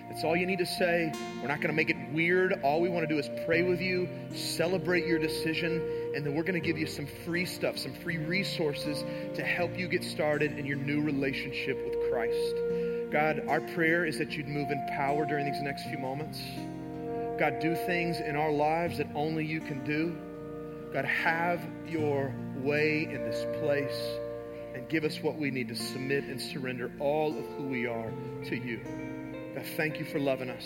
That's 0.09 0.23
all 0.23 0.35
you 0.35 0.47
need 0.47 0.59
to 0.59 0.65
say. 0.65 1.11
We're 1.41 1.47
not 1.47 1.57
going 1.57 1.69
to 1.69 1.73
make 1.73 1.91
it 1.91 1.94
weird. 2.15 2.53
All 2.63 2.81
we 2.81 2.89
want 2.89 3.07
to 3.07 3.13
do 3.13 3.19
is 3.19 3.29
pray 3.45 3.61
with 3.61 3.81
you, 3.81 4.09
celebrate 4.33 5.05
your 5.05 5.19
decision, 5.19 5.81
and 6.15 6.25
then 6.25 6.33
we're 6.33 6.43
going 6.43 6.59
to 6.59 6.65
give 6.65 6.77
you 6.77 6.87
some 6.87 7.07
free 7.25 7.45
stuff, 7.45 7.77
some 7.77 7.93
free 7.93 8.17
resources 8.17 9.03
to 9.35 9.43
help 9.43 9.77
you 9.77 9.87
get 9.87 10.03
started 10.03 10.57
in 10.57 10.65
your 10.65 10.77
new 10.77 11.01
relationship 11.01 11.77
with 11.85 12.09
Christ. 12.09 12.55
God, 13.11 13.43
our 13.47 13.61
prayer 13.75 14.05
is 14.05 14.17
that 14.17 14.31
you'd 14.31 14.47
move 14.47 14.71
in 14.71 14.83
power 14.95 15.25
during 15.25 15.45
these 15.45 15.61
next 15.61 15.83
few 15.83 15.99
moments. 15.99 16.39
God, 17.37 17.59
do 17.59 17.75
things 17.75 18.19
in 18.19 18.35
our 18.35 18.51
lives 18.51 18.97
that 18.97 19.07
only 19.13 19.45
you 19.45 19.59
can 19.59 19.83
do. 19.83 20.15
God, 20.93 21.05
have 21.05 21.61
your 21.85 22.33
way 22.55 23.03
in 23.03 23.21
this 23.25 23.45
place 23.61 24.01
and 24.73 24.87
give 24.87 25.03
us 25.03 25.21
what 25.21 25.35
we 25.35 25.51
need 25.51 25.67
to 25.67 25.75
submit 25.75 26.23
and 26.23 26.41
surrender 26.41 26.91
all 26.99 27.37
of 27.37 27.45
who 27.57 27.67
we 27.67 27.87
are 27.87 28.11
to 28.45 28.55
you. 28.55 28.79
God, 29.53 29.65
thank 29.75 29.99
you 29.99 30.05
for 30.05 30.19
loving 30.19 30.49
us. 30.49 30.65